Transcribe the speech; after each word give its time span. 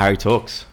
Parry 0.00 0.16
Talks. 0.16 0.64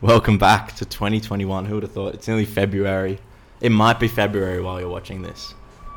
Welcome 0.00 0.38
back 0.38 0.74
to 0.74 0.84
2021. 0.84 1.66
Who 1.66 1.74
would 1.76 1.84
have 1.84 1.92
thought? 1.92 2.14
It's 2.14 2.26
nearly 2.26 2.44
February. 2.44 3.20
It 3.60 3.70
might 3.70 4.00
be 4.00 4.08
February 4.08 4.60
while 4.60 4.80
you're 4.80 4.88
watching 4.88 5.22
this. 5.22 5.54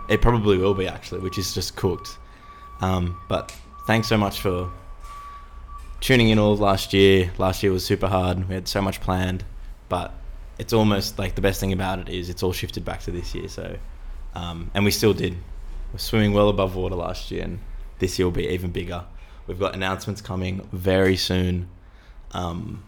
It 0.07 0.21
probably 0.21 0.59
will 0.59 0.75
be 0.75 0.87
actually, 0.87 1.21
which 1.21 1.39
is 1.39 1.51
just 1.55 1.75
cooked. 1.75 2.19
Um, 2.79 3.19
but 3.27 3.51
thanks 3.87 4.07
so 4.07 4.17
much 4.17 4.39
for 4.39 4.69
tuning 5.99 6.29
in 6.29 6.37
all 6.37 6.55
last 6.55 6.93
year. 6.93 7.31
Last 7.39 7.63
year 7.63 7.71
was 7.71 7.83
super 7.83 8.07
hard. 8.07 8.47
We 8.47 8.53
had 8.53 8.67
so 8.67 8.83
much 8.83 9.01
planned, 9.01 9.43
but 9.89 10.13
it's 10.59 10.73
almost 10.73 11.17
like 11.17 11.33
the 11.33 11.41
best 11.41 11.59
thing 11.59 11.73
about 11.73 11.97
it 11.97 12.07
is 12.07 12.29
it's 12.29 12.43
all 12.43 12.53
shifted 12.53 12.85
back 12.85 13.01
to 13.05 13.11
this 13.11 13.33
year. 13.33 13.47
So, 13.47 13.79
um, 14.35 14.69
and 14.75 14.85
we 14.85 14.91
still 14.91 15.15
did. 15.15 15.35
We're 15.91 15.97
swimming 15.97 16.33
well 16.33 16.49
above 16.49 16.75
water 16.75 16.93
last 16.93 17.31
year, 17.31 17.45
and 17.45 17.57
this 17.97 18.19
year 18.19 18.27
will 18.27 18.31
be 18.31 18.47
even 18.49 18.69
bigger. 18.69 19.05
We've 19.47 19.57
got 19.57 19.73
announcements 19.73 20.21
coming 20.21 20.69
very 20.71 21.17
soon 21.17 21.69
um, 22.31 22.83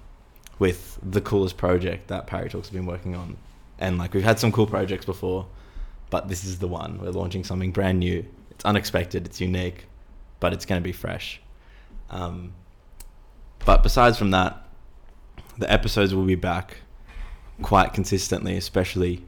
with 0.57 0.99
the 1.02 1.21
coolest 1.21 1.57
project 1.57 2.07
that 2.07 2.27
Parry 2.27 2.49
Talks 2.49 2.67
have 2.67 2.75
been 2.75 2.85
working 2.85 3.16
on. 3.16 3.38
And 3.79 3.98
like 3.98 4.13
we've 4.13 4.23
had 4.23 4.39
some 4.39 4.52
cool 4.52 4.67
projects 4.67 5.05
before, 5.05 5.48
but 6.09 6.27
this 6.27 6.43
is 6.43 6.59
the 6.59 6.67
one. 6.67 6.99
We're 6.99 7.12
launching 7.12 7.43
something 7.43 7.71
brand 7.71 7.99
new. 7.99 8.25
It's 8.52 8.65
unexpected, 8.65 9.25
it's 9.25 9.39
unique, 9.39 9.85
but 10.39 10.53
it's 10.53 10.65
going 10.65 10.81
to 10.81 10.84
be 10.84 10.91
fresh. 10.91 11.39
Um, 12.09 12.53
but 13.65 13.84
besides 13.84 14.17
from 14.17 14.31
that, 14.31 14.67
the 15.57 15.71
episodes 15.71 16.13
will 16.13 16.26
be 16.26 16.35
back 16.35 16.77
quite 17.62 17.93
consistently, 17.93 18.57
especially 18.57 19.23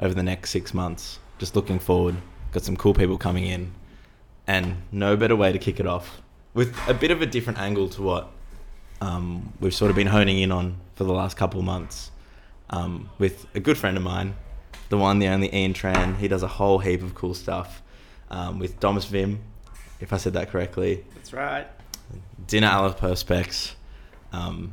over 0.00 0.14
the 0.14 0.22
next 0.22 0.50
six 0.50 0.74
months. 0.74 1.18
Just 1.38 1.56
looking 1.56 1.78
forward. 1.78 2.16
Got 2.52 2.62
some 2.62 2.76
cool 2.76 2.94
people 2.94 3.18
coming 3.18 3.44
in, 3.44 3.72
and 4.46 4.76
no 4.92 5.16
better 5.16 5.36
way 5.36 5.52
to 5.52 5.58
kick 5.58 5.80
it 5.80 5.86
off 5.86 6.22
with 6.54 6.76
a 6.88 6.94
bit 6.94 7.10
of 7.10 7.20
a 7.20 7.26
different 7.26 7.58
angle 7.58 7.88
to 7.90 8.02
what 8.02 8.30
um, 9.04 9.52
we've 9.60 9.74
sort 9.74 9.90
of 9.90 9.96
been 9.96 10.06
honing 10.06 10.38
in 10.40 10.50
on 10.50 10.78
for 10.94 11.04
the 11.04 11.12
last 11.12 11.36
couple 11.36 11.60
of 11.60 11.66
months 11.66 12.10
um, 12.70 13.10
with 13.18 13.46
a 13.54 13.60
good 13.60 13.76
friend 13.76 13.98
of 13.98 14.02
mine, 14.02 14.34
the 14.88 14.96
one, 14.96 15.18
the 15.18 15.28
only 15.28 15.54
Ian 15.54 15.74
Tran. 15.74 16.16
He 16.16 16.26
does 16.26 16.42
a 16.42 16.48
whole 16.48 16.78
heap 16.78 17.02
of 17.02 17.14
cool 17.14 17.34
stuff 17.34 17.82
um, 18.30 18.58
with 18.58 18.80
Domus 18.80 19.04
Vim, 19.04 19.40
if 20.00 20.12
I 20.12 20.16
said 20.16 20.32
that 20.32 20.50
correctly. 20.50 21.04
That's 21.14 21.34
right. 21.34 21.66
Dinner 22.46 22.68
a 22.68 22.82
la 22.82 22.94
Perspex, 22.94 23.74
um, 24.32 24.72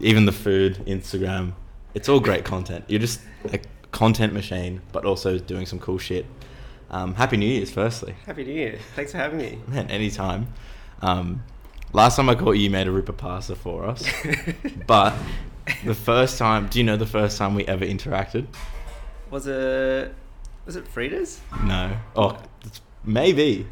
even 0.00 0.26
the 0.26 0.32
food, 0.32 0.76
Instagram. 0.86 1.54
It's 1.94 2.08
all 2.08 2.20
great 2.20 2.44
content. 2.44 2.84
You're 2.86 3.00
just 3.00 3.20
a 3.52 3.58
content 3.90 4.32
machine, 4.32 4.80
but 4.92 5.04
also 5.04 5.38
doing 5.38 5.66
some 5.66 5.80
cool 5.80 5.98
shit. 5.98 6.24
Um, 6.92 7.14
Happy 7.14 7.36
New 7.36 7.46
Year's, 7.46 7.70
firstly. 7.72 8.14
Happy 8.26 8.44
New 8.44 8.52
Year. 8.52 8.78
Thanks 8.94 9.10
for 9.10 9.18
having 9.18 9.38
me. 9.38 9.58
Man, 9.66 9.90
anytime. 9.90 10.52
Um, 11.02 11.42
last 11.92 12.16
time 12.16 12.28
I 12.28 12.34
caught 12.34 12.52
you, 12.52 12.62
you 12.62 12.70
made 12.70 12.86
a 12.86 12.90
ripper 12.90 13.12
pasta 13.12 13.54
for 13.54 13.84
us. 13.84 14.04
but 14.86 15.14
the 15.84 15.94
first 15.94 16.38
time, 16.38 16.68
do 16.68 16.78
you 16.78 16.84
know 16.84 16.96
the 16.96 17.06
first 17.06 17.38
time 17.38 17.54
we 17.54 17.64
ever 17.66 17.84
interacted? 17.84 18.46
Was 19.30 19.46
it 19.46 20.14
was 20.66 20.76
it 20.76 20.86
Frida's? 20.86 21.40
No. 21.64 21.96
Oh, 22.16 22.38
maybe. 23.04 23.66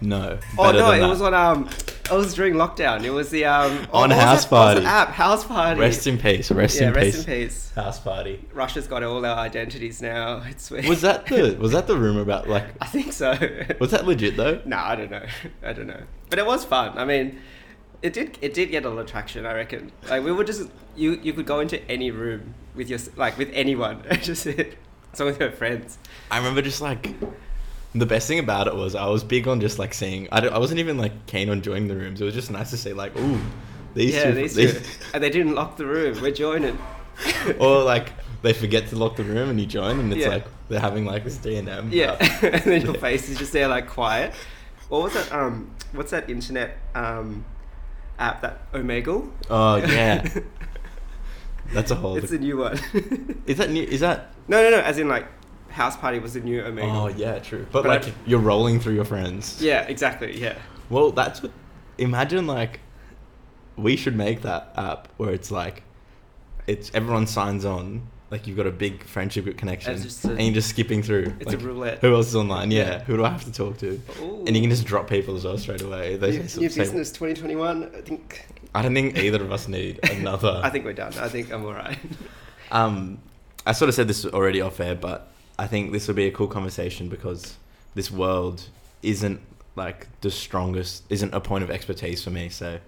No. 0.00 0.38
Oh 0.58 0.70
no, 0.70 0.92
it 0.92 1.00
that. 1.00 1.08
was 1.08 1.22
on 1.22 1.34
um 1.34 1.68
it 2.04 2.10
was 2.10 2.34
during 2.34 2.54
lockdown. 2.54 3.02
It 3.04 3.10
was 3.10 3.30
the 3.30 3.44
um 3.46 3.86
On 3.92 4.10
was 4.10 4.18
House 4.18 4.44
that- 4.44 4.52
what 4.52 4.74
was 4.76 4.84
Party. 4.84 4.86
app 4.86 5.08
House 5.10 5.44
Party. 5.44 5.80
Rest 5.80 6.06
in 6.06 6.18
peace. 6.18 6.50
Rest 6.50 6.80
yeah, 6.80 6.88
in 6.88 6.92
rest 6.94 7.06
peace. 7.06 7.18
in 7.18 7.24
peace. 7.24 7.72
House 7.74 7.98
party. 8.00 8.44
Russia's 8.52 8.86
got 8.86 9.02
all 9.02 9.24
our 9.26 9.36
identities 9.38 10.00
now. 10.02 10.42
It's 10.48 10.70
Was 10.70 11.00
that 11.00 11.26
the 11.26 11.56
was 11.58 11.72
that 11.72 11.86
the 11.86 11.96
rumor 11.96 12.20
about 12.20 12.48
like 12.48 12.66
I 12.80 12.86
think 12.86 13.12
so. 13.12 13.36
was 13.80 13.90
that 13.90 14.06
legit 14.06 14.36
though? 14.36 14.60
No, 14.64 14.76
I 14.76 14.94
don't 14.96 15.10
know. 15.10 15.24
I 15.62 15.72
don't 15.72 15.86
know. 15.86 16.02
But 16.30 16.38
it 16.38 16.46
was 16.46 16.64
fun. 16.64 16.96
I 16.98 17.04
mean, 17.04 17.40
it 18.02 18.12
did 18.12 18.38
it 18.42 18.54
did 18.54 18.70
get 18.70 18.84
a 18.84 18.90
lot 18.90 19.00
of 19.00 19.06
traction. 19.06 19.46
I 19.46 19.54
reckon. 19.54 19.90
Like 20.08 20.22
we 20.24 20.30
would 20.32 20.46
just 20.46 20.68
you 20.96 21.18
you 21.22 21.32
could 21.32 21.46
go 21.46 21.60
into 21.60 21.82
any 21.90 22.10
room 22.10 22.54
with 22.74 22.88
your 22.90 22.98
like 23.16 23.38
with 23.38 23.50
anyone 23.52 24.02
just 24.20 24.42
sit 24.42 24.76
long 25.20 25.28
as 25.28 25.38
you're 25.38 25.50
friends. 25.52 25.96
I 26.30 26.36
remember 26.38 26.60
just 26.60 26.80
like 26.80 27.14
the 27.94 28.06
best 28.06 28.26
thing 28.26 28.38
about 28.40 28.66
it 28.66 28.74
was 28.74 28.94
I 28.94 29.06
was 29.06 29.22
big 29.22 29.46
on 29.46 29.60
just 29.60 29.78
like 29.78 29.94
seeing 29.94 30.26
I, 30.32 30.46
I 30.48 30.58
wasn't 30.58 30.80
even 30.80 30.98
like 30.98 31.26
keen 31.26 31.48
on 31.48 31.62
joining 31.62 31.88
the 31.88 31.96
rooms. 31.96 32.20
It 32.20 32.24
was 32.24 32.34
just 32.34 32.50
nice 32.50 32.70
to 32.70 32.76
see 32.76 32.92
like 32.92 33.16
ooh 33.16 33.38
these 33.94 34.14
yeah, 34.14 34.24
two 34.24 34.34
these 34.34 34.54
two. 34.56 34.80
and 35.14 35.22
they 35.22 35.30
didn't 35.30 35.54
lock 35.54 35.76
the 35.76 35.86
room. 35.86 36.20
We're 36.20 36.32
joining. 36.32 36.78
or 37.60 37.82
like 37.84 38.12
they 38.42 38.52
forget 38.52 38.88
to 38.88 38.96
lock 38.96 39.14
the 39.16 39.22
room 39.24 39.48
and 39.50 39.60
you 39.60 39.66
join 39.66 40.00
and 40.00 40.12
it's 40.12 40.22
Yeah. 40.22 40.28
like 40.28 40.46
they're 40.68 40.80
having 40.80 41.04
like 41.04 41.22
this 41.24 41.36
D 41.36 41.56
and 41.56 41.68
M. 41.68 41.90
Yeah, 41.92 42.16
and 42.42 42.62
then 42.64 42.82
your 42.82 42.94
face 42.94 43.28
is 43.28 43.38
just 43.38 43.52
there 43.52 43.68
like 43.68 43.86
quiet. 43.86 44.34
What 44.88 45.02
was 45.02 45.12
that? 45.14 45.32
Um, 45.32 45.70
what's 45.92 46.10
that 46.10 46.28
internet 46.28 46.76
um 46.94 47.44
app 48.18 48.42
that 48.42 48.72
Omegle? 48.72 49.30
Oh 49.50 49.76
yeah, 49.76 50.26
that's 51.72 51.90
a 51.90 51.94
whole. 51.94 52.16
it's 52.16 52.32
a 52.32 52.38
new 52.38 52.58
one. 52.58 52.78
is 53.46 53.58
that 53.58 53.70
new? 53.70 53.82
Is 53.84 54.00
that? 54.00 54.32
no, 54.48 54.62
no, 54.62 54.70
no. 54.70 54.80
As 54.82 54.98
in 54.98 55.08
like 55.08 55.26
House 55.74 55.96
Party 55.96 56.20
was 56.20 56.34
the 56.34 56.40
new 56.40 56.62
Omegle. 56.62 56.94
Oh 56.94 57.08
yeah, 57.08 57.38
true. 57.40 57.66
But, 57.72 57.82
But 57.82 57.88
like 57.88 58.08
I- 58.08 58.12
you're 58.26 58.38
rolling 58.40 58.78
through 58.80 58.94
your 58.94 59.04
friends. 59.04 59.60
Yeah, 59.60 59.82
exactly. 59.82 60.40
Yeah. 60.40 60.56
Well, 60.88 61.10
that's 61.10 61.42
what. 61.42 61.50
Imagine 61.98 62.46
like, 62.46 62.80
we 63.76 63.96
should 63.96 64.16
make 64.16 64.42
that 64.42 64.72
app 64.76 65.08
where 65.16 65.30
it's 65.32 65.50
like, 65.50 65.82
it's 66.66 66.90
everyone 66.94 67.26
signs 67.26 67.64
on. 67.64 68.08
Like 68.30 68.46
you've 68.46 68.56
got 68.56 68.66
a 68.66 68.72
big 68.72 69.04
friendship 69.04 69.44
group 69.44 69.56
connection, 69.58 69.92
a- 69.94 70.28
and 70.28 70.40
you're 70.40 70.54
just 70.54 70.68
skipping 70.70 71.02
through. 71.02 71.34
It's 71.40 71.52
a 71.52 71.56
like, 71.56 71.64
roulette. 71.66 71.98
Who 72.00 72.14
else 72.14 72.28
is 72.28 72.36
online? 72.36 72.70
Yeah. 72.70 72.78
Yeah. 72.84 73.04
Who 73.04 73.16
do 73.16 73.24
I 73.24 73.28
have 73.30 73.44
to 73.44 73.52
talk 73.52 73.78
to? 73.78 74.00
Ooh. 74.20 74.44
And 74.46 74.56
you 74.56 74.60
can 74.62 74.70
just 74.70 74.84
drop 74.86 75.08
people 75.08 75.36
as 75.36 75.44
well 75.44 75.58
straight 75.58 75.82
away. 75.82 76.16
They 76.16 76.30
new, 76.38 76.48
say- 76.48 76.60
new 76.60 76.68
say- 76.68 76.80
business 76.82 77.10
2021. 77.10 77.90
I 77.96 78.00
think. 78.00 78.46
I 78.76 78.82
don't 78.82 78.94
think 78.94 79.18
either 79.18 79.42
of 79.42 79.52
us 79.52 79.66
need 79.68 80.00
another. 80.10 80.60
I 80.64 80.70
think 80.70 80.84
we're 80.84 80.92
done. 80.94 81.12
I 81.20 81.28
think 81.28 81.52
I'm 81.52 81.64
alright. 81.64 81.98
Um, 82.72 83.18
I 83.66 83.72
sort 83.72 83.88
of 83.88 83.94
said 83.94 84.08
this 84.08 84.24
already 84.26 84.60
off 84.60 84.80
air, 84.80 84.94
but 84.96 85.32
I 85.58 85.66
think 85.66 85.92
this 85.92 86.08
will 86.08 86.14
be 86.14 86.26
a 86.26 86.32
cool 86.32 86.48
conversation 86.48 87.08
because 87.08 87.56
this 87.94 88.10
world 88.10 88.64
isn't 89.02 89.40
like 89.76 90.08
the 90.20 90.30
strongest, 90.30 91.04
isn't 91.10 91.32
a 91.34 91.40
point 91.40 91.64
of 91.64 91.70
expertise 91.70 92.22
for 92.22 92.30
me. 92.30 92.48
So 92.48 92.80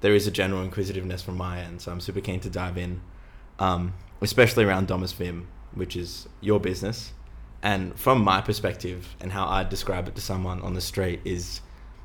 there 0.00 0.14
is 0.14 0.26
a 0.26 0.30
general 0.30 0.62
inquisitiveness 0.62 1.22
from 1.22 1.36
my 1.36 1.60
end. 1.60 1.80
So 1.80 1.92
I'm 1.92 2.00
super 2.00 2.20
keen 2.20 2.40
to 2.40 2.50
dive 2.50 2.76
in, 2.76 3.00
um, 3.58 3.94
especially 4.20 4.64
around 4.64 4.88
Domus 4.88 5.12
Vim, 5.12 5.48
which 5.72 5.96
is 5.96 6.28
your 6.40 6.60
business. 6.60 7.12
And 7.62 7.98
from 7.98 8.22
my 8.22 8.42
perspective 8.42 9.16
and 9.20 9.32
how 9.32 9.46
I'd 9.46 9.70
describe 9.70 10.06
it 10.06 10.14
to 10.16 10.20
someone 10.20 10.60
on 10.60 10.74
the 10.74 10.82
street 10.82 11.20
is 11.24 11.62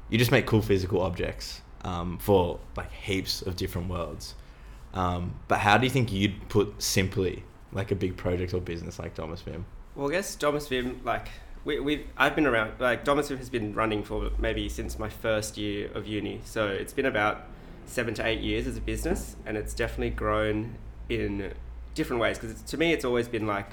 you 0.10 0.18
just 0.18 0.32
make 0.32 0.46
cool 0.46 0.62
physical 0.62 1.02
objects 1.02 1.62
um, 1.84 2.18
for 2.20 2.60
like 2.78 2.92
heaps 2.92 3.42
of 3.42 3.58
different 3.58 3.90
worlds. 3.90 4.36
Um, 4.94 5.36
but 5.50 5.60
how 5.60 5.78
do 5.78 5.86
you 5.86 5.90
think 5.90 6.12
you'd 6.12 6.48
put 6.48 6.82
simply 6.82 7.44
like 7.74 7.92
a 7.92 7.96
big 7.96 8.16
project 8.16 8.54
or 8.54 8.62
business 8.62 8.98
like 8.98 9.16
Domus 9.16 9.42
Vim? 9.42 9.66
Well, 9.96 10.10
I 10.10 10.12
guess 10.12 10.36
Domus 10.36 10.68
Vim, 10.68 11.02
like 11.04 11.30
we 11.66 11.80
we 11.80 12.06
I've 12.18 12.36
been 12.36 12.46
around. 12.46 12.74
Like 12.80 13.04
Domus 13.04 13.30
Vim 13.30 13.38
has 13.38 13.50
been 13.50 13.74
running 13.74 14.04
for 14.04 14.32
maybe 14.38 14.70
since 14.70 15.00
my 15.00 15.10
first 15.10 15.58
year 15.58 15.92
of 15.94 16.08
uni. 16.08 16.42
So 16.46 16.68
it's 16.68 16.94
been 16.94 17.06
about 17.06 17.48
seven 17.86 18.14
to 18.16 18.26
eight 18.26 18.40
years 18.40 18.68
as 18.68 18.78
a 18.78 18.82
business, 18.82 19.36
and 19.46 19.58
it's 19.58 19.74
definitely 19.74 20.12
grown 20.12 20.76
in 21.10 21.54
different 21.96 22.22
ways. 22.22 22.38
Because 22.38 22.62
to 22.62 22.78
me, 22.78 22.94
it's 22.94 23.04
always 23.04 23.28
been 23.28 23.48
like, 23.48 23.72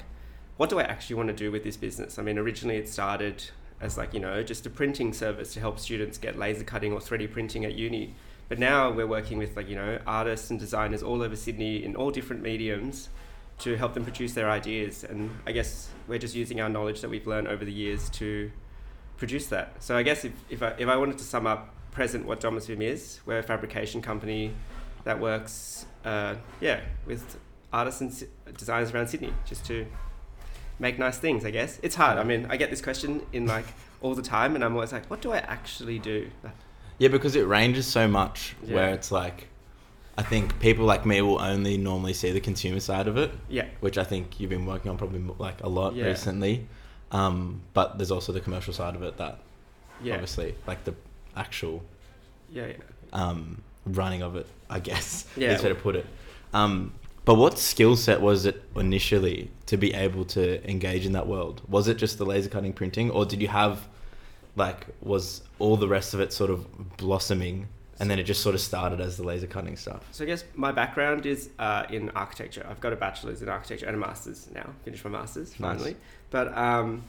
what 0.57 0.69
do 0.69 0.79
I 0.79 0.83
actually 0.83 1.15
want 1.17 1.29
to 1.29 1.35
do 1.35 1.51
with 1.51 1.63
this 1.63 1.77
business? 1.77 2.17
I 2.17 2.23
mean, 2.23 2.37
originally 2.37 2.77
it 2.77 2.89
started 2.89 3.43
as 3.79 3.95
like 3.95 4.11
you 4.13 4.19
know 4.19 4.41
just 4.41 4.65
a 4.65 4.71
printing 4.71 5.13
service 5.13 5.53
to 5.53 5.59
help 5.59 5.79
students 5.79 6.17
get 6.17 6.37
laser 6.37 6.63
cutting 6.63 6.91
or 6.91 6.99
3D 6.99 7.31
printing 7.31 7.63
at 7.63 7.75
uni. 7.75 8.15
But 8.49 8.59
now 8.59 8.89
we're 8.91 9.07
working 9.07 9.37
with 9.37 9.55
like 9.55 9.69
you 9.69 9.75
know 9.75 9.99
artists 10.07 10.49
and 10.49 10.59
designers 10.59 11.03
all 11.03 11.21
over 11.21 11.35
Sydney 11.35 11.83
in 11.83 11.95
all 11.95 12.11
different 12.11 12.41
mediums 12.41 13.09
to 13.59 13.75
help 13.75 13.93
them 13.93 14.03
produce 14.03 14.33
their 14.33 14.49
ideas. 14.49 15.03
And 15.03 15.31
I 15.45 15.51
guess 15.51 15.89
we're 16.07 16.19
just 16.19 16.35
using 16.35 16.61
our 16.61 16.69
knowledge 16.69 17.01
that 17.01 17.09
we've 17.09 17.27
learned 17.27 17.47
over 17.47 17.65
the 17.65 17.73
years 17.73 18.09
to 18.11 18.51
produce 19.17 19.47
that. 19.47 19.81
So 19.83 19.97
I 19.97 20.03
guess 20.03 20.25
if, 20.25 20.33
if, 20.49 20.61
I, 20.61 20.75
if 20.77 20.87
I 20.87 20.95
wanted 20.95 21.17
to 21.17 21.23
sum 21.23 21.47
up 21.47 21.73
present 21.91 22.25
what 22.25 22.39
Domus 22.39 22.67
Vim 22.67 22.81
is, 22.81 23.19
we're 23.25 23.39
a 23.39 23.43
fabrication 23.43 24.01
company 24.01 24.53
that 25.03 25.19
works, 25.19 25.87
uh, 26.05 26.35
yeah, 26.61 26.81
with 27.05 27.39
artists 27.73 28.01
and 28.01 28.27
designers 28.57 28.91
around 28.91 29.07
Sydney 29.07 29.33
just 29.45 29.65
to 29.65 29.85
make 30.79 30.99
nice 30.99 31.17
things, 31.17 31.43
I 31.43 31.51
guess. 31.51 31.79
It's 31.81 31.95
hard. 31.95 32.19
I 32.19 32.23
mean, 32.23 32.45
I 32.49 32.57
get 32.57 32.69
this 32.69 32.81
question 32.81 33.25
in 33.33 33.47
like 33.47 33.65
all 34.01 34.13
the 34.13 34.21
time 34.21 34.53
and 34.53 34.63
I'm 34.63 34.75
always 34.75 34.91
like, 34.91 35.07
what 35.07 35.21
do 35.21 35.31
I 35.31 35.37
actually 35.37 35.97
do? 35.97 36.29
Yeah, 36.99 37.09
because 37.09 37.35
it 37.35 37.47
ranges 37.47 37.87
so 37.87 38.07
much 38.07 38.55
where 38.65 38.89
it's 38.89 39.11
like, 39.11 39.47
I 40.17 40.23
think 40.23 40.59
people 40.59 40.85
like 40.85 41.05
me 41.05 41.21
will 41.21 41.39
only 41.39 41.77
normally 41.77 42.13
see 42.13 42.31
the 42.31 42.39
consumer 42.39 42.79
side 42.79 43.07
of 43.07 43.17
it, 43.17 43.31
Yeah. 43.49 43.65
which 43.81 43.97
I 43.99 44.03
think 44.03 44.39
you've 44.39 44.49
been 44.49 44.65
working 44.65 44.89
on 44.89 44.97
probably 44.97 45.21
like 45.37 45.61
a 45.63 45.69
lot 45.69 45.95
Yeah. 45.95 46.05
recently. 46.05 46.67
Um, 47.11 47.61
but 47.73 47.97
there's 47.97 48.11
also 48.11 48.31
the 48.33 48.39
commercial 48.41 48.73
side 48.73 48.95
of 48.95 49.03
it 49.03 49.17
that 49.17 49.39
Yeah. 50.03 50.13
obviously 50.15 50.55
like 50.65 50.83
the 50.85 50.95
actual 51.35 51.83
Yeah. 52.51 52.67
yeah. 52.67 52.73
um, 53.13 53.61
running 53.85 54.23
of 54.23 54.35
it, 54.35 54.47
I 54.69 54.79
guess. 54.79 55.25
Yeah. 55.37 55.53
Is 55.53 55.61
way 55.63 55.69
to 55.69 55.75
put 55.75 55.95
it. 55.95 56.05
Um, 56.53 56.93
but 57.23 57.35
what 57.35 57.59
skill 57.59 57.95
set 57.95 58.19
was 58.21 58.45
it 58.45 58.63
initially 58.75 59.51
to 59.67 59.77
be 59.77 59.93
able 59.93 60.25
to 60.25 60.67
engage 60.69 61.05
in 61.05 61.11
that 61.11 61.27
world? 61.27 61.61
Was 61.67 61.87
it 61.87 61.97
just 61.97 62.17
the 62.17 62.25
laser 62.25 62.49
cutting 62.49 62.73
printing, 62.73 63.11
or 63.11 63.25
did 63.25 63.41
you 63.41 63.49
have, 63.49 63.87
like, 64.55 64.87
was 65.01 65.41
all 65.59 65.75
the 65.77 65.87
rest 65.89 66.13
of 66.13 66.21
it 66.21 66.31
sort 66.33 66.49
of 66.49 66.65
blossoming 66.97 67.67
and 67.99 68.09
then 68.09 68.19
it 68.19 68.23
just 68.23 68.41
sort 68.41 68.55
of 68.55 68.61
started 68.61 69.01
as 69.01 69.17
the 69.17 69.23
laser 69.23 69.47
cutting 69.47 69.75
stuff. 69.75 70.07
So 70.11 70.23
I 70.23 70.27
guess 70.27 70.43
my 70.55 70.71
background 70.71 71.25
is 71.25 71.49
uh, 71.57 71.85
in 71.89 72.09
architecture. 72.11 72.65
I've 72.69 72.79
got 72.79 72.93
a 72.93 72.95
bachelor's 72.95 73.41
in 73.41 73.49
architecture 73.49 73.85
and 73.85 73.95
a 73.95 73.99
master's 73.99 74.49
now. 74.53 74.69
Finished 74.83 75.03
my 75.03 75.11
master's 75.11 75.53
finally. 75.53 75.91
Nice. 75.91 76.01
But 76.29 76.57
um, 76.57 77.03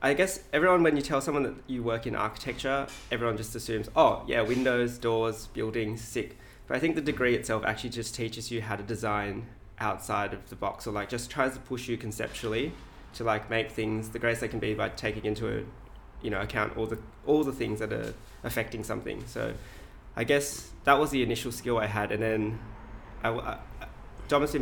I 0.00 0.14
guess 0.14 0.40
everyone, 0.52 0.82
when 0.82 0.96
you 0.96 1.02
tell 1.02 1.20
someone 1.20 1.44
that 1.44 1.54
you 1.68 1.82
work 1.84 2.06
in 2.06 2.16
architecture, 2.16 2.88
everyone 3.12 3.36
just 3.36 3.54
assumes, 3.54 3.88
oh 3.94 4.24
yeah, 4.26 4.40
windows, 4.40 4.98
doors, 4.98 5.46
buildings, 5.48 6.02
sick. 6.02 6.36
But 6.66 6.76
I 6.76 6.80
think 6.80 6.96
the 6.96 7.02
degree 7.02 7.36
itself 7.36 7.64
actually 7.64 7.90
just 7.90 8.14
teaches 8.14 8.50
you 8.50 8.62
how 8.62 8.76
to 8.76 8.82
design 8.82 9.46
outside 9.78 10.34
of 10.34 10.48
the 10.48 10.56
box, 10.56 10.86
or 10.86 10.92
like 10.92 11.08
just 11.08 11.30
tries 11.30 11.54
to 11.54 11.60
push 11.60 11.88
you 11.88 11.96
conceptually 11.96 12.72
to 13.14 13.24
like 13.24 13.48
make 13.48 13.70
things 13.70 14.08
the 14.08 14.18
greatest 14.18 14.40
they 14.40 14.48
can 14.48 14.58
be 14.58 14.74
by 14.74 14.88
taking 14.88 15.24
into 15.24 15.58
a, 15.58 15.62
you 16.22 16.30
know, 16.30 16.40
account 16.40 16.76
all 16.76 16.86
the 16.86 16.98
all 17.26 17.44
the 17.44 17.52
things 17.52 17.78
that 17.78 17.92
are 17.92 18.12
affecting 18.42 18.82
something. 18.82 19.22
So 19.26 19.54
I 20.16 20.24
guess 20.24 20.70
that 20.84 20.98
was 20.98 21.10
the 21.10 21.22
initial 21.22 21.52
skill 21.52 21.78
I 21.78 21.86
had, 21.86 22.12
and 22.12 22.22
then 22.22 22.58
I, 23.24 23.30
I 23.30 23.58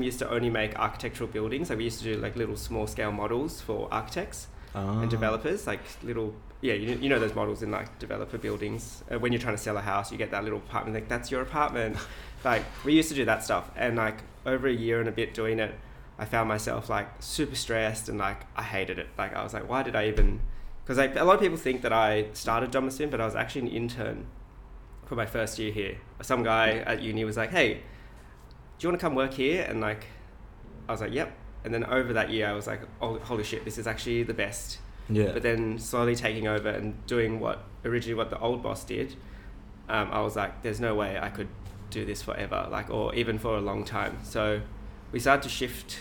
used 0.03 0.19
to 0.19 0.31
only 0.31 0.51
make 0.51 0.79
architectural 0.79 1.29
buildings. 1.29 1.71
Like 1.71 1.79
we 1.79 1.85
used 1.85 1.99
to 2.03 2.15
do 2.15 2.21
like 2.21 2.37
little 2.37 2.57
small 2.57 2.87
scale 2.87 3.13
models 3.13 3.61
for 3.61 3.89
architects 3.93 4.49
Ah. 4.75 5.01
and 5.01 5.11
developers, 5.11 5.67
like 5.67 5.81
little 6.03 6.33
yeah, 6.61 6.75
you, 6.75 6.95
you 6.97 7.09
know 7.09 7.19
those 7.19 7.35
models 7.35 7.63
in 7.63 7.71
like 7.71 7.99
developer 7.99 8.39
buildings. 8.39 9.03
Uh, 9.11 9.19
when 9.19 9.33
you're 9.33 9.41
trying 9.41 9.57
to 9.57 9.63
sell 9.63 9.77
a 9.77 9.81
house, 9.81 10.13
you 10.13 10.19
get 10.19 10.31
that 10.31 10.45
little 10.45 10.59
apartment. 10.59 10.95
Like 10.95 11.09
that's 11.09 11.31
your 11.31 11.41
apartment. 11.43 11.97
like 12.45 12.63
we 12.85 12.93
used 12.93 13.09
to 13.09 13.15
do 13.15 13.25
that 13.25 13.43
stuff, 13.43 13.71
and 13.77 13.97
like 13.97 14.23
over 14.47 14.69
a 14.69 14.73
year 14.73 15.01
and 15.01 15.09
a 15.09 15.13
bit 15.13 15.35
doing 15.35 15.59
it, 15.59 15.75
I 16.19 16.25
found 16.25 16.49
myself 16.49 16.89
like 16.89 17.09
super 17.21 17.57
stressed 17.57 18.09
and 18.09 18.19
like 18.19 18.43
I 18.55 18.63
hated 18.63 18.99
it. 18.99 19.09
Like 19.19 19.35
I 19.35 19.43
was 19.43 19.55
like, 19.55 19.69
why 19.69 19.83
did 19.83 19.97
I 19.97 20.07
even? 20.09 20.41
Because 20.85 20.99
like 20.99 21.17
a 21.17 21.25
lot 21.25 21.35
of 21.35 21.41
people 21.41 21.57
think 21.59 21.83
that 21.83 21.93
I 21.93 22.27
started 22.33 22.71
Domosim, 22.71 23.11
but 23.11 23.21
I 23.21 23.25
was 23.25 23.35
actually 23.35 23.63
an 23.63 23.69
intern 23.69 24.27
for 25.11 25.17
my 25.17 25.27
first 25.27 25.59
year 25.59 25.73
here. 25.73 25.97
Some 26.23 26.45
guy 26.45 26.85
at 26.87 27.03
uni 27.03 27.25
was 27.25 27.37
like, 27.37 27.51
hey, 27.51 27.75
do 27.75 27.81
you 28.79 28.89
want 28.89 29.01
to 29.01 29.05
come 29.05 29.17
work 29.17 29.35
here? 29.35 29.67
And 29.69 29.81
like, 29.81 30.07
I 30.89 30.93
was 30.93 31.01
like, 31.01 31.13
yep. 31.13 31.37
And 31.65 31.75
then 31.75 31.85
over 31.85 32.13
that 32.13 32.31
year, 32.31 32.47
I 32.47 32.53
was 32.53 32.69
like, 32.69 32.83
oh, 33.03 33.19
holy 33.19 33.43
shit, 33.43 33.65
this 33.65 33.77
is 33.77 33.89
actually 33.89 34.23
the 34.23 34.35
best. 34.35 34.79
Yeah. 35.09 35.33
But 35.33 35.43
then 35.43 35.81
slowly 35.81 36.15
taking 36.15 36.47
over 36.47 36.69
and 36.69 36.95
doing 37.09 37.41
what 37.41 37.65
originally 37.85 38.15
what 38.15 38.31
the 38.31 38.39
old 38.39 38.63
boss 38.63 38.85
did, 38.85 39.17
um, 39.89 40.11
I 40.13 40.21
was 40.21 40.37
like, 40.37 40.63
there's 40.63 40.79
no 40.79 40.95
way 40.95 41.19
I 41.21 41.29
could 41.29 41.49
do 41.91 42.05
this 42.05 42.23
forever, 42.23 42.69
like, 42.71 42.89
or 42.89 43.13
even 43.17 43.37
for 43.37 43.57
a 43.57 43.61
long 43.61 43.85
time. 43.85 44.17
So 44.23 44.61
we 45.11 45.19
started 45.19 45.43
to 45.43 45.49
shift. 45.49 45.99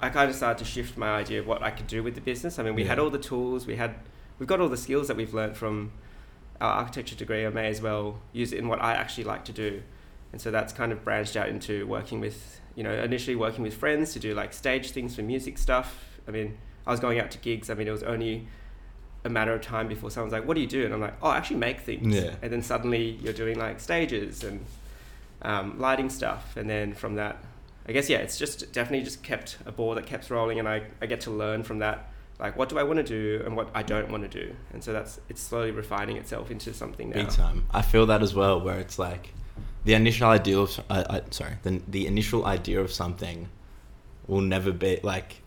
I 0.00 0.10
kind 0.10 0.30
of 0.30 0.36
started 0.36 0.58
to 0.58 0.64
shift 0.64 0.96
my 0.96 1.10
idea 1.16 1.40
of 1.40 1.48
what 1.48 1.60
I 1.60 1.72
could 1.72 1.88
do 1.88 2.04
with 2.04 2.14
the 2.14 2.20
business. 2.20 2.60
I 2.60 2.62
mean, 2.62 2.76
we 2.76 2.84
had 2.84 3.00
all 3.00 3.10
the 3.10 3.18
tools, 3.18 3.66
we 3.66 3.74
had, 3.74 3.96
we've 4.38 4.48
got 4.48 4.60
all 4.60 4.68
the 4.68 4.76
skills 4.76 5.08
that 5.08 5.16
we've 5.16 5.34
learned 5.34 5.56
from 5.56 5.90
our 6.60 6.72
architecture 6.72 7.14
degree. 7.14 7.46
I 7.46 7.50
may 7.50 7.68
as 7.68 7.80
well 7.80 8.18
use 8.32 8.52
it 8.52 8.58
in 8.58 8.68
what 8.68 8.82
I 8.82 8.92
actually 8.92 9.24
like 9.24 9.44
to 9.46 9.52
do. 9.52 9.82
And 10.32 10.40
so 10.40 10.50
that's 10.50 10.72
kind 10.72 10.92
of 10.92 11.04
branched 11.04 11.36
out 11.36 11.48
into 11.48 11.86
working 11.86 12.20
with, 12.20 12.60
you 12.74 12.82
know, 12.82 12.92
initially 12.92 13.36
working 13.36 13.62
with 13.62 13.74
friends 13.74 14.12
to 14.12 14.18
do 14.18 14.34
like 14.34 14.52
stage 14.52 14.90
things 14.90 15.16
for 15.16 15.22
music 15.22 15.56
stuff. 15.58 16.20
I 16.26 16.30
mean, 16.30 16.58
I 16.86 16.90
was 16.90 17.00
going 17.00 17.18
out 17.18 17.30
to 17.32 17.38
gigs. 17.38 17.70
I 17.70 17.74
mean, 17.74 17.88
it 17.88 17.92
was 17.92 18.02
only 18.02 18.48
a 19.24 19.28
matter 19.28 19.52
of 19.52 19.62
time 19.62 19.88
before 19.88 20.10
someone's 20.10 20.32
like, 20.32 20.46
"What 20.46 20.54
do 20.54 20.60
you 20.60 20.66
do?" 20.66 20.84
And 20.84 20.94
I'm 20.94 21.00
like, 21.00 21.14
"Oh, 21.22 21.28
I 21.28 21.36
actually 21.36 21.56
make 21.56 21.80
things." 21.80 22.14
Yeah. 22.14 22.34
And 22.42 22.52
then 22.52 22.62
suddenly 22.62 23.18
you're 23.22 23.32
doing 23.32 23.58
like 23.58 23.80
stages 23.80 24.44
and 24.44 24.64
um, 25.42 25.78
lighting 25.78 26.10
stuff, 26.10 26.56
and 26.56 26.68
then 26.68 26.94
from 26.94 27.14
that, 27.16 27.42
I 27.86 27.92
guess 27.92 28.08
yeah, 28.08 28.18
it's 28.18 28.38
just 28.38 28.72
definitely 28.72 29.04
just 29.04 29.22
kept 29.22 29.58
a 29.66 29.72
ball 29.72 29.94
that 29.94 30.06
keeps 30.06 30.30
rolling, 30.30 30.58
and 30.58 30.68
I, 30.68 30.84
I 31.00 31.06
get 31.06 31.20
to 31.22 31.30
learn 31.30 31.62
from 31.62 31.78
that. 31.78 32.10
Like, 32.38 32.56
what 32.56 32.68
do 32.68 32.78
I 32.78 32.84
want 32.84 32.98
to 32.98 33.02
do 33.02 33.42
and 33.44 33.56
what 33.56 33.68
I 33.74 33.82
don't 33.82 34.10
want 34.10 34.30
to 34.30 34.46
do, 34.46 34.54
and 34.72 34.82
so 34.82 34.92
that's 34.92 35.20
it's 35.28 35.42
slowly 35.42 35.72
refining 35.72 36.16
itself 36.16 36.50
into 36.50 36.72
something 36.72 37.10
now. 37.10 37.16
Big 37.24 37.30
time. 37.30 37.64
I 37.72 37.82
feel 37.82 38.06
that 38.06 38.22
as 38.22 38.34
well, 38.34 38.60
where 38.60 38.78
it's 38.78 38.98
like 38.98 39.34
the 39.84 39.94
initial 39.94 40.28
idea 40.28 40.58
of 40.58 40.80
uh, 40.88 41.04
I, 41.10 41.22
sorry, 41.30 41.54
the 41.62 41.82
the 41.88 42.06
initial 42.06 42.46
idea 42.46 42.80
of 42.80 42.92
something 42.92 43.48
will 44.26 44.40
never 44.40 44.72
be 44.72 45.00
like. 45.02 45.42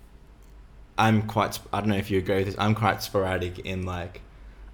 I'm 0.98 1.24
quite. 1.24 1.54
sp- 1.56 1.72
I 1.72 1.80
don't 1.80 1.90
know 1.90 1.96
if 1.96 2.12
you 2.12 2.18
agree 2.20 2.38
with 2.38 2.46
this. 2.48 2.56
I'm 2.60 2.76
quite 2.76 3.02
sporadic 3.02 3.60
in 3.60 3.86
like, 3.86 4.22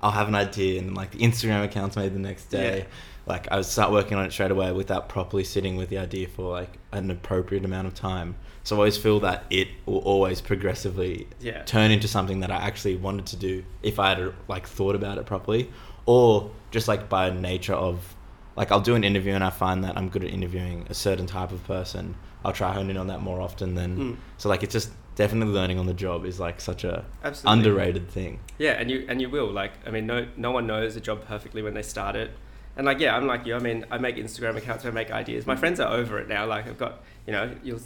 I'll 0.02 0.12
have 0.12 0.28
an 0.28 0.36
idea 0.36 0.82
and 0.82 0.96
like 0.96 1.12
the 1.12 1.20
Instagram 1.20 1.64
account's 1.64 1.96
made 1.96 2.14
the 2.14 2.20
next 2.20 2.46
day. 2.46 2.80
Yeah. 2.80 2.86
Like 3.28 3.50
I 3.52 3.58
would 3.58 3.66
start 3.66 3.92
working 3.92 4.18
on 4.18 4.26
it 4.26 4.32
straight 4.32 4.52
away 4.52 4.72
without 4.72 5.08
properly 5.08 5.44
sitting 5.44 5.78
with 5.78 5.90
the 5.90 6.00
idea 6.00 6.28
for 6.28 6.52
like 6.52 6.80
an 6.92 7.12
appropriate 7.12 7.64
amount 7.64 7.88
of 7.88 7.94
time. 7.94 8.36
So 8.68 8.76
I 8.76 8.80
always 8.80 8.98
feel 8.98 9.22
that 9.22 9.46
it 9.50 9.70
will 9.86 10.00
always 10.00 10.42
progressively 10.42 11.26
Yeah. 11.40 11.64
turn 11.64 11.90
into 11.90 12.06
something 12.10 12.42
that 12.42 12.52
I 12.52 12.58
actually 12.58 12.98
wanted 12.98 13.26
to 13.28 13.38
do 13.38 13.64
if 13.82 13.98
I 13.98 14.10
had 14.10 14.34
like 14.50 14.68
thought 14.68 14.94
about 14.94 15.18
it 15.18 15.26
properly, 15.26 15.70
or 16.06 16.52
just 16.70 16.86
like 16.90 17.08
by 17.08 17.30
nature 17.30 17.76
of 17.76 18.14
like 18.58 18.70
I'll 18.70 18.82
do 18.82 18.94
an 18.96 19.06
interview 19.06 19.32
and 19.32 19.42
I 19.42 19.52
find 19.52 19.86
that 19.86 19.96
I'm 19.96 20.10
good 20.10 20.22
at 20.26 20.32
interviewing 20.32 20.86
a 20.90 20.94
certain 20.94 21.28
type 21.28 21.54
of 21.54 21.64
person. 21.66 22.16
I'll 22.44 22.52
try 22.52 22.74
hone 22.74 22.90
in 22.90 22.98
on 22.98 23.08
that 23.08 23.22
more 23.22 23.40
often 23.40 23.76
than 23.76 23.98
Mm. 23.98 24.18
so 24.38 24.50
like 24.50 24.64
it's 24.64 24.74
just 24.74 24.90
definitely 25.16 25.54
learning 25.54 25.80
on 25.80 25.86
the 25.86 25.94
job 25.94 26.26
is 26.26 26.38
like 26.38 26.60
such 26.60 26.84
a 26.84 27.06
Absolutely. 27.24 27.54
underrated 27.70 28.10
thing. 28.10 28.42
Yeah, 28.58 28.72
and 28.72 28.92
you 28.92 29.06
and 29.08 29.22
you 29.22 29.30
will 29.30 29.50
like. 29.50 29.72
I 29.88 29.92
mean, 29.92 30.06
no 30.08 30.28
no 30.36 30.52
one 30.52 30.68
knows 30.68 30.98
a 30.98 31.00
job 31.00 31.24
perfectly 31.26 31.62
when 31.62 31.74
they 31.74 31.84
start 31.84 32.18
it. 32.18 32.32
And 32.76 32.86
like, 32.86 33.00
yeah, 33.00 33.16
I'm 33.16 33.28
like 33.28 33.46
you. 33.46 33.56
I 33.56 33.60
mean, 33.60 33.86
I 33.90 33.98
make 33.98 34.18
Instagram 34.18 34.58
accounts. 34.58 34.86
I 34.86 34.92
make 34.92 35.10
ideas. 35.10 35.48
My 35.48 35.56
friends 35.56 35.80
are 35.80 35.92
over 36.00 36.20
it 36.20 36.28
now. 36.28 36.46
Like, 36.46 36.68
I've 36.68 36.78
got 36.78 37.02
you 37.26 37.32
know, 37.32 37.56
you'll 37.64 37.80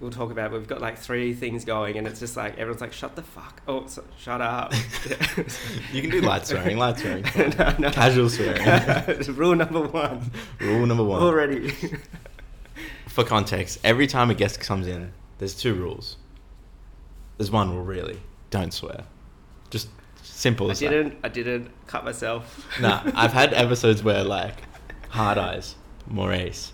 we'll 0.00 0.10
talk 0.10 0.30
about. 0.30 0.52
It, 0.52 0.58
we've 0.58 0.68
got 0.68 0.80
like 0.80 0.98
three 0.98 1.34
things 1.34 1.64
going, 1.64 1.96
and 1.96 2.06
it's 2.06 2.20
just 2.20 2.36
like 2.36 2.54
everyone's 2.58 2.80
like, 2.80 2.92
shut 2.92 3.16
the 3.16 3.22
fuck. 3.22 3.60
Oh, 3.66 3.86
so, 3.86 4.04
shut 4.18 4.40
up. 4.40 4.72
You 5.92 6.02
can 6.02 6.10
do 6.10 6.20
light 6.20 6.46
swearing, 6.46 6.76
light 6.78 6.98
swearing. 6.98 7.24
No, 7.58 7.74
no. 7.78 7.90
Casual 7.90 8.28
swearing. 8.28 9.22
Rule 9.34 9.54
number 9.54 9.82
one. 9.82 10.30
Rule 10.60 10.86
number 10.86 11.04
one. 11.04 11.22
Already. 11.22 11.72
For 13.08 13.24
context, 13.24 13.78
every 13.84 14.06
time 14.06 14.30
a 14.30 14.34
guest 14.34 14.60
comes 14.60 14.86
in, 14.86 15.12
there's 15.38 15.54
two 15.54 15.74
rules. 15.74 16.16
There's 17.38 17.50
one 17.50 17.70
rule 17.70 17.84
really. 17.84 18.20
Don't 18.50 18.72
swear. 18.72 19.04
Just 19.70 19.88
simple 20.22 20.68
I 20.68 20.72
as 20.72 20.80
that. 20.80 20.90
didn't. 20.90 21.18
I 21.22 21.28
didn't 21.28 21.70
cut 21.86 22.04
myself. 22.04 22.66
Nah, 22.80 23.02
I've 23.14 23.32
had 23.32 23.54
episodes 23.54 24.02
where 24.02 24.22
like 24.24 24.62
Hard 25.08 25.38
Eyes, 25.38 25.76
Maurice, 26.06 26.72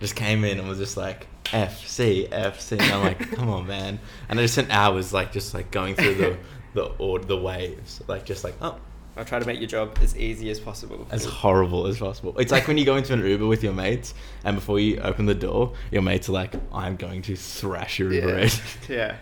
just 0.00 0.16
came 0.16 0.44
in 0.44 0.58
and 0.58 0.68
was 0.68 0.78
just 0.78 0.96
like 0.96 1.26
F 1.52 1.86
C 1.86 2.28
F 2.30 2.60
C. 2.60 2.76
And 2.78 2.92
I'm 2.92 3.02
like, 3.02 3.30
come 3.32 3.48
on, 3.48 3.66
man. 3.66 3.98
And 4.28 4.38
I 4.38 4.42
just 4.42 4.54
spent 4.54 4.70
hours 4.70 5.12
like 5.12 5.32
just 5.32 5.54
like 5.54 5.70
going 5.70 5.94
through 5.94 6.14
the 6.14 6.38
the 6.74 6.84
or 6.98 7.18
the 7.18 7.36
waves, 7.36 8.02
like 8.06 8.24
just 8.24 8.44
like 8.44 8.54
oh, 8.60 8.78
I'll 9.16 9.24
try 9.24 9.38
to 9.38 9.46
make 9.46 9.60
your 9.60 9.68
job 9.68 9.98
as 10.00 10.16
easy 10.16 10.50
as 10.50 10.58
possible. 10.58 11.06
as 11.10 11.24
horrible 11.24 11.86
as 11.86 11.98
possible. 11.98 12.38
It's 12.38 12.50
like 12.50 12.66
when 12.66 12.78
you 12.78 12.84
go 12.84 12.96
into 12.96 13.12
an 13.12 13.24
Uber 13.24 13.46
with 13.46 13.62
your 13.62 13.74
mates, 13.74 14.14
and 14.44 14.56
before 14.56 14.80
you 14.80 14.98
open 14.98 15.26
the 15.26 15.34
door, 15.34 15.74
your 15.90 16.02
mates 16.02 16.28
are 16.30 16.32
like, 16.32 16.54
I'm 16.72 16.96
going 16.96 17.20
to 17.22 17.36
thrash 17.36 17.98
your 17.98 18.12
Uber 18.12 18.40
yeah. 18.40 18.50
yeah. 18.88 19.16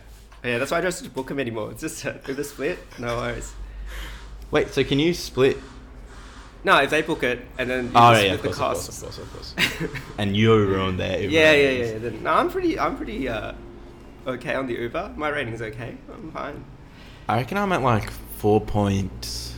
Yeah, 0.45 0.59
that's 0.59 0.71
why 0.71 0.79
I 0.79 0.81
don't 0.81 1.15
book 1.15 1.29
them 1.29 1.41
anymore. 1.41 1.73
It's 1.73 1.81
just 1.81 2.05
Uber 2.05 2.45
split. 2.45 2.79
No 2.99 3.17
worries. 3.17 3.53
Wait, 4.51 4.69
so 4.71 4.85
can 4.85 4.99
you 4.99 5.13
split? 5.13 5.59
No, 6.63 6.77
if 6.83 6.91
they 6.91 7.03
book 7.03 7.23
it 7.23 7.41
and 7.59 7.71
then 7.71 7.85
you 7.87 7.93
Oh 7.95 8.13
yeah, 8.13 8.35
of 8.35 8.43
course, 8.43 8.57
the 8.59 8.65
of 8.65 8.73
course, 8.75 9.19
of 9.19 9.33
course, 9.33 9.55
of 9.57 9.79
course. 9.79 10.03
and 10.19 10.37
you 10.37 10.55
ruined 10.55 11.01
their 11.01 11.21
Uber. 11.21 11.33
yeah, 11.33 11.53
yeah, 11.53 11.69
ratings. 11.69 12.15
yeah. 12.15 12.21
No, 12.23 12.31
I'm 12.35 12.51
pretty. 12.51 12.79
I'm 12.79 12.97
pretty 12.97 13.29
uh, 13.29 13.53
okay 14.27 14.55
on 14.55 14.67
the 14.67 14.75
Uber. 14.75 15.13
My 15.17 15.29
rating's 15.31 15.63
okay. 15.63 15.97
I'm 16.13 16.31
fine. 16.33 16.65
I 17.29 17.37
reckon 17.39 17.57
I'm 17.59 17.73
at 17.73 17.83
like 17.83 18.11
four 18.11 18.61
point 18.61 19.55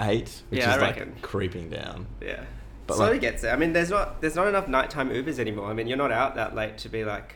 eight, 0.00 0.42
which 0.50 0.60
Yeah, 0.60 0.76
is 0.76 0.80
like 0.82 1.22
creeping 1.22 1.70
down. 1.70 2.06
Yeah. 2.20 2.44
But, 2.86 2.96
Slowly 2.96 3.12
like- 3.12 3.20
gets 3.20 3.42
there. 3.42 3.52
I 3.52 3.56
mean, 3.56 3.72
there's 3.72 3.90
not 3.90 4.20
there's 4.20 4.34
not 4.36 4.46
enough 4.48 4.68
nighttime 4.68 5.10
Ubers 5.10 5.38
anymore. 5.38 5.66
I 5.68 5.74
mean, 5.74 5.88
you're 5.88 5.98
not 5.98 6.12
out 6.12 6.36
that 6.36 6.54
late 6.54 6.78
to 6.78 6.88
be 6.88 7.04
like, 7.04 7.34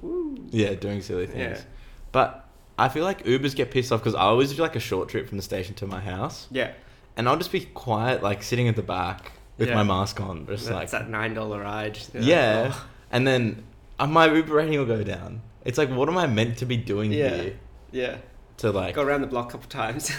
woo. 0.00 0.36
Yeah, 0.50 0.74
doing 0.74 1.02
silly 1.02 1.26
things. 1.26 1.58
Yeah. 1.58 1.64
But 2.12 2.46
I 2.78 2.88
feel 2.88 3.04
like 3.04 3.24
Ubers 3.24 3.54
get 3.54 3.70
pissed 3.70 3.92
off 3.92 4.00
because 4.00 4.14
I 4.14 4.22
always 4.22 4.52
do 4.54 4.62
like 4.62 4.76
a 4.76 4.80
short 4.80 5.08
trip 5.08 5.28
from 5.28 5.36
the 5.36 5.42
station 5.42 5.74
to 5.76 5.86
my 5.86 6.00
house, 6.00 6.48
Yeah. 6.50 6.72
And 7.16 7.28
I'll 7.28 7.36
just 7.36 7.52
be 7.52 7.60
quiet, 7.60 8.22
like 8.22 8.42
sitting 8.42 8.68
at 8.68 8.76
the 8.76 8.82
back 8.82 9.32
with 9.58 9.68
Yeah. 9.68 9.74
my 9.74 9.82
mask 9.82 10.20
on, 10.20 10.46
just 10.46 10.66
That's 10.66 10.74
like 10.74 10.90
that 11.02 11.10
nine 11.10 11.34
dollar 11.34 11.60
ride. 11.60 11.98
You're 12.12 12.22
like, 12.22 12.30
yeah. 12.30 12.72
oh. 12.74 12.86
And 13.12 13.26
then 13.26 13.64
uh, 13.98 14.06
my 14.06 14.32
Uber 14.32 14.54
rating 14.54 14.78
will 14.78 14.86
go 14.86 15.02
down. 15.02 15.42
It's 15.64 15.76
like, 15.78 15.90
what 15.90 16.08
am 16.08 16.16
I 16.16 16.26
meant 16.26 16.58
to 16.58 16.66
be 16.66 16.76
doing 16.76 17.12
Yeah. 17.12 17.28
here? 17.36 17.58
Yeah. 17.92 18.16
To 18.58 18.70
like, 18.70 18.94
Go 18.94 19.02
around 19.02 19.20
the 19.22 19.26
block 19.26 19.48
a 19.50 19.52
couple 19.52 19.68
times. 19.68 20.10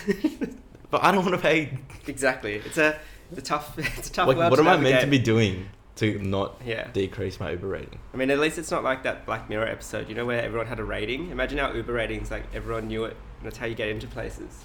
but 0.89 1.03
I 1.03 1.11
don't 1.11 1.23
want 1.25 1.35
to 1.35 1.41
pay. 1.41 1.77
exactly. 2.07 2.55
It's 2.55 2.77
a 2.77 2.99
it's 3.31 3.39
a 3.39 3.43
tough 3.43 3.77
it's 3.97 4.09
a 4.09 4.11
tough 4.13 4.27
Like, 4.27 4.37
world 4.37 4.51
what 4.51 4.57
to 4.57 4.61
am 4.63 4.67
I 4.67 4.77
meant 4.77 5.01
to 5.01 5.07
be 5.07 5.17
navigate. 5.17 5.25
doing 5.25 5.69
to 5.97 6.19
not 6.19 6.59
Yeah. 6.65 6.87
decrease 6.91 7.39
my 7.39 7.51
Uber 7.51 7.67
rating? 7.67 7.99
I 8.13 8.17
mean, 8.17 8.29
at 8.29 8.39
least 8.39 8.57
it's 8.57 8.71
not 8.71 8.83
like 8.83 9.03
that 9.03 9.25
Black 9.25 9.49
Mirror 9.49 9.67
episode, 9.67 10.09
you 10.09 10.15
know, 10.15 10.25
where 10.25 10.41
everyone 10.41 10.67
had 10.67 10.79
a 10.79 10.83
rating. 10.83 11.29
Imagine 11.31 11.59
our 11.59 11.75
Uber 11.75 11.93
ratings, 11.93 12.29
like 12.31 12.43
everyone 12.53 12.87
knew 12.87 13.05
it, 13.05 13.15
and 13.39 13.45
that's 13.45 13.57
how 13.57 13.65
you 13.67 13.75
get 13.75 13.89
into 13.89 14.07
places. 14.07 14.63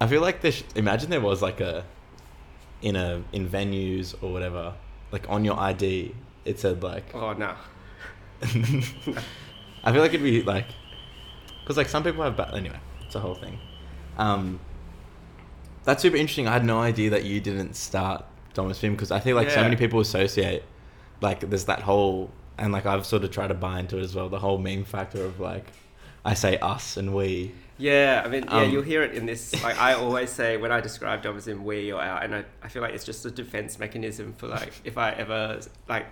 I 0.00 0.06
feel 0.06 0.20
like. 0.20 0.44
Sh- 0.44 0.62
imagine 0.74 1.10
there 1.10 1.20
was 1.20 1.42
like 1.42 1.60
a, 1.60 1.84
in 2.82 2.96
a 2.96 3.22
in 3.32 3.48
venues 3.48 4.14
or 4.22 4.32
whatever, 4.32 4.74
like 5.12 5.28
on 5.28 5.44
your 5.44 5.58
ID, 5.58 6.14
it 6.44 6.58
said 6.58 6.82
like. 6.82 7.14
Oh 7.14 7.32
no. 7.32 7.54
I 8.42 9.92
feel 9.92 10.02
like 10.02 10.14
it'd 10.14 10.22
be 10.22 10.42
like, 10.42 10.66
because 11.60 11.76
like 11.76 11.88
some 11.88 12.02
people 12.02 12.22
have. 12.22 12.36
Ba- 12.36 12.52
anyway, 12.54 12.80
it's 13.04 13.14
a 13.14 13.20
whole 13.20 13.34
thing. 13.34 13.58
Um. 14.18 14.60
That's 15.84 16.02
super 16.02 16.16
interesting. 16.16 16.46
I 16.46 16.52
had 16.52 16.64
no 16.64 16.78
idea 16.78 17.10
that 17.10 17.24
you 17.24 17.40
didn't 17.40 17.74
start 17.74 18.24
Thomas 18.54 18.78
Film 18.78 18.94
because 18.94 19.10
I 19.10 19.18
think 19.18 19.36
like 19.36 19.50
so 19.50 19.62
many 19.62 19.76
people 19.76 20.00
associate 20.00 20.62
like 21.20 21.40
there's 21.48 21.66
that 21.66 21.80
whole 21.80 22.30
and 22.58 22.72
like 22.72 22.86
I've 22.86 23.06
sort 23.06 23.24
of 23.24 23.30
tried 23.30 23.48
to 23.48 23.54
buy 23.54 23.80
into 23.80 23.98
it 23.98 24.02
as 24.02 24.14
well 24.14 24.28
the 24.28 24.38
whole 24.38 24.58
meme 24.58 24.84
factor 24.84 25.24
of 25.24 25.40
like 25.40 25.66
I 26.24 26.34
say 26.34 26.58
us 26.58 26.96
and 26.96 27.14
we 27.14 27.52
Yeah, 27.80 28.22
I 28.24 28.28
mean, 28.28 28.44
yeah, 28.44 28.50
Um, 28.50 28.70
you'll 28.70 28.82
hear 28.82 29.02
it 29.02 29.14
in 29.14 29.26
this. 29.26 29.60
Like, 29.62 29.78
I 29.78 29.94
always 29.94 30.30
say 30.30 30.56
when 30.56 30.70
I 30.70 30.80
describe 30.80 31.22
Dom 31.22 31.36
as 31.36 31.48
in 31.48 31.64
we 31.64 31.92
or 31.92 32.00
out, 32.00 32.22
and 32.22 32.34
I, 32.34 32.44
I 32.62 32.68
feel 32.68 32.82
like 32.82 32.94
it's 32.94 33.04
just 33.04 33.24
a 33.24 33.30
defense 33.30 33.78
mechanism 33.78 34.34
for 34.34 34.48
like 34.48 34.72
if 34.84 34.98
I 34.98 35.12
ever 35.12 35.60
like 35.88 36.06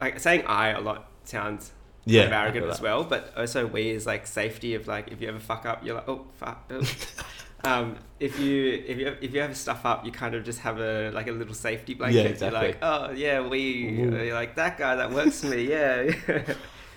like 0.00 0.20
saying 0.20 0.44
I 0.46 0.70
a 0.70 0.80
lot 0.80 1.08
sounds 1.24 1.72
yeah 2.04 2.22
kind 2.22 2.34
of 2.34 2.40
arrogant 2.40 2.66
as 2.66 2.80
well, 2.80 3.04
but 3.04 3.32
also 3.36 3.66
we 3.66 3.90
is 3.90 4.06
like 4.06 4.26
safety 4.26 4.74
of 4.74 4.86
like 4.86 5.10
if 5.10 5.20
you 5.20 5.28
ever 5.28 5.40
fuck 5.40 5.64
up, 5.66 5.84
you're 5.84 5.94
like 5.94 6.08
oh 6.08 6.26
fuck. 6.36 6.70
oh." 6.70 6.82
um, 7.64 7.96
if 8.20 8.38
you 8.38 8.84
if 8.86 8.98
you 8.98 9.16
if 9.20 9.32
you 9.32 9.40
ever 9.40 9.54
stuff 9.54 9.86
up, 9.86 10.04
you 10.04 10.12
kind 10.12 10.34
of 10.34 10.44
just 10.44 10.60
have 10.60 10.78
a 10.78 11.10
like 11.10 11.28
a 11.28 11.32
little 11.32 11.54
safety 11.54 11.94
blanket. 11.94 12.16
Yeah, 12.16 12.22
exactly. 12.24 12.60
You're 12.60 12.68
like 12.68 12.78
oh 12.82 13.10
yeah, 13.12 13.40
we. 13.46 13.60
You're 13.60 14.34
like 14.34 14.56
that 14.56 14.76
guy 14.78 14.96
that 14.96 15.10
works 15.10 15.40
for 15.40 15.46
me. 15.46 15.68
Yeah. 15.68 16.12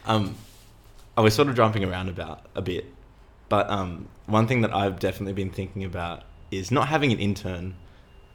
Um, 0.07 0.35
I 1.17 1.21
was 1.21 1.33
sort 1.33 1.47
of 1.47 1.55
jumping 1.55 1.83
around 1.83 2.09
about 2.09 2.45
a 2.53 2.61
bit, 2.61 2.85
but 3.49 3.69
um, 3.69 4.07
one 4.25 4.47
thing 4.47 4.61
that 4.61 4.73
I've 4.73 4.99
definitely 4.99 5.33
been 5.33 5.51
thinking 5.51 5.83
about 5.83 6.23
is 6.51 6.71
not 6.71 6.87
having 6.87 7.11
an 7.11 7.19
intern, 7.19 7.75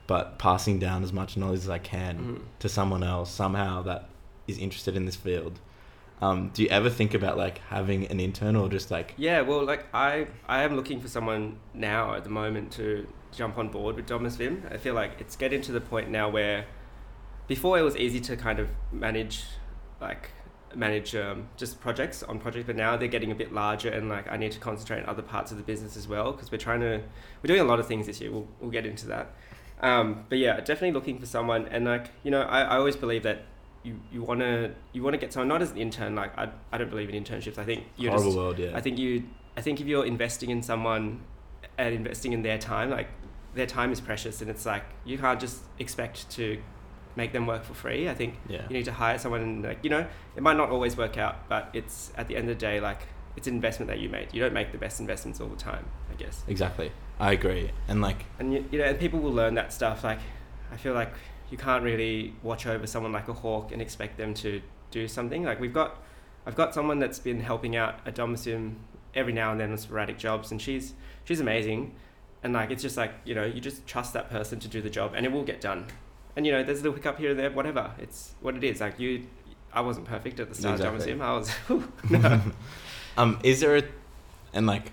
but 0.07 0.38
passing 0.38 0.79
down 0.79 1.02
as 1.02 1.12
much 1.12 1.37
knowledge 1.37 1.61
as 1.61 1.69
I 1.71 1.79
can 1.79 2.19
Mhm. 2.19 2.43
to 2.61 2.69
someone 2.69 3.02
else 3.02 3.31
somehow 3.31 3.83
that 3.83 4.09
is 4.49 4.59
interested 4.59 4.97
in 4.97 5.07
this 5.07 5.17
field. 5.17 5.61
Um, 6.21 6.50
do 6.52 6.62
you 6.62 6.69
ever 6.69 6.90
think 6.90 7.14
about 7.14 7.38
like 7.38 7.59
having 7.71 8.07
an 8.09 8.21
intern 8.21 8.55
or 8.57 8.69
just 8.69 8.90
like 8.90 9.14
Yeah, 9.17 9.40
well, 9.40 9.64
like 9.64 9.87
I, 9.95 10.26
I 10.49 10.64
am 10.64 10.76
looking 10.76 11.00
for 11.00 11.09
someone 11.09 11.59
now 11.73 12.14
at 12.14 12.25
the 12.25 12.31
moment 12.31 12.73
to 12.73 13.07
jump 13.33 13.57
on 13.57 13.69
board 13.69 13.97
with 13.97 14.07
Domus 14.07 14.37
Vim. 14.37 14.64
I 14.71 14.76
feel 14.76 14.93
like 14.95 15.12
it's 15.21 15.37
getting 15.37 15.62
to 15.62 15.73
the 15.73 15.81
point 15.81 16.11
now 16.11 16.29
where, 16.29 16.67
before 17.47 17.79
it 17.79 17.83
was 17.83 17.97
easy 17.97 18.21
to 18.21 18.37
kind 18.37 18.59
of 18.59 18.69
manage, 18.93 19.45
like 20.00 20.31
manage 20.74 21.14
um, 21.14 21.48
just 21.56 21.80
projects 21.80 22.22
on 22.22 22.38
projects, 22.38 22.66
but 22.66 22.76
now 22.76 22.96
they're 22.96 23.08
getting 23.08 23.32
a 23.32 23.34
bit 23.34 23.52
larger 23.52 23.88
and 23.88 24.08
like 24.08 24.30
I 24.30 24.36
need 24.36 24.52
to 24.52 24.58
concentrate 24.58 25.02
on 25.02 25.08
other 25.08 25.22
parts 25.22 25.50
of 25.50 25.56
the 25.56 25.62
business 25.62 25.96
as 25.96 26.06
well 26.06 26.32
because 26.32 26.50
we're 26.50 26.58
trying 26.58 26.80
to, 26.80 27.02
we're 27.42 27.48
doing 27.48 27.60
a 27.60 27.64
lot 27.64 27.80
of 27.80 27.86
things 27.86 28.06
this 28.06 28.20
year. 28.20 28.30
We'll 28.30 28.48
we'll 28.60 28.70
get 28.70 28.86
into 28.86 29.06
that. 29.08 29.34
Um, 29.80 30.24
but 30.28 30.38
yeah, 30.38 30.56
definitely 30.58 30.92
looking 30.92 31.18
for 31.18 31.26
someone 31.26 31.66
and 31.68 31.84
like 31.84 32.10
you 32.22 32.30
know 32.30 32.42
I, 32.42 32.62
I 32.62 32.76
always 32.76 32.96
believe 32.96 33.22
that. 33.24 33.46
You, 33.82 33.98
you 34.12 34.22
want 34.22 34.40
to 34.40 34.72
you 34.92 35.02
want 35.02 35.14
to 35.14 35.18
get 35.18 35.32
someone 35.32 35.48
not 35.48 35.62
as 35.62 35.70
an 35.70 35.78
intern 35.78 36.14
like 36.14 36.36
I, 36.36 36.50
I 36.70 36.76
don't 36.76 36.90
believe 36.90 37.08
in 37.08 37.24
internships 37.24 37.56
I 37.56 37.64
think 37.64 37.84
you're 37.96 38.10
horrible 38.10 38.28
just 38.28 38.36
world? 38.36 38.58
Yeah, 38.58 38.72
I 38.76 38.82
think 38.82 38.98
you 38.98 39.24
I 39.56 39.62
think 39.62 39.80
if 39.80 39.86
you're 39.86 40.04
investing 40.04 40.50
in 40.50 40.62
someone 40.62 41.22
and 41.78 41.94
investing 41.94 42.32
in 42.32 42.42
their 42.42 42.58
time, 42.58 42.90
like 42.90 43.08
their 43.54 43.66
time 43.66 43.92
is 43.92 44.00
precious 44.00 44.40
and 44.40 44.50
it's 44.50 44.66
like 44.66 44.84
you 45.04 45.18
can't 45.18 45.40
just 45.40 45.62
expect 45.78 46.30
to 46.30 46.62
make 47.17 47.33
them 47.33 47.47
work 47.47 47.64
for 47.64 47.75
free. 47.75 48.09
I 48.09 48.14
think 48.14 48.35
yeah, 48.49 48.62
you 48.69 48.75
need 48.76 48.85
to 48.87 48.93
hire 48.93 49.19
someone 49.19 49.43
and 49.43 49.62
like 49.62 49.79
you 49.83 49.90
know, 49.90 50.07
it 50.37 50.43
might 50.43 50.57
not 50.57 50.71
always 50.71 50.97
work 50.97 51.19
out, 51.19 51.49
but 51.49 51.71
it's 51.73 52.12
at 52.17 52.29
the 52.29 52.37
end 52.37 52.49
of 52.49 52.59
the 52.59 52.61
day 52.61 52.81
like 52.81 53.00
it's 53.37 53.47
an 53.47 53.55
investment 53.55 53.88
that 53.88 54.00
you 54.00 54.09
made. 54.09 54.29
You 54.33 54.40
don't 54.40 54.52
make 54.52 54.73
the 54.73 54.79
best 54.79 55.00
investments 55.00 55.40
all 55.40 55.49
the 55.49 55.57
time, 55.57 55.87
I 56.11 56.14
guess. 56.14 56.43
exactly. 56.49 56.93
I 57.19 57.33
agree, 57.33 57.71
and 57.87 58.00
like 58.00 58.25
And 58.38 58.52
you, 58.52 58.64
you 58.71 58.79
know, 58.79 58.85
and 58.85 58.99
people 58.99 59.21
will 59.21 59.33
learn 59.33 59.55
that 59.55 59.73
stuff. 59.73 60.02
Like 60.05 60.21
I 60.73 60.76
feel 60.76 60.95
like 60.95 61.12
you 61.50 61.59
can't 61.59 61.85
really 61.85 62.35
watch 62.43 62.67
over 62.67 62.87
someone 62.87 63.12
like 63.12 63.29
a 63.29 63.33
hawk 63.33 63.73
and 63.73 63.83
expect 63.83 64.17
them 64.17 64.35
to 64.35 64.62
do 64.90 65.07
something. 65.09 65.45
Like 65.45 65.61
we've 65.61 65.75
got, 65.75 66.02
I've 66.47 66.57
got 66.57 66.75
someone 66.75 66.99
that's 66.99 67.19
been 67.19 67.40
helping 67.40 67.76
out 67.76 68.00
at 68.07 68.14
Domusum 68.14 68.76
every 69.14 69.33
now 69.33 69.50
and 69.50 69.61
then 69.61 69.71
on 69.71 69.79
sporadic 69.79 70.19
jobs, 70.19 70.50
and 70.50 70.61
she's 70.61 70.95
she's 71.25 71.40
amazing. 71.40 71.95
And 72.43 72.55
like 72.55 72.71
it's 72.71 72.83
just 72.83 72.97
like 72.97 73.12
you 73.25 73.35
know, 73.35 73.45
you 73.45 73.61
just 73.61 73.87
trust 73.87 74.14
that 74.14 74.31
person 74.31 74.59
to 74.61 74.69
do 74.69 74.81
the 74.81 74.90
job, 74.90 75.12
and 75.14 75.26
it 75.26 75.33
will 75.33 75.45
get 75.45 75.61
done. 75.61 75.87
And 76.37 76.46
you 76.46 76.52
know, 76.52 76.62
there's 76.62 76.80
a 76.80 76.82
little 76.82 76.96
hiccup 76.96 77.18
here 77.18 77.30
and 77.30 77.38
there, 77.38 77.50
whatever. 77.50 77.92
It's 77.99 78.34
what 78.40 78.54
it 78.56 78.64
is. 78.64 78.80
Like 78.80 78.99
you, 79.00 79.26
I 79.72 79.80
wasn't 79.80 80.06
perfect 80.06 80.40
at 80.40 80.49
the 80.49 80.54
start 80.54 80.80
Exactly. 80.80 81.12
Domusum. 81.12 81.20
I 81.20 81.37
was. 81.37 81.50
no. 82.10 82.40
um, 83.16 83.38
is 83.42 83.60
there 83.60 83.76
a, 83.76 83.82
and 84.52 84.66
like, 84.66 84.92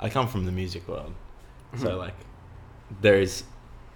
I 0.00 0.08
come 0.08 0.28
from 0.28 0.44
the 0.46 0.52
music 0.52 0.86
world, 0.88 1.14
so 1.76 1.88
Mhm. 1.88 1.98
like, 1.98 2.14
there 3.00 3.20
is 3.20 3.44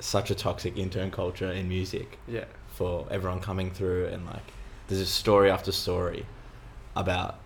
such 0.01 0.31
a 0.31 0.35
toxic 0.35 0.77
intern 0.77 1.11
culture 1.11 1.51
in 1.53 1.69
music 1.69 2.19
yeah. 2.27 2.45
for 2.69 3.07
everyone 3.11 3.41
coming 3.41 3.71
through, 3.71 4.07
and 4.07 4.27
like, 4.27 4.53
there's 4.89 5.01
a 5.01 5.07
story 5.07 5.51
after 5.51 5.71
story 5.73 6.27
about 6.97 7.39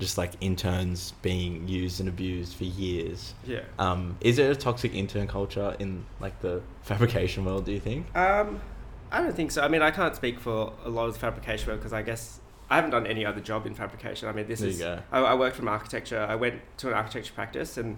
just 0.00 0.18
like 0.18 0.32
interns 0.40 1.12
being 1.22 1.68
used 1.68 2.00
and 2.00 2.08
abused 2.08 2.56
for 2.56 2.64
years. 2.64 3.34
Yeah. 3.46 3.60
Um, 3.78 4.16
is 4.20 4.36
there 4.36 4.50
a 4.50 4.56
toxic 4.56 4.94
intern 4.94 5.28
culture 5.28 5.76
in 5.78 6.04
like 6.18 6.40
the 6.40 6.62
fabrication 6.82 7.44
world? 7.44 7.66
Do 7.66 7.72
you 7.72 7.80
think? 7.80 8.14
Um, 8.16 8.60
I 9.12 9.22
don't 9.22 9.34
think 9.36 9.50
so. 9.52 9.62
I 9.62 9.68
mean, 9.68 9.82
I 9.82 9.90
can't 9.90 10.16
speak 10.16 10.40
for 10.40 10.72
a 10.84 10.88
lot 10.88 11.06
of 11.06 11.14
the 11.14 11.20
fabrication 11.20 11.68
world 11.68 11.80
because 11.80 11.92
I 11.92 12.02
guess 12.02 12.40
I 12.68 12.76
haven't 12.76 12.90
done 12.90 13.06
any 13.06 13.24
other 13.26 13.40
job 13.40 13.66
in 13.66 13.74
fabrication. 13.74 14.28
I 14.28 14.32
mean, 14.32 14.46
this 14.48 14.60
There 14.60 14.68
is. 14.68 14.78
you 14.80 14.84
go. 14.86 14.98
I, 15.12 15.20
I 15.20 15.34
worked 15.34 15.56
from 15.56 15.68
architecture. 15.68 16.20
I 16.28 16.34
went 16.36 16.60
to 16.78 16.88
an 16.88 16.94
architecture 16.94 17.32
practice, 17.34 17.76
and 17.76 17.96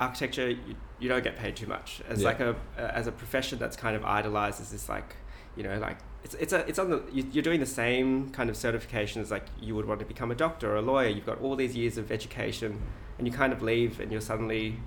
architecture 0.00 0.50
you, 0.50 0.76
you 1.00 1.08
don't 1.08 1.24
get 1.24 1.36
paid 1.36 1.56
too 1.56 1.66
much 1.66 2.00
as 2.08 2.20
Yeah. 2.22 2.28
like 2.28 2.40
a 2.40 2.56
as 2.76 3.06
a 3.06 3.12
profession 3.12 3.58
that's 3.58 3.76
kind 3.76 3.96
of 3.96 4.04
idolized 4.04 4.60
as 4.60 4.70
this 4.70 4.88
like 4.88 5.16
you 5.56 5.62
know 5.64 5.78
like 5.78 5.98
it's 6.24 6.34
it's 6.34 6.52
a 6.52 6.66
it's 6.68 6.78
on 6.78 6.90
the 6.90 7.02
you, 7.12 7.24
you're 7.32 7.42
doing 7.42 7.60
the 7.60 7.66
same 7.66 8.30
kind 8.30 8.50
of 8.50 8.56
certification 8.56 9.22
as 9.22 9.30
like 9.30 9.46
you 9.60 9.74
would 9.74 9.86
want 9.86 10.00
to 10.00 10.06
become 10.06 10.30
a 10.30 10.34
doctor 10.34 10.72
or 10.72 10.76
a 10.76 10.82
lawyer. 10.82 11.08
You've 11.08 11.26
got 11.26 11.40
all 11.40 11.56
these 11.56 11.76
years 11.76 11.96
of 11.98 12.10
education, 12.10 12.80
and 13.18 13.26
you 13.26 13.32
kind 13.32 13.52
of 13.52 13.62
leave, 13.62 14.00
and 14.00 14.10
you're 14.10 14.20
suddenly 14.20 14.78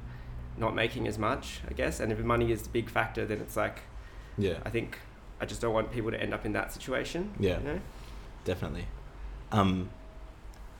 not 0.58 0.76
making 0.76 1.08
as 1.08 1.18
much, 1.18 1.62
I 1.70 1.74
guess. 1.74 2.00
And 2.00 2.12
if 2.12 2.20
money 2.20 2.52
is 2.52 2.64
the 2.64 2.70
big 2.70 2.90
factor, 2.90 3.26
then 3.26 3.40
it's 3.40 3.56
like 3.56 3.80
Yeah, 4.38 4.56
I 4.66 4.70
think 4.70 5.00
I 5.40 5.46
just 5.46 5.62
don't 5.62 5.74
want 5.74 5.92
people 5.92 6.12
to 6.12 6.22
end 6.22 6.34
up 6.34 6.46
in 6.46 6.54
that 6.54 6.72
situation. 6.74 7.34
Yeah. 7.40 7.58
You 7.60 7.64
know? 7.66 7.80
definitely. 8.44 8.86
Um, 9.52 9.90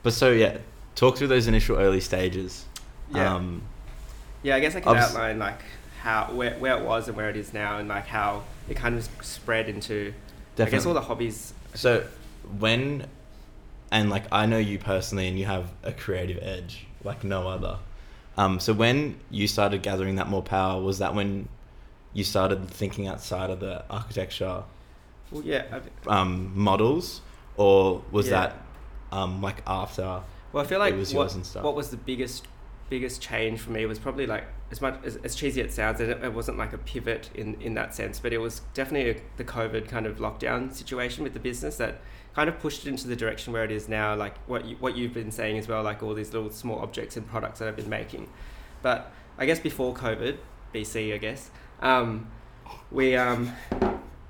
but 0.02 0.12
so 0.12 0.30
yeah, 0.30 0.58
talk 0.94 1.16
through 1.16 1.28
those 1.28 1.46
initial 1.46 1.76
early 1.78 2.00
stages. 2.00 2.66
Yeah. 3.12 3.34
Um, 3.34 3.62
Yeah, 4.42 4.56
I 4.56 4.60
guess 4.60 4.74
I 4.76 4.80
could 4.80 4.96
Obs- 4.96 5.10
outline 5.10 5.38
like 5.38 5.60
how 6.02 6.32
where, 6.32 6.54
where 6.58 6.76
it 6.78 6.84
was 6.84 7.08
and 7.08 7.16
where 7.16 7.30
it 7.30 7.36
is 7.36 7.52
now, 7.54 7.78
and 7.78 7.88
like 7.88 8.06
how 8.06 8.42
it 8.68 8.76
kind 8.76 8.96
of 8.96 9.08
spread 9.22 9.68
into. 9.68 10.12
I 10.58 10.64
guess 10.66 10.86
all 10.86 10.94
the 10.94 11.00
hobbies. 11.00 11.54
So 11.74 12.04
when 12.58 13.06
and 13.90 14.10
like 14.10 14.24
I 14.32 14.46
know 14.46 14.58
you 14.58 14.78
personally 14.78 15.28
and 15.28 15.38
you 15.38 15.46
have 15.46 15.70
a 15.82 15.92
creative 15.92 16.38
edge 16.42 16.86
like 17.04 17.24
no 17.24 17.48
other. 17.48 17.78
Um, 18.36 18.60
so 18.60 18.72
when 18.72 19.20
you 19.30 19.46
started 19.46 19.82
gathering 19.82 20.16
that 20.16 20.28
more 20.28 20.42
power, 20.42 20.80
was 20.80 20.98
that 20.98 21.14
when 21.14 21.48
you 22.14 22.24
started 22.24 22.68
thinking 22.70 23.06
outside 23.06 23.50
of 23.50 23.60
the 23.60 23.84
architecture 23.90 24.64
Well, 25.30 25.42
yeah. 25.44 25.64
Um, 26.06 26.52
models, 26.54 27.20
or 27.56 28.02
was 28.10 28.26
Yeah. 28.28 28.32
that 28.48 28.56
um, 29.12 29.42
like 29.42 29.62
after? 29.66 30.22
well, 30.52 30.64
I 30.64 30.66
feel 30.66 30.78
like 30.78 30.94
It 30.94 30.98
was 30.98 31.12
what, 31.14 31.22
yours 31.24 31.34
and 31.34 31.46
stuff. 31.46 31.62
what 31.64 31.74
was 31.74 31.90
the 31.90 31.96
biggest 31.96 32.46
biggest 32.92 33.22
change 33.22 33.58
for 33.58 33.70
me 33.70 33.86
was 33.86 33.98
probably 33.98 34.26
like 34.26 34.44
as 34.70 34.82
much 34.82 35.02
as, 35.02 35.16
as 35.24 35.34
cheesy 35.34 35.62
it 35.62 35.72
sounds, 35.72 35.98
it, 35.98 36.10
it 36.10 36.34
wasn't 36.34 36.58
like 36.58 36.74
a 36.74 36.78
pivot 36.78 37.30
in 37.34 37.58
in 37.62 37.72
that 37.72 37.94
sense, 37.94 38.20
but 38.20 38.34
it 38.34 38.38
was 38.38 38.60
definitely 38.74 39.12
a, 39.12 39.22
the 39.38 39.44
COVID 39.44 39.88
kind 39.88 40.04
of 40.04 40.18
lockdown 40.18 40.70
situation 40.70 41.24
with 41.24 41.32
the 41.32 41.40
business 41.40 41.78
that 41.78 42.02
kind 42.34 42.50
of 42.50 42.58
pushed 42.58 42.86
it 42.86 42.90
into 42.90 43.08
the 43.08 43.16
direction 43.16 43.50
where 43.54 43.64
it 43.64 43.72
is 43.72 43.88
now. 43.88 44.14
Like 44.14 44.36
what 44.46 44.66
you, 44.66 44.76
what 44.78 44.94
you've 44.94 45.14
been 45.14 45.30
saying 45.30 45.56
as 45.56 45.68
well, 45.68 45.82
like 45.82 46.02
all 46.02 46.12
these 46.12 46.34
little 46.34 46.50
small 46.50 46.80
objects 46.80 47.16
and 47.16 47.26
products 47.26 47.60
that 47.60 47.68
I've 47.68 47.76
been 47.76 47.88
making. 47.88 48.28
But 48.82 49.10
I 49.38 49.46
guess 49.46 49.58
before 49.58 49.94
COVID, 49.94 50.36
BC, 50.74 51.14
I 51.14 51.16
guess, 51.16 51.50
um, 51.80 52.30
we 52.90 53.16
um, 53.16 53.52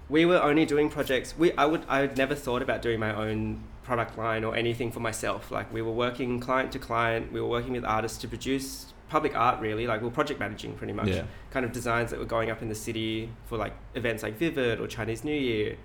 we 0.08 0.24
were 0.24 0.40
only 0.40 0.66
doing 0.66 0.88
projects. 0.88 1.36
We 1.36 1.50
I 1.54 1.66
would 1.66 1.84
I 1.88 1.98
had 2.02 2.16
never 2.16 2.36
thought 2.36 2.62
about 2.62 2.80
doing 2.80 3.00
my 3.00 3.12
own 3.12 3.64
product 3.82 4.16
line 4.16 4.44
or 4.44 4.54
anything 4.54 4.90
for 4.92 5.00
myself. 5.00 5.50
Like 5.50 5.72
we 5.72 5.82
were 5.82 5.92
working 5.92 6.40
client 6.40 6.72
to 6.72 6.78
client. 6.78 7.32
We 7.32 7.40
were 7.40 7.48
working 7.48 7.72
with 7.72 7.84
artists 7.84 8.18
to 8.18 8.28
produce 8.28 8.92
public 9.08 9.36
art. 9.36 9.60
Really, 9.60 9.86
like 9.86 10.00
we 10.00 10.06
were 10.06 10.14
project 10.14 10.40
managing 10.40 10.74
pretty 10.74 10.92
much. 10.92 11.08
Yeah. 11.08 11.24
Kind 11.50 11.66
of 11.66 11.72
designs 11.72 12.10
that 12.10 12.18
were 12.18 12.24
going 12.24 12.50
up 12.50 12.62
in 12.62 12.68
the 12.68 12.74
city 12.74 13.30
for 13.46 13.58
like 13.58 13.74
events 13.94 14.22
like 14.22 14.36
Vivid 14.36 14.80
or 14.80 14.86
Chinese 14.86 15.24
New 15.24 15.38
Year, 15.38 15.76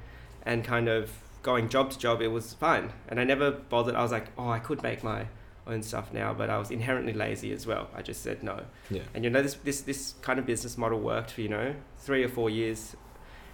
and 0.43 0.63
kind 0.63 0.87
of 0.87 1.11
going 1.43 1.69
job 1.69 1.91
to 1.91 1.99
job. 1.99 2.21
It 2.21 2.29
was 2.29 2.53
fine, 2.53 2.93
and 3.07 3.19
I 3.19 3.23
never 3.23 3.51
bothered. 3.51 3.95
I 3.95 4.01
was 4.01 4.11
like, 4.11 4.27
oh, 4.37 4.49
I 4.49 4.59
could 4.59 4.81
make 4.83 5.03
my 5.03 5.27
own 5.67 5.83
stuff 5.83 6.13
now, 6.13 6.33
but 6.33 6.49
I 6.49 6.57
was 6.57 6.71
inherently 6.71 7.13
lazy 7.13 7.51
as 7.51 7.67
well. 7.67 7.89
I 7.93 8.01
just 8.01 8.21
said 8.23 8.41
no. 8.41 8.63
Yeah. 8.89 9.01
And 9.13 9.23
you 9.23 9.29
know, 9.29 9.41
this 9.41 9.55
this 9.55 9.81
this 9.81 10.15
kind 10.21 10.39
of 10.39 10.45
business 10.45 10.77
model 10.77 10.99
worked 10.99 11.31
for 11.31 11.41
you 11.41 11.49
know 11.49 11.75
three 11.97 12.23
or 12.23 12.29
four 12.29 12.49
years, 12.49 12.95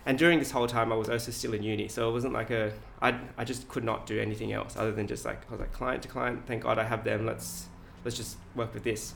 and 0.05 0.17
during 0.17 0.39
this 0.39 0.51
whole 0.51 0.67
time, 0.67 0.91
I 0.91 0.95
was 0.95 1.10
also 1.10 1.31
still 1.31 1.53
in 1.53 1.63
uni, 1.63 1.88
so 1.88 2.10
it 2.10 2.12
wasn't 2.13 2.33
like 2.33 2.50
a 2.51 2.72
I 3.01 3.19
I 3.38 3.43
just 3.45 3.67
could 3.67 3.83
not 3.83 4.05
do 4.05 4.19
anything 4.19 4.51
else 4.53 4.75
other 4.77 4.91
than 4.91 5.07
just 5.07 5.25
like 5.25 5.41
I 5.50 5.51
was 5.51 5.60
like 5.60 5.72
client 5.74 6.03
to 6.03 6.10
client. 6.10 6.45
Thank 6.45 6.63
God 6.63 6.77
I 6.79 6.83
have 6.83 7.03
them. 7.03 7.25
Let's 7.25 7.67
let's 8.03 8.17
just 8.17 8.38
work 8.55 8.74
with 8.74 8.83
this. 8.83 9.13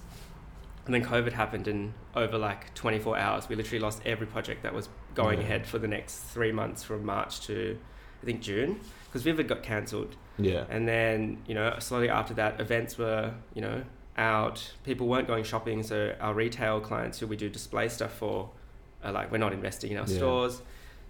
And 0.85 0.93
then 0.93 1.03
COVID 1.03 1.33
happened, 1.33 1.67
and 1.67 1.93
over 2.15 2.37
like 2.37 2.73
24 2.73 3.17
hours, 3.17 3.49
we 3.49 3.55
literally 3.57 3.79
lost 3.79 4.01
every 4.05 4.25
project 4.25 4.63
that 4.63 4.73
was 4.73 4.87
going 5.15 5.39
Yeah. 5.39 5.43
ahead 5.45 5.67
for 5.67 5.79
the 5.79 5.87
next 5.87 6.19
three 6.19 6.53
months 6.53 6.81
from 6.83 7.05
March 7.05 7.41
to 7.47 7.77
I 8.23 8.25
think 8.25 8.41
June, 8.41 8.79
because 9.05 9.21
Vivid 9.23 9.47
got 9.49 9.61
cancelled. 9.63 10.15
Yeah. 10.39 10.63
And 10.69 10.87
then, 10.87 11.37
you 11.45 11.53
know, 11.55 11.75
slowly 11.79 12.09
after 12.09 12.33
that, 12.35 12.59
events 12.61 12.97
were, 12.97 13.33
you 13.53 13.61
know, 13.61 13.83
out. 14.17 14.73
People 14.83 15.07
weren't 15.07 15.27
going 15.27 15.43
shopping, 15.43 15.83
so 15.83 16.15
our 16.21 16.33
retail 16.33 16.79
clients 16.79 17.19
who 17.19 17.27
we 17.27 17.35
do 17.35 17.49
display 17.49 17.89
stuff 17.89 18.13
for 18.13 18.49
are 19.03 19.11
like, 19.11 19.31
we're 19.31 19.37
not 19.37 19.53
investing 19.53 19.91
in 19.91 19.97
our 19.97 20.07
Yeah. 20.07 20.17
stores. 20.17 20.61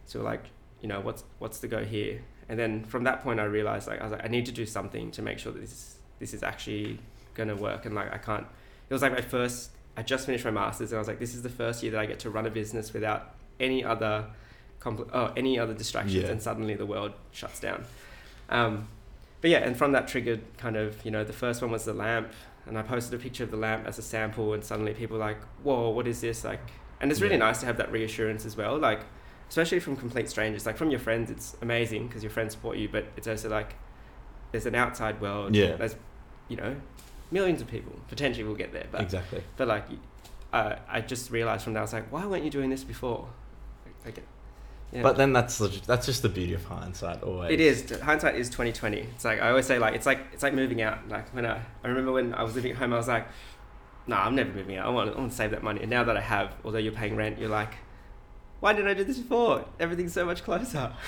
So 0.06 0.22
like, 0.22 0.44
you 0.82 0.88
know, 0.88 1.00
what's 1.02 1.24
what's 1.40 1.60
the 1.60 1.68
go 1.68 1.84
here? 1.84 2.22
And 2.50 2.58
then 2.58 2.84
from 2.86 3.04
that 3.06 3.24
point, 3.24 3.40
I 3.40 3.44
realized 3.44 3.88
like 3.88 4.00
I 4.00 4.04
was 4.04 4.12
like, 4.14 4.24
I 4.24 4.28
need 4.30 4.46
to 4.46 4.52
do 4.52 4.66
something 4.66 5.12
to 5.12 5.22
make 5.22 5.40
sure 5.40 5.52
that 5.52 5.60
this 5.60 5.98
this 6.20 6.34
is 6.34 6.44
actually 6.44 7.00
gonna 7.34 7.56
work. 7.56 7.86
And 7.86 7.94
like, 7.96 8.14
I 8.14 8.18
can't. 8.18 8.46
It 8.90 8.94
was 8.94 9.02
like 9.02 9.12
my 9.14 9.22
first. 9.22 9.72
I 9.98 10.04
just 10.04 10.28
finished 10.28 10.46
my 10.46 10.52
masters, 10.52 10.92
and 10.92 10.98
I 10.98 11.00
was 11.00 11.08
like, 11.08 11.18
this 11.20 11.34
is 11.34 11.42
the 11.42 11.50
first 11.50 11.82
year 11.82 11.92
that 11.94 12.00
I 12.00 12.06
get 12.06 12.20
to 12.20 12.30
run 12.30 12.46
a 12.46 12.52
business 12.52 12.94
without 12.94 13.34
any 13.60 13.84
other, 13.84 14.26
compl- 14.80 15.10
oh, 15.12 15.34
any 15.36 15.58
other 15.58 15.74
distractions, 15.74 16.14
Yeah. 16.24 16.30
and 16.30 16.40
suddenly 16.40 16.76
the 16.76 16.86
world 16.86 17.14
shuts 17.32 17.60
down. 17.60 17.84
Um, 18.50 18.88
but 19.42 19.50
yeah, 19.50 19.58
and 19.58 19.76
from 19.76 19.94
that 19.94 20.08
triggered 20.08 20.42
kind 20.60 20.76
of, 20.76 21.04
you 21.04 21.10
know, 21.10 21.24
the 21.24 21.34
first 21.34 21.64
one 21.64 21.72
was 21.72 21.86
the 21.86 21.94
lamp, 21.96 22.32
and 22.68 22.78
I 22.78 22.84
posted 22.84 23.20
a 23.20 23.24
picture 23.24 23.44
of 23.44 23.50
the 23.50 23.58
lamp 23.58 23.88
as 23.88 23.98
a 23.98 24.04
sample, 24.04 24.54
and 24.54 24.64
suddenly 24.64 24.94
people 24.94 25.18
were 25.18 25.26
like, 25.26 25.40
whoa, 25.64 25.90
what 25.90 26.06
is 26.08 26.22
this? 26.22 26.44
Like, 26.44 26.62
and 27.02 27.12
it's 27.12 27.22
really 27.22 27.36
Yeah. 27.36 27.40
nice 27.40 27.60
to 27.60 27.66
have 27.66 27.78
that 27.78 27.92
reassurance 27.92 28.46
as 28.46 28.56
well. 28.58 28.78
Like, 28.78 29.02
especially 29.50 29.80
from 29.80 29.96
complete 29.96 30.30
strangers, 30.30 30.66
like 30.66 30.78
from 30.78 30.90
your 30.90 31.00
friends, 31.00 31.30
it's 31.32 31.56
amazing 31.62 32.08
because 32.08 32.24
your 32.24 32.30
friends 32.32 32.54
support 32.54 32.78
you, 32.78 32.90
but 32.90 33.06
it's 33.16 33.28
also 33.28 33.50
like 33.50 33.76
there's 34.52 34.66
an 34.66 34.76
outside 34.76 35.22
world. 35.22 35.56
Yeah. 35.56 35.76
There's, 35.76 35.96
you 36.50 36.58
know, 36.58 36.76
millions 37.32 37.62
of 37.62 37.68
people 37.68 37.94
potentially 38.08 38.44
will 38.44 38.56
get 38.56 38.72
there, 38.74 38.88
but 38.92 39.02
exactly. 39.02 39.44
but 39.58 39.68
like, 39.68 39.86
uh, 40.54 40.76
I 40.90 41.02
just 41.02 41.30
realized 41.32 41.64
from 41.64 41.74
that 41.74 41.80
I 41.80 41.84
was 41.84 41.94
like, 41.94 42.12
why 42.12 42.26
weren't 42.26 42.44
you 42.44 42.50
doing 42.50 42.70
this 42.70 42.84
before? 42.84 43.28
Like, 44.06 44.24
yeah. 44.94 45.02
But 45.02 45.18
then 45.18 45.34
that's 45.34 45.58
that's 45.86 46.06
just 46.06 46.22
the 46.22 46.30
beauty 46.30 46.54
of 46.54 46.64
hindsight. 46.64 47.22
Always. 47.22 47.52
It 47.52 47.60
is. 47.60 48.00
Hindsight 48.00 48.36
is 48.36 48.50
twenty 48.50 48.72
twenty. 48.72 49.00
It's 49.00 49.26
like 49.26 49.42
I 49.42 49.50
always 49.50 49.66
say, 49.66 49.80
like 49.80 49.96
it's 49.96 50.06
like 50.06 50.20
it's 50.32 50.44
like 50.44 50.54
moving 50.54 50.82
out. 50.82 51.10
Like 51.10 51.28
when 51.36 51.46
I, 51.46 51.60
I 51.84 51.88
remember 51.90 52.14
when 52.14 52.34
I 52.34 52.42
was 52.44 52.56
living 52.56 52.72
at 52.72 52.78
home, 52.78 52.94
I 52.94 52.98
was 52.98 53.10
like, 53.10 53.28
Nah, 54.08 54.26
I'm 54.26 54.36
never 54.36 54.52
moving 54.52 54.78
out. 54.78 54.88
I 54.88 54.90
want, 54.90 55.14
I 55.14 55.20
want 55.20 55.32
to 55.32 55.38
save 55.38 55.52
that 55.52 55.64
money. 55.64 55.82
And 55.82 55.90
now 55.90 56.04
that 56.06 56.16
I 56.16 56.22
have, 56.22 56.54
although 56.64 56.78
you're 56.78 56.94
paying 56.94 57.16
rent, 57.16 57.38
you're 57.40 57.50
like, 57.50 57.74
Why 58.62 58.74
didn't 58.74 58.90
I 58.90 58.94
do 58.94 59.04
this 59.04 59.18
before? 59.18 59.66
Everything's 59.80 60.14
so 60.14 60.26
much 60.26 60.44
closer. 60.44 60.94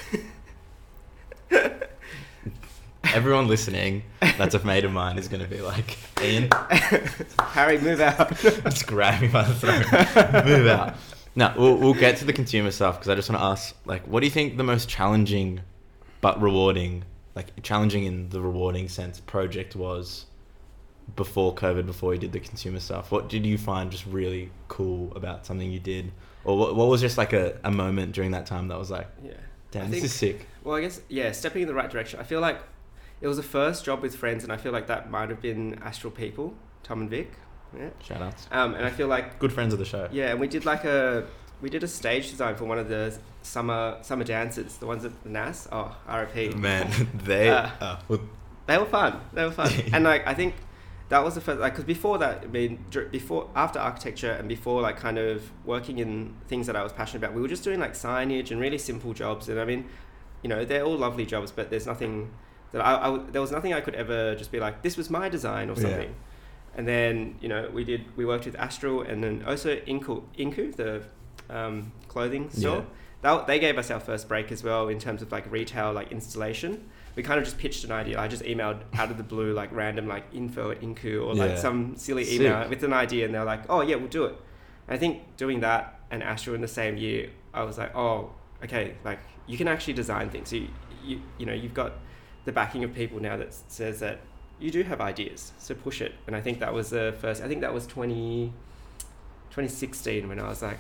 Everyone 3.12 3.48
listening, 3.48 4.04
that's 4.20 4.54
a 4.54 4.64
mate 4.64 4.84
of 4.84 4.92
mine 4.92 5.18
is 5.18 5.28
going 5.28 5.42
to 5.42 5.48
be 5.48 5.62
like, 5.62 5.98
Ian, 6.22 6.50
Harry, 7.40 7.80
move 7.80 8.02
out. 8.02 8.38
just 8.40 8.86
grab 8.86 9.22
me 9.22 9.30
by 9.30 9.44
the 9.44 9.56
throat, 9.56 10.46
move 10.46 10.68
out. 10.68 10.96
No, 11.36 11.52
we'll, 11.58 11.76
we'll 11.78 11.94
get 11.96 12.18
to 12.18 12.26
the 12.26 12.34
consumer 12.34 12.70
stuff 12.70 13.00
because 13.00 13.10
I 13.10 13.16
just 13.16 13.30
want 13.30 13.42
to 13.42 13.46
ask, 13.46 13.76
like, 13.86 14.06
what 14.06 14.20
do 14.20 14.28
you 14.28 14.32
think 14.32 14.58
the 14.58 14.64
most 14.64 14.90
challenging 14.90 15.62
but 16.22 16.40
rewarding, 16.42 17.06
like 17.36 17.48
challenging 17.64 18.04
in 18.04 18.30
the 18.30 18.42
rewarding 18.42 18.90
sense, 18.90 19.20
project 19.20 19.76
was 19.76 20.26
before 21.16 21.54
COVID, 21.56 21.86
before 21.86 22.14
you 22.14 22.20
did 22.20 22.32
the 22.32 22.40
consumer 22.40 22.80
stuff? 22.80 23.12
What 23.12 23.30
did 23.30 23.46
you 23.46 23.58
find 23.58 23.92
just 23.92 24.06
really 24.06 24.52
cool 24.68 25.12
about 25.16 25.46
something 25.46 25.70
you 25.72 25.80
did? 25.80 26.12
Or 26.44 26.58
what, 26.58 26.76
what 26.76 26.88
was 26.88 27.02
just 27.02 27.18
like 27.18 27.34
a, 27.34 27.60
a 27.64 27.72
moment 27.72 28.14
during 28.14 28.32
that 28.32 28.46
time 28.46 28.68
that 28.70 28.78
was 28.80 28.90
like, 28.90 29.08
yeah. 29.24 29.32
damn, 29.72 29.84
I 29.84 29.86
this 29.86 29.94
think- 29.96 30.06
is 30.06 30.14
sick? 30.14 30.48
Well, 30.64 30.76
I 30.78 30.82
guess 30.82 31.02
yeah, 31.10 31.32
stepping 31.32 31.62
in 31.64 31.68
the 31.68 31.74
right 31.74 31.90
direction. 31.90 32.20
I 32.20 32.24
feel 32.24 32.42
like 32.42 32.60
it 33.22 33.28
was 33.28 33.38
a 33.38 33.44
first 33.44 33.86
job 33.86 34.02
with 34.02 34.16
friends, 34.16 34.44
and 34.44 34.52
I 34.54 34.58
feel 34.58 34.72
like 34.72 34.88
that 34.88 35.10
might 35.10 35.30
have 35.30 35.42
been 35.42 35.80
Astral 35.84 36.12
People, 36.12 36.54
Tom 36.84 37.02
and 37.02 37.10
Vic. 37.10 37.32
Yeah. 37.78 37.90
Shout 38.02 38.22
outs. 38.22 38.48
Um, 38.52 38.74
and 38.76 38.86
I 38.86 38.90
feel 38.90 39.08
like 39.08 39.38
Good 39.40 39.54
friends 39.54 39.74
of 39.74 39.80
the 39.80 39.86
show. 39.86 40.08
yeah, 40.12 40.32
and 40.32 40.40
we 40.40 40.48
did 40.48 40.66
like 40.66 40.86
a 40.86 41.28
we 41.62 41.70
did 41.70 41.84
a 41.84 41.88
stage 41.88 42.30
design 42.32 42.56
for 42.56 42.66
one 42.66 42.80
of 42.80 42.90
the 42.90 43.18
summer 43.42 43.98
summer 44.02 44.24
dances, 44.24 44.78
the 44.78 44.86
ones 44.88 45.06
at 45.06 45.24
the 45.24 45.30
NAS. 45.30 45.68
Oh, 45.72 45.96
RIP. 46.12 46.56
Man, 46.56 46.90
they. 47.24 47.50
Uh, 47.50 47.70
uh, 47.80 48.00
They 48.68 48.78
were 48.78 48.86
fun. 48.86 49.20
They 49.34 49.44
were 49.46 49.52
fun. 49.52 49.72
and 49.94 50.04
like 50.04 50.26
I 50.28 50.34
think 50.34 50.54
that 51.10 51.24
was 51.24 51.36
the 51.36 51.42
first 51.42 51.60
like 51.60 51.74
because 51.74 51.86
before 51.86 52.18
that 52.20 52.44
I 52.44 52.48
mean 52.48 52.86
before 53.12 53.50
after 53.56 53.80
architecture 53.80 54.32
and 54.32 54.48
before 54.48 54.82
like 54.82 54.98
kind 54.98 55.18
of 55.18 55.52
working 55.66 55.98
in 56.00 56.36
things 56.48 56.68
that 56.68 56.76
I 56.76 56.84
was 56.84 56.94
passionate 56.94 57.24
about, 57.24 57.36
we 57.36 57.42
were 57.42 57.48
just 57.48 57.64
doing 57.64 57.80
like 57.80 57.94
signage 57.94 58.52
and 58.52 58.60
really 58.62 58.78
simple 58.78 59.14
jobs. 59.14 59.50
And 59.50 59.60
I 59.60 59.66
mean, 59.66 59.86
you 60.44 60.50
know, 60.50 60.64
they're 60.66 60.84
all 60.84 60.98
lovely 60.98 61.26
jobs, 61.26 61.52
but 61.52 61.70
there's 61.70 61.86
nothing 61.88 62.30
that 62.72 62.82
I 62.86 63.18
there 63.32 63.42
was 63.42 63.52
nothing 63.52 63.74
I 63.74 63.82
could 63.82 63.96
ever 63.96 64.36
just 64.36 64.52
be 64.52 64.60
like 64.60 64.84
this 64.84 64.96
was 64.98 65.10
my 65.10 65.30
design 65.30 65.70
or 65.70 65.74
Yeah. 65.74 65.82
something. 65.82 66.16
And 66.76 66.88
then 66.88 67.36
you 67.42 67.50
know 67.50 67.70
we 67.74 67.84
did 67.84 68.06
we 68.16 68.26
worked 68.26 68.46
with 68.46 68.56
Astral 68.56 69.02
and 69.02 69.24
then 69.24 69.44
also 69.48 69.76
Incu 69.78 70.24
Incu 70.38 70.76
the 70.76 71.04
um, 71.50 71.92
clothing 72.08 72.50
store. 72.52 72.78
Yeah. 72.78 72.84
That, 73.22 73.48
they 73.48 73.60
gave 73.60 73.78
us 73.78 73.92
our 73.92 74.00
first 74.00 74.30
break 74.30 74.50
as 74.52 74.64
well 74.64 74.88
in 74.88 74.98
terms 75.00 75.22
of 75.22 75.32
like 75.32 75.52
retail 75.52 75.92
like 75.92 76.12
installation. 76.12 76.88
We 77.20 77.24
kind 77.24 77.38
of 77.38 77.44
just 77.44 77.58
pitched 77.58 77.84
an 77.84 77.92
idea. 77.92 78.18
I 78.18 78.30
just 78.30 78.44
emailed 78.44 78.80
out 78.94 79.12
of 79.12 79.18
the 79.18 79.24
blue 79.24 79.52
like 79.52 79.74
random 79.74 80.08
like 80.08 80.24
info 80.34 80.72
at 80.72 80.80
Incu 80.80 81.22
or 81.28 81.36
like 81.36 81.50
Yeah. 81.50 81.56
some 81.58 81.98
silly 81.98 82.24
Sick. 82.24 82.40
email 82.40 82.70
with 82.70 82.82
an 82.82 82.94
idea, 82.94 83.26
and 83.26 83.36
they're 83.36 83.44
like, 83.44 83.64
"Oh 83.68 83.82
yeah, 83.82 83.98
we'll 83.98 84.08
do 84.08 84.24
it." 84.24 84.36
And 84.88 84.96
I 84.96 84.98
think 84.98 85.36
doing 85.36 85.60
that 85.60 86.00
and 86.12 86.24
Astral 86.24 86.56
in 86.56 86.62
the 86.62 86.68
same 86.70 86.96
year, 86.96 87.32
I 87.54 87.64
was 87.64 87.78
like, 87.78 87.94
"Oh, 87.94 88.32
okay, 88.64 88.94
like 89.04 89.20
you 89.48 89.58
can 89.58 89.68
actually 89.68 89.96
design 89.96 90.30
things. 90.30 90.54
You 90.54 90.70
you 91.04 91.22
you 91.38 91.46
know 91.46 91.52
you've 91.52 91.74
got 91.74 91.92
the 92.46 92.54
backing 92.54 92.86
of 92.86 92.94
people 92.94 93.20
now 93.20 93.36
that 93.36 93.54
says 93.68 94.00
that 94.00 94.22
you 94.58 94.72
do 94.72 94.84
have 94.84 95.02
ideas, 95.02 95.52
so 95.58 95.76
push 95.76 96.02
it." 96.02 96.14
And 96.26 96.38
I 96.38 96.40
think 96.40 96.62
that 96.62 96.74
was 96.74 96.90
the 96.90 97.14
first. 97.20 97.44
I 97.44 97.50
think 97.50 97.60
that 97.60 97.74
was 97.74 97.86
20, 97.86 98.54
2016 99.50 100.30
when 100.30 100.40
I 100.40 100.48
was 100.48 100.62
like, 100.62 100.80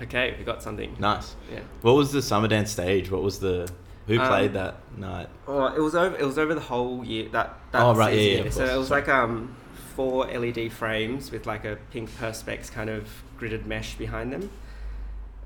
"Okay, 0.00 0.34
we 0.38 0.44
got 0.44 0.62
something." 0.62 0.96
nice. 0.98 1.36
Yeah. 1.52 1.60
What 1.82 1.92
was 1.96 2.10
the 2.12 2.22
summer 2.22 2.48
dance 2.48 2.70
stage? 2.70 3.10
What 3.10 3.22
was 3.22 3.40
the 3.40 3.68
who 4.08 4.18
Um, 4.18 4.28
played 4.28 4.54
that 4.54 4.76
night? 4.98 5.30
Oh, 5.46 5.66
it 5.66 5.80
was 5.80 5.94
over. 5.94 6.16
It 6.16 6.24
was 6.26 6.38
over 6.38 6.54
the 6.54 6.60
whole 6.60 7.04
year. 7.04 7.28
That. 7.30 7.58
that 7.72 7.82
Oh, 7.82 7.94
right, 7.94 8.14
yeah, 8.14 8.20
season. 8.20 8.44
yeah, 8.44 8.44
of 8.48 8.54
So 8.54 8.60
course, 8.60 8.72
it 8.74 8.78
was 8.78 8.90
like 8.90 9.08
um 9.08 9.56
four 9.96 10.26
LED 10.26 10.72
frames 10.72 11.30
with 11.30 11.46
like 11.46 11.64
a 11.64 11.78
pink 11.92 12.10
perspex 12.18 12.70
kind 12.72 12.90
of 12.90 13.08
gridded 13.38 13.66
mesh 13.66 13.94
behind 13.96 14.32
them, 14.32 14.50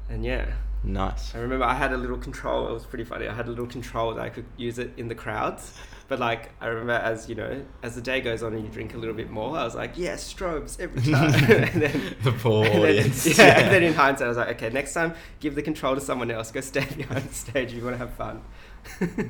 and 0.09 0.25
yeah, 0.25 0.47
Nice. 0.85 1.35
I 1.35 1.39
remember 1.39 1.65
I 1.65 1.75
had 1.75 1.93
a 1.93 1.97
little 1.97 2.19
control. 2.19 2.69
It 2.69 2.73
was 2.73 2.85
pretty 2.85 3.05
funny. 3.05 3.29
I 3.29 3.33
had 3.35 3.47
a 3.47 3.51
little 3.51 3.67
control 3.69 4.15
that 4.15 4.23
I 4.25 4.29
could 4.31 4.47
use 4.57 4.79
it 4.79 4.91
in 4.97 5.07
the 5.09 5.15
crowds. 5.15 5.75
But 6.09 6.19
like 6.19 6.51
I 6.61 6.67
remember, 6.67 6.93
as 6.95 7.29
you 7.29 7.37
know, 7.37 7.63
as 7.83 7.95
the 7.95 8.01
day 8.03 8.21
goes 8.21 8.43
on 8.43 8.53
and 8.53 8.65
you 8.65 8.69
drink 8.69 8.93
a 8.95 8.99
little 8.99 9.15
bit 9.15 9.31
more, 9.31 9.57
I 9.57 9.65
was 9.65 9.75
like, 9.77 9.93
yes, 9.97 10.33
strobes 10.35 10.79
every 10.81 11.01
time. 11.13 11.33
and 11.73 11.83
then, 11.83 12.17
the 12.23 12.33
poor 12.33 12.65
and 12.67 12.75
then- 12.75 12.83
audience. 12.99 13.39
yeah, 13.39 13.61
and 13.61 13.71
then 13.73 13.83
in 13.85 13.95
hindsight, 13.95 14.27
I 14.27 14.29
was 14.29 14.37
like, 14.37 14.49
okay, 14.57 14.71
next 14.71 14.93
time, 14.93 15.15
give 15.41 15.55
the 15.55 15.63
control 15.63 15.95
to 15.95 16.01
someone 16.01 16.31
else. 16.31 16.51
Go 16.51 16.61
stand 16.61 16.97
behind 16.97 17.25
the 17.31 17.35
stage 17.35 17.73
you 17.73 17.83
want 17.85 17.95
to 17.95 17.99
have 17.99 18.13
fun. 18.15 18.43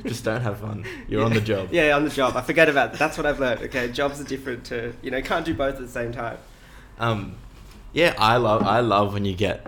Just 0.05 0.25
don't 0.25 0.41
have 0.41 0.59
fun. 0.61 0.85
You're 1.07 1.21
Yeah. 1.21 1.27
on 1.27 1.35
the 1.35 1.41
job. 1.43 1.69
Yeah, 1.71 1.95
on 1.95 2.05
the 2.05 2.11
job. 2.11 2.35
I 2.35 2.41
forget 2.41 2.71
about 2.71 2.93
that. 2.93 2.99
That's 2.99 3.19
what 3.19 3.27
I've 3.27 3.39
learned. 3.39 3.61
Okay, 3.65 3.93
jobs 3.93 4.19
are 4.21 4.25
different 4.25 4.65
to 4.67 4.95
you 5.03 5.11
know, 5.11 5.21
can't 5.21 5.45
do 5.45 5.53
both 5.53 5.75
at 5.75 5.81
the 5.83 5.89
same 5.89 6.11
time. 6.13 6.39
Um, 6.99 7.37
yeah, 7.93 8.15
I 8.19 8.39
love 8.39 8.63
I 8.63 8.81
love 8.81 9.13
when 9.13 9.27
you 9.27 9.35
get. 9.37 9.67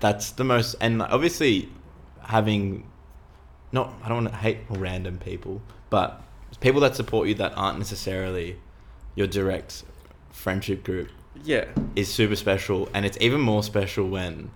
That's 0.00 0.30
the 0.32 0.44
most, 0.44 0.76
and 0.80 1.02
obviously, 1.02 1.68
having, 2.22 2.86
not 3.72 3.92
I 4.02 4.08
don't 4.08 4.24
want 4.24 4.28
to 4.34 4.38
hate 4.40 4.58
random 4.70 5.18
people, 5.18 5.60
but 5.90 6.22
people 6.60 6.80
that 6.82 6.94
support 6.96 7.28
you 7.28 7.34
that 7.34 7.52
aren't 7.56 7.78
necessarily 7.78 8.58
your 9.14 9.26
direct 9.26 9.84
friendship 10.30 10.84
group 10.84 11.08
Yeah. 11.44 11.64
is 11.96 12.08
super 12.12 12.36
special, 12.36 12.88
and 12.94 13.04
it's 13.04 13.18
even 13.20 13.40
more 13.40 13.62
special 13.62 14.08
when 14.08 14.50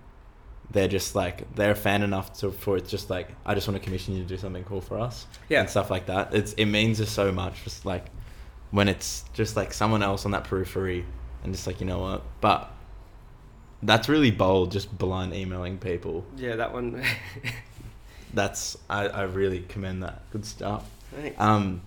they're 0.71 0.87
just 0.87 1.13
like 1.13 1.53
they're 1.55 1.71
a 1.71 1.75
fan 1.75 2.01
enough 2.01 2.33
to 2.39 2.51
for 2.51 2.77
it's 2.77 2.89
just 2.89 3.09
like 3.09 3.29
I 3.45 3.53
just 3.53 3.67
want 3.67 3.79
to 3.79 3.83
commission 3.83 4.15
you 4.15 4.23
to 4.23 4.27
do 4.27 4.37
something 4.37 4.63
cool 4.63 4.81
for 4.81 4.97
us, 4.99 5.27
Yeah. 5.49 5.59
and 5.59 5.69
stuff 5.69 5.91
like 5.91 6.05
that. 6.07 6.33
It's 6.33 6.53
it 6.53 6.65
means 6.65 6.97
just 6.99 7.13
so 7.13 7.31
much, 7.31 7.63
just 7.65 7.85
like 7.85 8.05
when 8.71 8.87
it's 8.87 9.25
just 9.33 9.55
like 9.57 9.73
someone 9.73 10.01
else 10.01 10.25
on 10.25 10.31
that 10.31 10.45
periphery, 10.45 11.05
and 11.43 11.53
just 11.53 11.67
like 11.67 11.79
you 11.81 11.85
know 11.85 11.99
what, 11.99 12.23
but 12.41 12.71
that's 13.83 14.09
really 14.09 14.31
bold, 14.31 14.71
just 14.71 14.97
blind 14.97 15.33
emailing 15.33 15.77
people. 15.77 16.25
Yeah, 16.37 16.55
that 16.55 16.73
one. 16.73 17.03
That's 18.33 18.77
I 18.89 19.07
I 19.07 19.21
really 19.23 19.59
commend 19.61 20.01
that. 20.03 20.23
Good 20.31 20.45
stuff. 20.45 20.89
Thanks. 21.15 21.39
Um. 21.39 21.81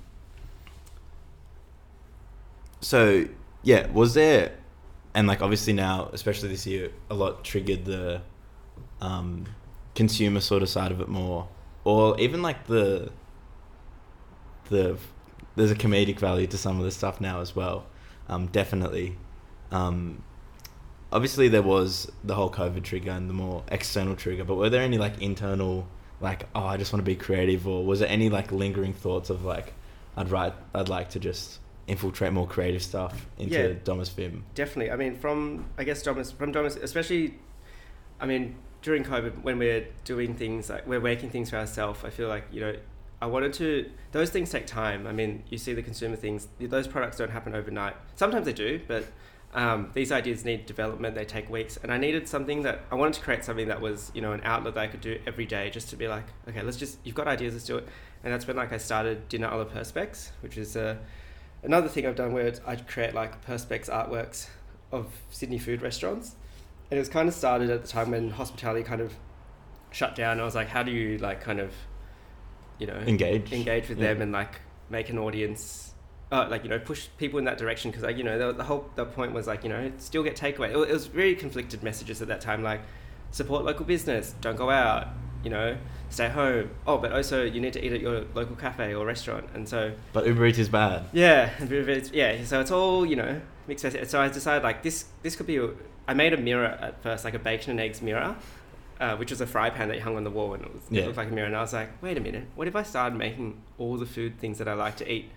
So 2.81 3.27
yeah, 3.63 3.91
was 3.91 4.15
there, 4.15 4.53
and 5.15 5.27
like 5.27 5.43
obviously 5.43 5.73
now, 5.73 6.09
especially 6.13 6.51
this 6.51 6.67
year, 6.67 6.93
a 7.11 7.15
lot 7.15 7.43
triggered 7.43 7.85
the, 7.85 8.21
um, 9.01 9.47
consumer 9.97 10.41
sort 10.41 10.63
of 10.63 10.69
side 10.69 10.93
of 10.93 11.01
it 11.01 11.09
more, 11.09 11.49
or 11.85 12.19
even 12.21 12.43
like 12.43 12.67
the. 12.67 13.11
The, 14.69 14.99
there's 15.55 15.71
a 15.71 15.77
comedic 15.77 16.19
value 16.19 16.49
to 16.49 16.59
some 16.59 16.81
of 16.81 16.85
the 16.85 16.91
stuff 16.91 17.21
now 17.21 17.41
as 17.41 17.55
well, 17.55 17.87
um, 18.29 18.49
definitely. 18.49 19.17
Um, 19.71 20.25
obviously 21.13 21.49
there 21.49 21.63
was 21.63 22.11
the 22.25 22.35
whole 22.35 22.51
COVID 22.51 22.83
trigger 22.83 23.11
and 23.11 23.29
the 23.29 23.35
more 23.35 23.63
external 23.69 24.17
trigger, 24.17 24.45
but 24.45 24.57
were 24.57 24.71
there 24.71 24.83
any 24.83 24.99
like 24.99 25.21
internal, 25.21 25.87
like 26.21 26.45
oh 26.55 26.65
I 26.67 26.77
just 26.77 26.93
want 26.93 27.05
to 27.05 27.11
be 27.11 27.17
creative, 27.17 27.67
or 27.67 27.85
was 27.85 28.01
there 28.01 28.09
any 28.09 28.29
like 28.29 28.53
lingering 28.53 28.93
thoughts 28.93 29.31
of 29.31 29.45
like 29.45 29.73
I'd 30.17 30.31
write 30.31 30.55
I'd 30.75 30.89
like 30.89 31.11
to 31.11 31.19
just 31.21 31.61
infiltrate 31.87 32.33
more 32.33 32.47
creative 32.47 32.83
stuff 32.83 33.27
into 33.39 33.55
Yeah. 33.55 33.75
Domus 33.85 34.09
Vim? 34.11 34.45
Definitely. 34.55 34.91
I 34.91 34.97
mean, 34.97 35.17
from 35.17 35.67
I 35.79 35.85
guess 35.85 36.03
Domus, 36.03 36.33
from 36.33 36.53
Domus, 36.53 36.77
especially, 36.77 37.35
I 38.21 38.27
mean, 38.27 38.57
during 38.83 39.05
COVID 39.05 39.43
when 39.43 39.59
we're 39.59 39.87
doing 40.05 40.35
things 40.35 40.71
like 40.71 40.87
we're 40.87 41.01
making 41.01 41.31
things 41.31 41.51
for 41.51 41.57
ourselves. 41.57 42.01
I 42.05 42.11
feel 42.11 42.29
like 42.29 42.45
you 42.53 42.61
know, 42.61 42.75
I 43.21 43.27
wanted 43.27 43.53
to. 43.55 43.91
Those 44.13 44.31
things 44.31 44.51
take 44.51 44.67
time. 44.67 45.07
I 45.07 45.13
mean, 45.13 45.43
you 45.51 45.59
see 45.59 45.73
the 45.75 45.83
consumer 45.83 46.17
things; 46.17 46.49
those 46.61 46.87
products 46.89 47.19
don't 47.19 47.31
happen 47.31 47.55
overnight. 47.55 47.95
Sometimes 48.17 48.47
they 48.47 48.53
do, 48.53 48.81
but 48.87 49.05
um, 49.57 49.91
these 49.95 50.13
ideas 50.13 50.45
need 50.45 50.67
development. 50.67 51.15
They 51.17 51.25
take 51.25 51.49
weeks, 51.51 51.79
and 51.83 51.91
I 51.91 51.97
needed 51.97 52.29
something 52.29 52.63
that 52.63 52.83
I 52.93 52.95
wanted 52.95 53.15
to 53.15 53.21
create 53.23 53.43
something 53.45 53.69
that 53.69 53.81
was 53.81 54.13
you 54.15 54.21
know 54.21 54.33
an 54.33 54.43
outlet 54.45 54.75
that 54.75 54.81
I 54.85 54.87
could 54.87 55.01
do 55.01 55.19
every 55.27 55.47
day, 55.47 55.71
just 55.71 55.89
to 55.91 55.97
be 55.97 56.07
like, 56.07 56.27
okay, 56.49 56.63
let's 56.63 56.77
just 56.77 56.99
you've 57.05 57.15
got 57.17 57.27
ideas, 57.27 57.55
let's 57.55 57.65
do 57.67 57.79
it. 57.79 57.89
And 58.23 58.33
that's 58.33 58.47
when 58.47 58.57
like 58.57 58.73
I 58.73 58.77
started 58.79 59.29
Dinner 59.29 59.49
a 59.49 59.57
la 59.57 59.65
Perspex, 59.65 60.31
which 60.43 60.59
is 60.59 60.77
uh, 60.77 60.97
another 61.63 61.89
thing 61.89 62.07
I've 62.07 62.17
done 62.17 62.33
where 62.33 62.53
I 62.67 62.77
create 62.77 63.15
like 63.15 63.45
Perspex 63.47 63.89
artworks 63.89 64.49
of 64.93 65.07
Sydney 65.31 65.59
food 65.59 65.81
restaurants, 65.83 66.37
and 66.91 66.99
it 66.99 67.01
was 67.01 67.09
kind 67.09 67.27
of 67.29 67.35
started 67.35 67.71
at 67.71 67.83
the 67.83 67.89
time 67.89 68.11
when 68.11 68.31
hospitality 68.31 68.85
kind 68.85 69.01
of 69.01 69.15
shut 69.91 70.15
down. 70.15 70.39
I 70.39 70.45
was 70.45 70.55
like, 70.55 70.69
how 70.69 70.83
do 70.83 70.91
you 70.93 71.17
like 71.17 71.41
kind 71.41 71.61
of, 71.61 71.73
you 72.79 72.87
know, 72.87 72.97
Engage. 73.07 73.53
engage 73.53 73.89
with 73.89 73.99
Yeah. 73.99 74.13
them 74.13 74.23
and 74.23 74.33
like 74.33 74.61
make 74.91 75.09
an 75.09 75.17
audience 75.19 75.95
uh, 76.33 76.47
like 76.51 76.65
you 76.65 76.69
know 76.71 76.79
push 76.79 77.07
people 77.19 77.39
in 77.39 77.45
that 77.45 77.57
direction 77.59 77.91
because 77.91 78.03
like 78.05 78.17
you 78.17 78.25
know 78.25 78.39
the, 78.39 78.53
the 78.53 78.65
whole 78.65 78.91
the 78.97 79.05
point 79.05 79.33
was 79.33 79.47
like 79.47 79.63
you 79.63 79.69
know 79.69 79.93
still 79.99 80.23
get 80.23 80.37
takeaway 80.37 80.69
it, 80.71 80.77
it 80.77 80.93
was 80.93 81.07
very 81.07 81.35
conflicted 81.37 81.83
messages 81.83 82.21
at 82.21 82.29
that 82.29 82.41
time 82.41 82.63
like 82.63 82.81
support 83.31 83.65
local 83.65 83.85
business 83.85 84.35
don't 84.41 84.57
go 84.57 84.69
out 84.71 85.09
you 85.45 85.51
know 85.51 85.77
stay 86.11 86.29
home 86.29 86.69
oh 86.87 86.99
but 86.99 87.13
also 87.13 87.45
you 87.45 87.61
need 87.61 87.73
to 87.73 87.85
eat 87.85 87.93
at 87.93 88.01
your 88.01 88.25
local 88.35 88.57
cafe 88.57 88.95
or 88.95 89.05
restaurant 89.07 89.47
and 89.55 89.69
so 89.69 89.93
But 90.13 90.27
Uber 90.27 90.47
Eats 90.47 90.59
is 90.59 90.69
bad. 90.69 91.05
yeah, 91.13 91.51
of 91.61 91.73
it's- 91.73 92.11
yeah. 92.13 92.43
So 92.45 92.61
it's 92.61 92.71
all 92.71 93.07
you 93.07 93.17
know 93.17 93.41
mixed. 93.69 93.85
message. 93.85 94.09
So 94.09 94.21
I 94.21 94.29
decided 94.29 94.63
like 94.65 94.83
this. 94.83 95.05
This 95.23 95.37
could 95.37 95.47
be. 95.47 95.57
A, 95.59 95.69
I 96.09 96.15
made 96.15 96.33
a 96.33 96.37
mirror 96.37 96.67
at 96.67 97.03
first, 97.03 97.25
like 97.25 97.35
a 97.35 97.39
bacon 97.41 97.73
and 97.73 97.81
eggs 97.81 98.01
mirror, 98.01 98.37
uh, 99.01 99.17
which 99.17 99.31
was 99.31 99.41
a 99.41 99.47
fry 99.47 99.71
pan 99.71 99.89
that 99.89 99.97
you 99.97 100.03
hung 100.03 100.17
on 100.17 100.23
the 100.23 100.31
wall, 100.31 100.55
and 100.55 100.63
it, 100.65 100.73
was, 100.73 100.83
Yeah. 100.89 101.03
it 101.03 101.07
looked 101.07 101.17
like 101.19 101.29
a 101.29 101.33
mirror. 101.33 101.49
And 101.49 101.57
I 101.57 101.61
was 101.61 101.73
like, 101.73 102.01
wait 102.01 102.17
a 102.17 102.21
minute, 102.21 102.45
what 102.55 102.69
if 102.69 102.77
I 102.77 102.85
started 102.85 103.17
making 103.19 103.61
all 103.79 103.97
the 103.97 104.07
food 104.07 104.39
things 104.39 104.59
that 104.59 104.69
I 104.69 104.75
like 104.75 104.97
to 104.99 105.13
eat? 105.13 105.31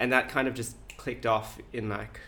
And 0.00 0.12
that 0.12 0.28
kind 0.30 0.48
of 0.48 0.54
just 0.54 0.74
clicked 0.96 1.26
off 1.26 1.58
in 1.72 1.88
like 1.88 2.18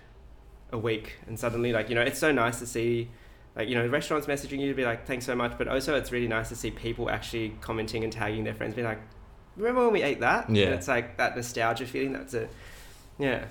a 0.70 0.78
week, 0.78 1.14
and 1.26 1.36
suddenly 1.38 1.72
like 1.72 1.88
you 1.88 1.94
know 1.96 2.02
it's 2.02 2.20
so 2.20 2.30
nice 2.30 2.60
to 2.60 2.66
see. 2.66 3.08
Like 3.56 3.68
you 3.68 3.74
know, 3.74 3.86
restaurants 3.86 4.26
messaging 4.28 4.60
you 4.60 4.68
to 4.68 4.74
be 4.74 4.84
like, 4.84 5.06
"Thanks 5.06 5.26
so 5.26 5.34
much," 5.34 5.58
but 5.58 5.66
also 5.68 5.94
it's 5.96 6.12
really 6.12 6.28
nice 6.28 6.48
to 6.50 6.54
see 6.56 6.70
people 6.70 7.10
actually 7.10 7.54
commenting 7.60 8.04
and 8.04 8.12
tagging 8.12 8.44
their 8.44 8.54
friends, 8.54 8.74
being 8.74 8.86
like, 8.86 9.00
"Remember 9.56 9.84
when 9.84 9.92
we 9.92 10.02
ate 10.02 10.20
that?" 10.20 10.48
Yeah. 10.48 10.66
and 10.66 10.74
it's 10.74 10.86
like 10.88 11.16
that 11.18 11.34
nostalgia 11.36 11.86
feeling. 11.86 12.12
That's 12.12 12.34
it 12.34 12.50
yeah. 13.18 13.44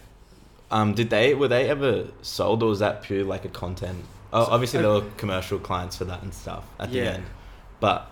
Um, 0.72 0.94
did 0.94 1.10
they 1.10 1.34
were 1.36 1.48
they 1.48 1.70
ever 1.70 2.08
sold 2.24 2.64
or 2.64 2.70
was 2.70 2.80
that 2.80 3.04
pure 3.04 3.24
like 3.24 3.46
a 3.46 3.50
content? 3.50 4.04
Oh, 4.34 4.46
So- 4.46 4.52
obviously 4.52 4.80
uh, 4.80 4.82
there 4.82 4.92
were 4.92 5.02
commercial 5.18 5.60
clients 5.60 5.98
for 5.98 6.06
that 6.06 6.24
and 6.24 6.34
stuff 6.34 6.64
at 6.80 6.92
the 6.92 6.98
Yeah. 6.98 7.04
end. 7.12 7.26
But 7.80 8.10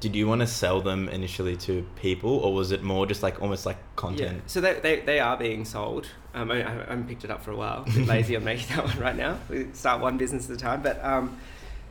did 0.00 0.14
you 0.16 0.26
want 0.26 0.40
to 0.40 0.46
sell 0.46 0.80
them 0.80 1.08
initially 1.08 1.56
to 1.58 1.86
people 1.96 2.30
or 2.38 2.52
was 2.54 2.72
it 2.72 2.82
more 2.82 3.06
just 3.06 3.22
like 3.22 3.40
almost 3.42 3.66
like 3.66 3.76
content? 3.96 4.36
Yeah. 4.38 4.42
So 4.46 4.60
they, 4.60 4.74
they, 4.80 5.00
they 5.00 5.20
are 5.20 5.36
being 5.36 5.64
sold. 5.64 6.06
Um, 6.34 6.50
I, 6.50 6.56
I 6.66 6.70
haven't 6.70 7.08
picked 7.08 7.24
it 7.24 7.30
up 7.30 7.42
for 7.42 7.50
a 7.52 7.56
while. 7.56 7.84
Lazy 7.96 8.36
on 8.36 8.44
making 8.44 8.74
that 8.76 8.84
one 8.84 8.98
right 8.98 9.16
now. 9.16 9.38
We 9.48 9.68
start 9.72 10.00
one 10.00 10.18
business 10.18 10.50
at 10.50 10.56
a 10.56 10.58
time. 10.58 10.82
But 10.82 11.02
um, 11.04 11.38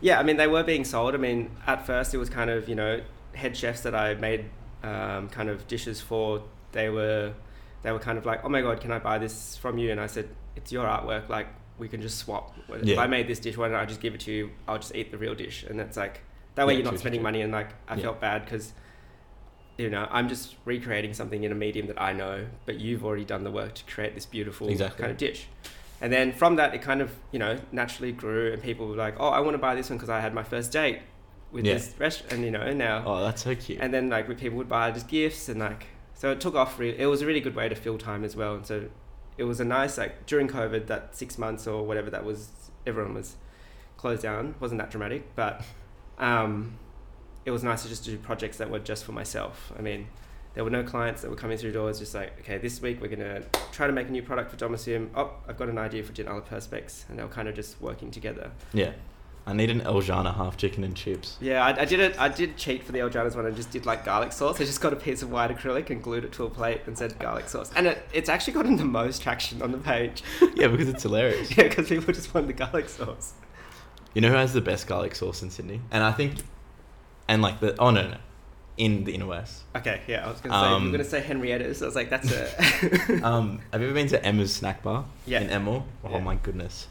yeah, 0.02 0.20
I 0.20 0.24
mean, 0.24 0.38
they 0.38 0.48
were 0.48 0.64
being 0.64 0.84
sold. 0.86 1.14
I 1.16 1.18
mean, 1.18 1.50
at 1.66 1.86
first 1.86 2.14
it 2.14 2.18
was 2.18 2.30
kind 2.30 2.50
of, 2.50 2.68
you 2.70 2.76
know, 2.76 3.02
head 3.34 3.56
chefs 3.58 3.82
that 3.82 3.96
I 3.96 4.14
made 4.16 4.46
um, 4.84 5.30
kind 5.30 5.50
of 5.50 5.68
dishes 5.68 6.02
for. 6.02 6.44
They 6.72 6.90
were, 6.90 7.34
they 7.84 7.92
were 7.92 8.00
kind 8.00 8.18
of 8.18 8.26
like, 8.26 8.44
oh 8.44 8.50
my 8.50 8.62
God, 8.62 8.82
can 8.82 8.92
I 8.92 9.00
buy 9.00 9.18
this 9.18 9.58
from 9.58 9.78
you? 9.78 9.92
And 9.92 10.00
I 10.00 10.08
said, 10.08 10.30
it's 10.56 10.72
your 10.72 10.86
artwork. 10.86 11.30
Like, 11.30 11.48
we 11.78 11.88
can 11.88 12.02
just 12.02 12.18
swap. 12.20 12.56
If 12.70 12.84
Yeah. 12.86 13.02
I 13.02 13.08
made 13.08 13.28
this 13.28 13.40
dish, 13.40 13.58
why 13.58 13.68
don't 13.68 13.78
I 13.78 13.86
just 13.86 14.00
give 14.02 14.14
it 14.14 14.22
to 14.22 14.32
you? 14.32 14.52
I'll 14.68 14.78
just 14.78 14.96
eat 14.96 15.12
the 15.12 15.18
real 15.18 15.36
dish. 15.36 15.64
And 15.64 15.80
that's 15.80 15.98
like, 15.98 16.22
that 16.56 16.66
way 16.68 16.74
Yeah, 16.74 16.78
you're 16.80 16.84
not 16.86 16.90
true, 16.92 17.00
spending 17.00 17.20
true. 17.20 17.24
money. 17.24 17.42
And 17.42 17.52
like, 17.52 17.70
I 17.88 17.96
Yeah. 17.96 18.04
felt 18.04 18.20
bad 18.22 18.44
because 18.46 18.74
you 19.78 19.90
know, 19.90 20.08
I'm 20.10 20.30
just 20.30 20.56
recreating 20.64 21.14
something 21.14 21.44
in 21.44 21.52
a 21.52 21.56
medium 21.56 21.88
that 21.88 22.02
I 22.02 22.14
know, 22.14 22.46
but 22.66 22.76
you've 22.80 23.04
already 23.04 23.26
done 23.26 23.44
the 23.44 23.52
work 23.52 23.74
to 23.74 23.84
create 23.84 24.16
this 24.16 24.26
beautiful 24.26 24.70
Exactly. 24.70 25.02
kind 25.02 25.12
of 25.12 25.18
dish. 25.18 25.48
And 26.00 26.14
then 26.14 26.32
from 26.32 26.56
that, 26.56 26.74
it 26.74 26.82
kind 26.82 27.02
of, 27.02 27.12
you 27.34 27.40
know, 27.40 27.58
naturally 27.74 28.14
grew, 28.14 28.54
and 28.54 28.64
people 28.64 28.88
were 28.88 28.96
like, 28.96 29.16
"Oh, 29.20 29.28
I 29.28 29.42
want 29.42 29.54
to 29.54 29.58
buy 29.58 29.76
this 29.76 29.90
one 29.90 29.98
because 29.98 30.10
I 30.10 30.22
had 30.22 30.34
my 30.34 30.44
first 30.44 30.72
date 30.72 31.00
with 31.52 31.66
Yeah. 31.66 31.74
this 31.74 31.94
restaurant," 32.00 32.32
and 32.34 32.44
you 32.46 32.52
know, 32.52 32.72
now, 32.72 33.04
Oh, 33.06 33.22
that's 33.22 33.44
so 33.44 33.54
cute. 33.54 33.80
and 33.82 33.94
then 33.94 34.10
like 34.10 34.28
people 34.38 34.58
would 34.58 34.70
buy 34.70 34.88
it 34.88 34.96
as 34.96 35.04
gifts, 35.04 35.50
and 35.50 35.60
like, 35.60 35.88
so 36.14 36.32
it 36.32 36.40
took 36.40 36.56
off. 36.56 36.80
Re- 36.80 36.96
it 36.98 37.08
was 37.08 37.22
a 37.22 37.26
really 37.26 37.42
good 37.42 37.56
way 37.56 37.68
to 37.68 37.76
fill 37.76 37.98
time 37.98 38.24
as 38.24 38.34
well, 38.34 38.56
and 38.56 38.66
so 38.66 38.86
it 39.38 39.44
was 39.44 39.60
a 39.60 39.66
nice 39.66 39.98
like 39.98 40.26
during 40.26 40.48
COVID 40.48 40.88
that 40.88 41.18
six 41.18 41.38
months 41.38 41.68
or 41.68 41.84
whatever 41.86 42.10
that 42.12 42.24
was, 42.24 42.50
everyone 42.88 43.14
was 43.14 43.36
closed 43.98 44.22
down. 44.24 44.56
wasn't 44.62 44.80
that 44.80 44.90
dramatic, 44.90 45.36
but 45.36 45.62
um, 46.20 46.78
it 47.46 47.52
was 47.52 47.64
nice 47.64 47.84
to 47.84 47.90
just 47.90 48.06
do 48.06 48.18
projects 48.18 48.58
that 48.58 48.70
were 48.70 48.80
just 48.80 49.04
for 49.06 49.12
myself. 49.12 49.72
I 49.78 49.82
mean, 49.82 50.08
there 50.56 50.64
were 50.64 50.70
no 50.70 50.84
clients 50.84 51.22
that 51.22 51.30
were 51.30 51.36
coming 51.36 51.58
through 51.58 51.74
doors. 51.74 52.00
Just 52.00 52.16
like, 52.16 52.40
okay, 52.40 52.58
this 52.58 52.82
week 52.82 53.02
we're 53.02 53.10
gonna 53.10 53.44
try 53.72 53.88
to 53.88 53.94
make 53.94 54.08
a 54.08 54.12
new 54.12 54.24
product 54.24 54.52
for 54.52 54.58
Domicium. 54.58 55.10
Oh, 55.16 55.32
I've 55.48 55.58
got 55.58 55.70
an 55.70 55.78
idea 55.78 56.04
for 56.04 56.14
Gin 56.14 56.26
Perspex, 56.26 57.08
and 57.10 57.20
they 57.20 57.24
were 57.24 57.30
kind 57.30 57.48
of 57.48 57.56
just 57.56 57.80
working 57.82 58.12
together. 58.12 58.52
yeah. 58.74 58.94
I 59.48 59.54
need 59.54 59.70
an 59.70 59.82
El 59.82 60.02
Jannah 60.02 60.34
half 60.34 60.58
chicken 60.58 60.84
and 60.84 60.96
chips. 60.96 61.38
Yeah, 61.40 61.64
I, 61.64 61.82
I 61.82 61.86
did 61.86 62.00
it. 62.00 62.20
I 62.20 62.30
did 62.30 62.58
cheat 62.58 62.84
for 62.84 62.92
the 62.92 63.00
El 63.00 63.10
Jannah's 63.10 63.36
one 63.36 63.46
and 63.46 63.56
just 63.56 63.70
did 63.70 63.86
like 63.86 64.04
garlic 64.04 64.32
sauce. 64.32 64.60
I 64.60 64.64
just 64.64 64.82
got 64.82 64.92
a 64.92 64.96
piece 64.96 65.22
of 65.22 65.30
white 65.32 65.56
acrylic 65.56 65.92
and 65.92 66.02
glued 66.02 66.24
it 66.24 66.32
to 66.34 66.46
a 66.46 66.50
plate 66.50 66.82
and 66.88 66.98
said 66.98 67.18
garlic 67.20 67.48
sauce, 67.48 67.72
and 67.76 67.86
it, 67.86 68.08
it's 68.12 68.28
actually 68.28 68.54
gotten 68.54 68.76
the 68.76 68.86
most 68.86 69.22
traction 69.22 69.62
on 69.62 69.72
the 69.72 69.78
page. 69.78 70.24
yeah, 70.56 70.68
because 70.68 70.90
it's 70.90 71.04
hilarious. 71.04 71.56
yeah, 71.58 71.68
because 71.68 71.88
people 71.88 72.12
just 72.12 72.34
want 72.34 72.48
the 72.48 72.54
garlic 72.54 72.90
sauce. 72.90 73.34
You 74.16 74.22
know 74.22 74.30
who 74.30 74.36
has 74.36 74.54
the 74.54 74.62
best 74.62 74.88
garlic 74.88 75.14
sauce 75.14 75.44
in 75.44 75.52
Sydney? 75.52 75.82
And 75.92 76.04
I 76.04 76.12
think, 76.14 76.36
and 77.28 77.42
like 77.44 77.60
the 77.60 77.76
oh 77.80 77.92
no 77.92 78.08
no, 78.08 78.18
in 78.78 79.04
the 79.04 79.14
inner 79.14 79.28
west. 79.28 79.64
Okay, 79.76 80.02
yeah, 80.08 80.26
I 80.26 80.30
was 80.32 80.42
gonna 80.42 80.56
say 80.60 80.68
Um, 80.74 80.84
I'm 80.86 80.92
gonna 80.92 81.04
say 81.04 81.22
Henrietta's. 81.22 81.84
I 81.84 81.86
was 81.86 81.96
like, 81.96 82.10
that's 82.10 82.32
a 82.32 83.22
Um, 83.24 83.60
have 83.72 83.82
you 83.82 83.88
ever 83.88 83.94
been 83.94 84.08
to 84.08 84.26
Emma's 84.26 84.54
Snack 84.56 84.82
Bar? 84.84 85.06
Yeah. 85.28 85.42
In 85.42 85.50
Enmore? 85.50 85.84
Oh 86.04 86.10
Yeah. 86.12 86.20
my 86.20 86.36
goodness. 86.36 86.88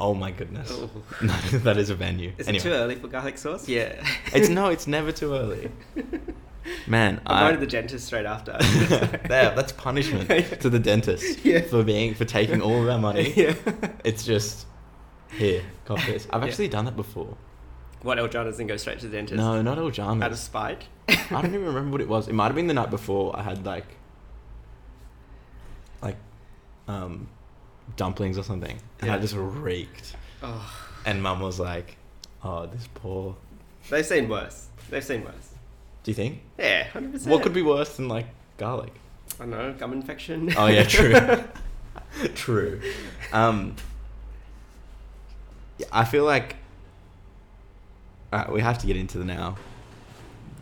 Oh 0.00 0.12
my 0.14 0.32
goodness. 0.32 0.76
That 1.62 1.76
is 1.76 1.88
a 1.90 1.94
venue. 1.94 2.32
Is 2.38 2.48
anyway, 2.48 2.60
it 2.60 2.62
too 2.64 2.72
early 2.74 2.94
for 2.96 3.06
garlic 3.06 3.38
sauce? 3.38 3.68
Yeah. 3.68 4.04
it's 4.32 4.48
no, 4.48 4.66
it's 4.70 4.88
never 4.88 5.12
too 5.12 5.32
early. 5.34 5.70
Man, 6.88 7.20
I'm 7.26 7.36
I, 7.36 7.40
going 7.42 7.54
to 7.54 7.60
the 7.60 7.70
dentist 7.70 8.06
straight 8.06 8.26
after. 8.26 8.56
there, 9.28 9.54
that's 9.54 9.70
punishment 9.70 10.28
to 10.62 10.68
the 10.70 10.78
dentist 10.80 11.44
Yeah. 11.44 11.60
for 11.60 11.84
being 11.84 12.14
for 12.14 12.24
taking 12.24 12.60
all 12.62 12.82
of 12.82 12.88
our 12.88 12.98
money. 12.98 13.32
yeah. 13.36 13.54
It's 14.02 14.24
just 14.24 14.66
here, 15.36 15.62
cop 15.84 16.00
this. 16.06 16.26
I've 16.30 16.42
Yeah. 16.42 16.48
actually 16.48 16.68
done 16.68 16.84
that 16.86 16.96
before. 16.96 17.36
What 18.02 18.18
El 18.18 18.28
Jannah's 18.28 18.58
and 18.58 18.68
go 18.68 18.76
straight 18.76 18.98
to 19.00 19.08
the 19.08 19.16
dentist? 19.16 19.36
No, 19.38 19.62
not 19.62 19.78
all 19.78 19.88
Out 20.00 20.30
of 20.32 20.38
spite. 20.38 20.84
I 21.08 21.16
don't 21.30 21.46
even 21.54 21.64
remember 21.64 21.92
what 21.92 22.00
it 22.00 22.08
was. 22.08 22.28
It 22.28 22.34
might 22.34 22.46
have 22.46 22.54
been 22.54 22.66
the 22.66 22.74
night 22.74 22.90
before. 22.90 23.34
I 23.38 23.42
had 23.42 23.64
like, 23.64 23.86
like, 26.02 26.16
um, 26.88 27.28
dumplings 27.96 28.36
or 28.38 28.42
something, 28.42 28.78
and 29.00 29.10
I 29.10 29.18
just 29.18 29.34
reeked. 29.34 30.16
Oh, 30.42 30.70
And 31.06 31.22
Mum 31.22 31.40
was 31.40 31.58
like, 31.60 31.96
"Oh, 32.42 32.66
this 32.66 32.88
poor." 32.94 33.36
they've 33.90 34.04
seen 34.04 34.28
worse. 34.28 34.68
They've 34.90 35.04
seen 35.04 35.24
worse. 35.24 35.50
Do 36.02 36.10
you 36.10 36.14
think? 36.14 36.40
Yeah, 36.58 36.84
hundred 36.88 37.12
percent. 37.12 37.30
What 37.32 37.42
could 37.42 37.54
be 37.54 37.62
worse 37.62 37.96
than 37.96 38.08
like 38.08 38.26
garlic? 38.58 38.92
I 39.40 39.44
don't 39.44 39.50
know, 39.50 39.72
gum 39.72 39.92
infection. 39.92 40.52
Oh 40.56 40.66
yeah, 40.66 40.84
true. 40.84 41.14
true. 42.34 42.80
Um, 43.32 43.76
yeah, 43.76 43.82
I 45.92 46.04
feel 46.04 46.24
like. 46.24 46.56
Alright, 48.32 48.50
we 48.52 48.60
have 48.60 48.78
to 48.78 48.86
get 48.86 48.96
into 48.96 49.18
the 49.18 49.24
now. 49.24 49.56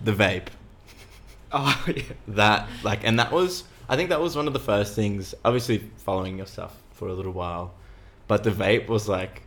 The 0.05 0.13
vape. 0.13 0.49
oh 1.53 1.85
yeah. 1.87 2.03
that 2.29 2.67
like 2.83 3.01
and 3.05 3.19
that 3.19 3.31
was 3.31 3.65
i 3.87 3.95
think 3.95 4.09
that 4.09 4.19
was 4.23 4.35
one 4.35 4.47
of 4.47 4.55
the 4.55 4.59
first 4.59 4.95
things 4.97 5.35
obviously 5.45 5.83
following 5.99 6.39
your 6.39 6.47
stuff 6.47 6.75
for 6.93 7.09
a 7.09 7.13
little 7.13 7.33
while 7.33 7.75
but 8.27 8.43
the 8.43 8.49
vape 8.51 8.89
was 8.89 9.07
like 9.07 9.43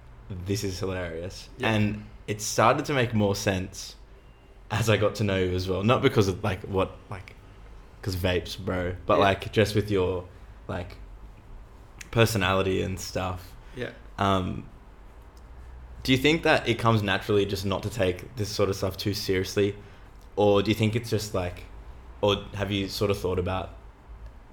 this 0.45 0.63
is 0.63 0.77
hilarious 0.77 1.49
Yeah. 1.57 1.71
and 1.73 2.05
it 2.27 2.41
started 2.43 2.85
to 2.85 2.93
make 2.93 3.15
more 3.15 3.35
sense 3.35 3.95
as 4.69 4.87
i 4.87 4.97
got 4.97 5.15
to 5.15 5.23
know 5.23 5.39
you 5.39 5.55
as 5.55 5.67
well 5.67 5.81
not 5.81 6.03
because 6.03 6.27
of 6.27 6.43
like 6.43 6.61
what 6.65 6.91
like 7.09 7.33
because 7.99 8.15
vapes 8.15 8.55
bro 8.55 8.93
but 9.07 9.15
Yeah. 9.17 9.23
like 9.23 9.51
just 9.51 9.73
with 9.73 9.89
your 9.89 10.25
like 10.67 10.97
personality 12.11 12.83
and 12.83 12.99
stuff 12.99 13.51
Yeah. 13.75 13.89
um 14.19 14.63
do 16.05 16.11
you 16.11 16.17
think 16.19 16.43
that 16.43 16.67
it 16.69 16.75
comes 16.77 17.01
naturally 17.01 17.45
just 17.45 17.65
not 17.65 17.81
to 17.83 17.89
take 17.89 18.35
this 18.35 18.47
sort 18.49 18.69
of 18.69 18.75
stuff 18.75 18.95
too 18.95 19.13
seriously 19.13 19.75
or 20.35 20.61
do 20.61 20.69
you 20.69 20.75
think 20.75 20.95
it's 20.95 21.09
just 21.09 21.33
like 21.33 21.63
or 22.21 22.37
have 22.53 22.71
you 22.71 22.87
sort 22.87 23.09
of 23.11 23.17
thought 23.17 23.39
about 23.39 23.71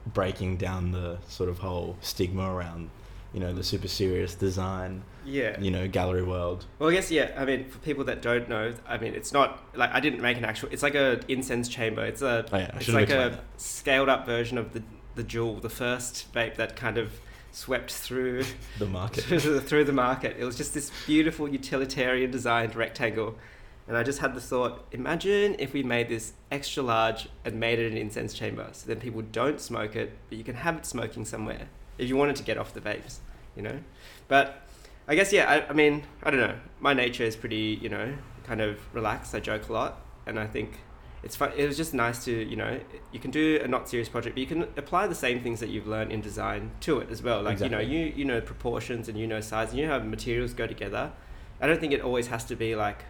breaking 0.06 0.56
down 0.56 0.90
the 0.92 1.18
sort 1.28 1.48
of 1.48 1.58
whole 1.58 1.96
stigma 2.00 2.52
around 2.52 2.90
you 3.34 3.40
know 3.40 3.52
the 3.52 3.62
super 3.62 3.88
serious 3.88 4.34
design 4.34 5.02
Yeah. 5.24 5.58
you 5.60 5.70
know 5.70 5.86
gallery 5.88 6.22
world 6.22 6.64
Well, 6.78 6.88
I 6.90 6.94
guess 6.94 7.10
yeah. 7.10 7.30
I 7.36 7.44
mean, 7.44 7.68
for 7.68 7.78
people 7.78 8.04
that 8.04 8.20
don't 8.22 8.48
know, 8.48 8.74
I 8.86 8.98
mean, 8.98 9.14
it's 9.14 9.32
not 9.32 9.62
like 9.74 9.90
I 9.92 10.00
didn't 10.00 10.20
make 10.20 10.36
an 10.36 10.44
actual. 10.44 10.68
It's 10.72 10.82
like 10.82 10.94
a 10.96 11.20
incense 11.28 11.68
chamber. 11.68 12.04
It's 12.04 12.20
a. 12.22 12.44
Oh, 12.52 12.56
yeah, 12.58 12.76
it's 12.76 12.88
like 12.88 13.08
a 13.08 13.30
that. 13.30 13.44
scaled 13.56 14.08
up 14.10 14.26
version 14.26 14.58
of 14.58 14.72
the 14.74 14.82
the 15.14 15.24
Juul, 15.24 15.62
the 15.62 15.70
first 15.70 16.30
vape 16.34 16.56
that 16.56 16.76
kind 16.76 16.98
of 16.98 17.20
swept 17.52 17.92
through 17.92 18.44
the 18.78 18.86
market 18.86 19.22
through 19.64 19.84
the, 19.84 19.92
market. 19.92 20.36
It 20.38 20.44
was 20.44 20.56
just 20.56 20.74
this 20.74 20.90
beautiful 21.06 21.48
utilitarian 21.48 22.30
designed 22.30 22.74
rectangle. 22.74 23.36
And 23.86 23.96
I 23.96 24.02
just 24.02 24.20
had 24.20 24.34
the 24.34 24.40
thought, 24.40 24.86
imagine 24.92 25.56
if 25.58 25.72
we 25.72 25.82
made 25.82 26.08
this 26.08 26.32
extra 26.50 26.82
large 26.82 27.28
and 27.44 27.58
made 27.58 27.78
it 27.78 27.90
an 27.90 27.98
incense 27.98 28.32
chamber. 28.32 28.68
So 28.72 28.86
then 28.86 29.00
people 29.00 29.22
don't 29.22 29.60
smoke 29.60 29.96
it, 29.96 30.16
but 30.28 30.38
you 30.38 30.44
can 30.44 30.54
have 30.54 30.76
it 30.76 30.86
smoking 30.86 31.24
somewhere 31.24 31.68
if 31.98 32.08
you 32.08 32.16
wanted 32.16 32.36
to 32.36 32.42
get 32.42 32.58
off 32.58 32.72
the 32.72 32.80
vapes. 32.80 33.18
you 33.56 33.62
know. 33.62 33.78
But 34.28 34.62
I 35.06 35.14
guess 35.14 35.32
yeah. 35.32 35.50
I, 35.50 35.68
I 35.68 35.72
mean, 35.72 36.04
I 36.22 36.30
don't 36.30 36.40
know. 36.40 36.56
My 36.80 36.94
nature 36.94 37.24
is 37.24 37.36
pretty, 37.36 37.78
you 37.82 37.88
know, 37.88 38.14
kind 38.44 38.60
of 38.60 38.78
relaxed. 38.94 39.34
I 39.34 39.40
joke 39.40 39.68
a 39.68 39.72
lot, 39.72 40.00
and 40.26 40.38
I 40.38 40.46
think 40.46 40.78
it's 41.22 41.37
fun. 41.37 41.52
It 41.56 41.66
was 41.66 41.76
just 41.76 41.94
nice 41.94 42.24
to, 42.24 42.32
you 42.32 42.56
know, 42.56 42.80
you 43.12 43.20
can 43.20 43.30
do 43.30 43.61
a 43.62 43.68
not 43.68 43.88
serious 43.88 44.08
project, 44.08 44.35
but 44.35 44.40
you 44.40 44.46
can 44.46 44.62
apply 44.76 45.06
the 45.06 45.14
same 45.14 45.40
things 45.42 45.61
that 45.61 45.68
you've 45.68 45.87
learned 45.87 46.11
in 46.12 46.20
design 46.20 46.72
to 46.80 46.98
it 46.98 47.11
as 47.11 47.22
well. 47.22 47.42
Like 47.42 47.54
Exactly. 47.54 47.85
you 47.85 47.88
know, 47.88 48.06
you 48.06 48.12
you 48.16 48.24
know 48.24 48.40
proportions 48.40 49.08
and 49.08 49.16
you 49.18 49.26
know 49.26 49.40
size 49.40 49.70
and 49.70 49.78
you 49.78 49.87
know 49.87 49.98
how 49.98 50.04
materials 50.04 50.52
go 50.52 50.66
together. 50.66 51.12
I 51.61 51.66
don't 51.68 51.78
think 51.80 51.92
it 51.92 52.00
always 52.00 52.26
has 52.26 52.44
to 52.46 52.56
be 52.56 52.74
like 52.74 53.04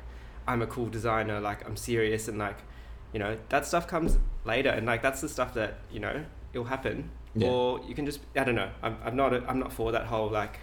I'm 0.47 0.61
a 0.61 0.67
cool 0.67 0.87
designer, 0.89 1.41
like 1.41 1.67
I'm 1.67 1.77
serious 1.77 2.29
and 2.29 2.39
like, 2.39 2.59
you 3.13 3.19
know, 3.19 3.39
that 3.49 3.65
stuff 3.67 3.87
comes 3.87 4.19
later 4.45 4.71
and 4.71 4.87
like 4.87 5.03
that's 5.03 5.21
the 5.21 5.29
stuff 5.29 5.55
that 5.55 5.79
you 5.91 6.01
know 6.01 6.25
it'll 6.53 6.67
happen. 6.67 7.11
Yeah. 7.35 7.49
Or 7.49 7.81
you 7.89 7.95
can 7.95 8.05
just 8.05 8.21
I 8.37 8.45
don't 8.45 8.57
know. 8.57 8.71
I'm 8.83 8.97
I'm 9.05 9.17
not 9.17 9.33
a, 9.33 9.43
I'm 9.49 9.59
not 9.59 9.73
for 9.73 9.93
that 9.93 10.07
whole 10.07 10.29
like. 10.31 10.59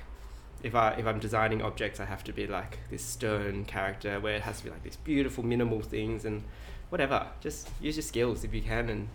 If 0.63 0.75
I 0.75 0.91
if 0.93 1.05
I'm 1.05 1.19
designing 1.19 1.61
objects, 1.61 1.99
I 1.99 2.05
have 2.05 2.23
to 2.25 2.33
be 2.33 2.47
like 2.47 2.79
this 2.89 3.03
stern 3.03 3.65
character 3.65 4.19
where 4.19 4.35
it 4.35 4.41
has 4.41 4.57
to 4.59 4.65
be 4.65 4.69
like 4.69 4.83
these 4.83 4.97
beautiful 4.97 5.43
minimal 5.45 5.81
things 5.81 6.25
and 6.25 6.43
whatever. 6.89 7.27
Just 7.39 7.69
use 7.81 7.95
your 7.95 8.03
skills 8.03 8.43
if 8.43 8.53
you 8.53 8.61
can. 8.61 8.89
And 8.89 9.07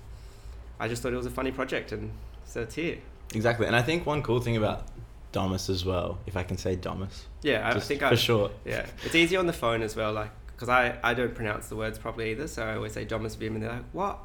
I 0.80 0.88
just 0.88 1.02
thought 1.02 1.12
it 1.12 1.16
was 1.16 1.26
a 1.26 1.30
funny 1.30 1.50
project, 1.52 1.92
and 1.92 2.10
so 2.44 2.62
it's 2.62 2.74
here. 2.74 2.98
Exactly, 3.34 3.66
and 3.66 3.74
I 3.76 3.82
think 3.82 4.06
one 4.06 4.22
cool 4.22 4.40
thing 4.40 4.56
about 4.56 4.86
Domus 5.32 5.68
as 5.68 5.84
well, 5.84 6.18
if 6.26 6.36
I 6.36 6.44
can 6.44 6.56
say 6.56 6.76
Domus, 6.76 7.26
Yeah, 7.42 7.68
I 7.68 7.78
think 7.80 8.02
I 8.02 8.08
for 8.08 8.14
I 8.14 8.16
short. 8.16 8.52
yeah 8.64 8.86
it's 9.04 9.14
easier 9.14 9.38
on 9.40 9.46
the 9.46 9.52
phone 9.52 9.82
as 9.82 9.96
well. 9.96 10.12
Like 10.12 10.30
because 10.48 10.68
I 10.68 10.96
I 11.02 11.14
don't 11.14 11.34
pronounce 11.34 11.68
the 11.68 11.76
words 11.76 11.98
properly 11.98 12.30
either, 12.30 12.46
so 12.48 12.64
I 12.64 12.76
always 12.76 12.92
say 12.92 13.04
Domus 13.04 13.34
Vim, 13.34 13.54
and 13.54 13.62
they're 13.62 13.72
like 13.72 13.84
what, 13.92 14.18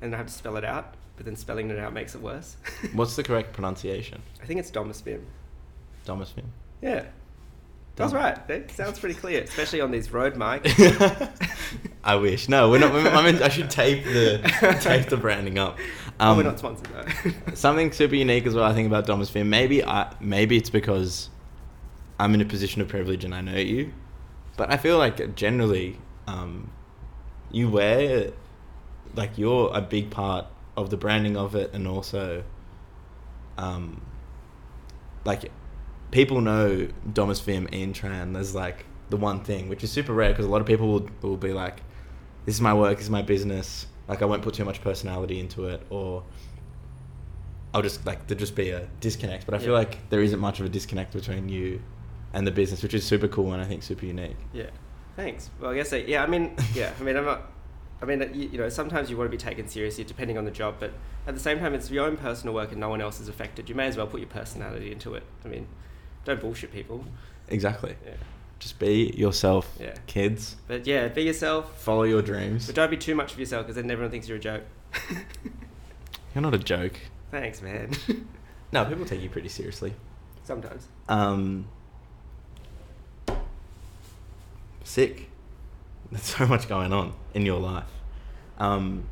and 0.00 0.14
I 0.14 0.18
have 0.18 0.26
to 0.28 0.32
spell 0.32 0.56
it 0.56 0.64
out. 0.64 0.94
But 1.16 1.26
then 1.26 1.36
spelling 1.36 1.68
it 1.70 1.78
out 1.78 1.92
makes 1.92 2.14
it 2.14 2.22
worse. 2.22 2.56
What's 2.94 3.16
the 3.16 3.22
correct 3.22 3.52
pronunciation? 3.52 4.22
I 4.42 4.46
think 4.46 4.58
it's 4.60 4.70
Domus 4.70 5.02
Vim. 5.02 5.26
Domus 6.06 6.30
Vim. 6.30 6.50
Yeah. 6.82 7.04
That's 7.96 8.14
right. 8.14 8.38
It 8.48 8.70
sounds 8.70 8.98
pretty 8.98 9.14
clear, 9.14 9.42
especially 9.42 9.80
on 9.80 9.90
these 9.90 10.10
Rode 10.12 10.34
mics. 10.34 11.30
I 12.04 12.16
wish. 12.16 12.48
No, 12.48 12.70
we're 12.70 12.78
not. 12.78 12.92
I 12.92 13.30
mean, 13.30 13.42
I 13.42 13.48
should 13.48 13.70
tape 13.70 14.04
the 14.04 14.78
tape 14.80 15.08
the 15.08 15.16
branding 15.16 15.58
up. 15.58 15.78
Um, 16.18 16.36
we're 16.36 16.42
not 16.42 16.58
sponsored 16.58 16.88
though. 16.88 17.30
something 17.54 17.92
super 17.92 18.14
unique 18.14 18.46
as 18.46 18.54
well. 18.54 18.64
I 18.64 18.72
think 18.72 18.86
about 18.86 19.06
Film. 19.28 19.50
Maybe 19.50 19.84
I 19.84 20.12
maybe 20.20 20.56
it's 20.56 20.70
because 20.70 21.28
I'm 22.18 22.34
in 22.34 22.40
a 22.40 22.44
position 22.46 22.80
of 22.80 22.88
privilege 22.88 23.24
and 23.24 23.34
I 23.34 23.40
know 23.42 23.58
you, 23.58 23.92
but 24.56 24.72
I 24.72 24.78
feel 24.78 24.98
like 24.98 25.34
generally, 25.34 25.98
um, 26.26 26.72
you 27.50 27.68
wear 27.68 28.32
like 29.14 29.36
you're 29.36 29.70
a 29.74 29.82
big 29.82 30.10
part 30.10 30.46
of 30.78 30.88
the 30.88 30.96
branding 30.96 31.36
of 31.36 31.54
it, 31.54 31.72
and 31.74 31.86
also, 31.86 32.42
um, 33.58 34.00
like 35.24 35.50
people 36.12 36.40
know 36.40 36.86
Domus 37.12 37.40
Film 37.40 37.68
and 37.72 37.92
Tran 37.92 38.38
as 38.38 38.54
like 38.54 38.86
the 39.10 39.16
one 39.16 39.42
thing, 39.42 39.68
which 39.68 39.82
is 39.82 39.90
super 39.90 40.12
rare 40.12 40.30
because 40.30 40.46
a 40.46 40.48
lot 40.48 40.60
of 40.60 40.66
people 40.68 40.86
will, 40.86 41.08
will 41.22 41.36
be 41.36 41.52
like, 41.52 41.82
"This 42.46 42.54
is 42.54 42.60
my 42.60 42.72
work, 42.72 42.98
this 42.98 43.06
is 43.06 43.10
my 43.10 43.22
business." 43.22 43.86
Like 44.06 44.22
I 44.22 44.26
won't 44.26 44.42
put 44.42 44.54
too 44.54 44.64
much 44.64 44.80
personality 44.80 45.40
into 45.40 45.66
it, 45.66 45.84
or 45.90 46.22
I'll 47.74 47.82
just 47.82 48.06
like 48.06 48.28
there 48.28 48.36
just 48.36 48.54
be 48.54 48.70
a 48.70 48.88
disconnect. 49.00 49.46
But 49.46 49.54
I 49.54 49.58
feel 49.58 49.72
like 49.72 50.08
there 50.10 50.22
isn't 50.22 50.38
much 50.38 50.60
of 50.60 50.66
a 50.66 50.68
disconnect 50.68 51.12
between 51.12 51.48
you 51.48 51.82
and 52.32 52.46
the 52.46 52.52
business, 52.52 52.82
which 52.82 52.94
is 52.94 53.04
super 53.04 53.28
cool 53.28 53.52
and 53.52 53.60
I 53.60 53.64
think 53.64 53.82
super 53.82 54.06
unique. 54.06 54.36
Yeah. 54.52 54.70
Thanks. 55.16 55.50
Well, 55.60 55.72
I 55.72 55.74
guess 55.74 55.92
I, 55.92 55.98
yeah. 55.98 56.22
I 56.22 56.26
mean, 56.26 56.56
yeah. 56.74 56.92
I 56.98 57.02
mean, 57.02 57.16
I'm 57.16 57.24
not. 57.24 57.50
I 58.00 58.04
mean, 58.04 58.20
you, 58.34 58.48
you 58.48 58.58
know, 58.58 58.68
sometimes 58.68 59.10
you 59.10 59.16
want 59.16 59.30
to 59.30 59.36
be 59.36 59.40
taken 59.40 59.68
seriously 59.68 60.02
depending 60.02 60.36
on 60.36 60.44
the 60.44 60.50
job, 60.50 60.76
but 60.80 60.92
at 61.26 61.34
the 61.34 61.40
same 61.40 61.60
time, 61.60 61.72
it's 61.72 61.88
your 61.88 62.04
own 62.04 62.16
personal 62.16 62.52
work 62.52 62.72
and 62.72 62.80
no 62.80 62.88
one 62.88 63.00
else 63.00 63.20
is 63.20 63.28
affected. 63.28 63.68
You 63.68 63.76
may 63.76 63.86
as 63.86 63.96
well 63.96 64.08
put 64.08 64.18
your 64.18 64.28
personality 64.28 64.90
into 64.90 65.14
it. 65.14 65.22
I 65.44 65.48
mean, 65.48 65.68
don't 66.24 66.40
bullshit 66.40 66.72
people. 66.72 67.04
Exactly. 67.48 67.96
Yeah. 68.04 68.12
Just 68.58 68.78
be 68.78 69.12
yourself, 69.16 69.76
Yeah. 69.80 69.94
kids. 70.06 70.56
But 70.68 70.86
yeah, 70.86 71.08
be 71.08 71.22
yourself. 71.22 71.82
Follow 71.82 72.04
your 72.04 72.22
dreams. 72.22 72.66
But 72.66 72.76
don't 72.76 72.90
be 72.90 72.96
too 72.96 73.14
much 73.14 73.32
of 73.32 73.38
yourself 73.40 73.66
because 73.66 73.76
then 73.76 73.90
everyone 73.90 74.10
thinks 74.12 74.28
you're 74.28 74.38
a 74.38 74.40
joke. 74.40 74.62
You're 76.34 76.40
not 76.42 76.54
a 76.54 76.58
joke. 76.58 76.98
Thanks, 77.30 77.60
man. 77.60 77.90
No, 78.72 78.86
people 78.86 79.04
take 79.04 79.20
you 79.20 79.28
pretty 79.28 79.50
seriously. 79.50 79.92
Sometimes. 80.44 80.86
Um, 81.06 81.66
sick. 84.84 85.28
There's 86.10 86.22
so 86.24 86.46
much 86.46 86.68
going 86.68 86.92
on 86.92 87.12
in 87.34 87.44
your 87.46 87.60
life. 87.60 87.84
Um, 88.58 89.04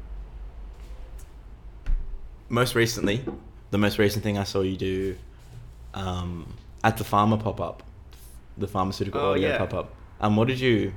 most 2.49 2.75
recently, 2.75 3.23
the 3.71 3.79
most 3.79 3.99
recent 3.99 4.23
thing 4.23 4.39
I 4.39 4.45
saw 4.45 4.61
you 4.63 4.77
do 4.77 5.17
um, 5.95 6.55
at 6.85 6.97
the 6.97 7.05
Pharma 7.05 7.39
pop 7.43 7.61
up, 7.61 7.83
the 8.57 8.67
pharmaceutical 8.69 9.21
Oh, 9.21 9.31
audio 9.33 9.51
yeah. 9.51 9.59
pop 9.59 9.75
up. 9.75 9.95
Um, 10.21 10.37
what 10.37 10.49
did 10.49 10.61
you? 10.61 10.93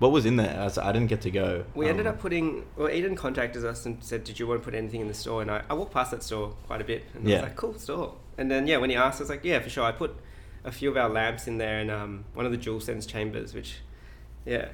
What 0.00 0.10
was 0.10 0.26
in 0.26 0.36
there? 0.36 0.50
As 0.50 0.76
I 0.76 0.90
didn't 0.92 1.08
get 1.08 1.20
to 1.22 1.30
go. 1.30 1.64
We 1.74 1.88
ended 1.88 2.06
Um, 2.06 2.14
up 2.14 2.20
putting. 2.20 2.64
Well, 2.76 2.90
Eden 2.90 3.14
contacted 3.16 3.64
us 3.64 3.86
and 3.86 4.02
said, 4.02 4.24
"Did 4.24 4.38
you 4.40 4.46
want 4.46 4.60
to 4.60 4.64
put 4.64 4.74
anything 4.74 5.00
in 5.00 5.08
the 5.08 5.14
store?" 5.14 5.40
And 5.42 5.50
I, 5.50 5.62
I 5.70 5.74
walked 5.74 5.92
past 5.94 6.10
that 6.10 6.22
store 6.22 6.54
quite 6.66 6.80
a 6.80 6.84
bit, 6.84 7.04
and 7.14 7.26
I 7.26 7.30
Yeah. 7.30 7.36
was 7.36 7.42
like, 7.44 7.56
"Cool 7.56 7.78
store." 7.78 8.14
And 8.36 8.50
then 8.50 8.66
yeah, 8.66 8.78
when 8.78 8.90
he 8.90 8.96
asked, 8.96 9.20
I 9.20 9.22
was 9.22 9.30
like, 9.30 9.44
"Yeah, 9.44 9.60
for 9.60 9.70
sure." 9.70 9.84
I 9.84 9.92
put 9.92 10.16
a 10.64 10.72
few 10.72 10.90
of 10.90 10.96
our 10.96 11.08
lamps 11.08 11.46
in 11.46 11.58
there 11.58 11.78
and 11.78 11.90
um, 11.90 12.24
one 12.34 12.46
of 12.46 12.52
the 12.52 12.58
dual 12.58 12.80
sense 12.80 13.06
chambers, 13.06 13.54
which, 13.54 13.76
yeah, 14.44 14.68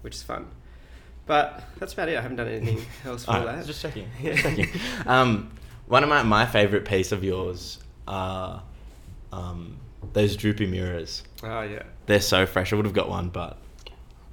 which 0.00 0.14
is 0.16 0.22
fun. 0.22 0.46
But 1.26 1.62
that's 1.78 1.92
about 1.92 2.08
it. 2.08 2.16
I 2.18 2.20
haven't 2.22 2.36
done 2.38 2.48
anything 2.48 2.80
else 3.06 3.24
for 3.26 3.32
Alright, 3.32 3.56
that. 3.58 3.66
Just 3.66 3.80
checking. 3.82 4.08
Yeah. 4.20 4.32
Just 4.36 4.42
checking. 4.42 4.68
Um, 5.06 5.50
one 5.86 6.02
of 6.02 6.08
my, 6.08 6.22
my 6.22 6.46
favorite 6.46 6.84
piece 6.86 7.12
of 7.12 7.22
yours 7.22 7.78
are 8.08 8.62
um, 9.32 9.76
those 10.12 10.36
droopy 10.36 10.66
mirrors. 10.66 11.22
Oh 11.42 11.62
yeah. 11.62 11.82
They're 12.06 12.20
so 12.20 12.46
fresh. 12.46 12.72
I 12.72 12.76
would 12.76 12.84
have 12.84 12.94
got 12.94 13.08
one, 13.08 13.28
but 13.30 13.58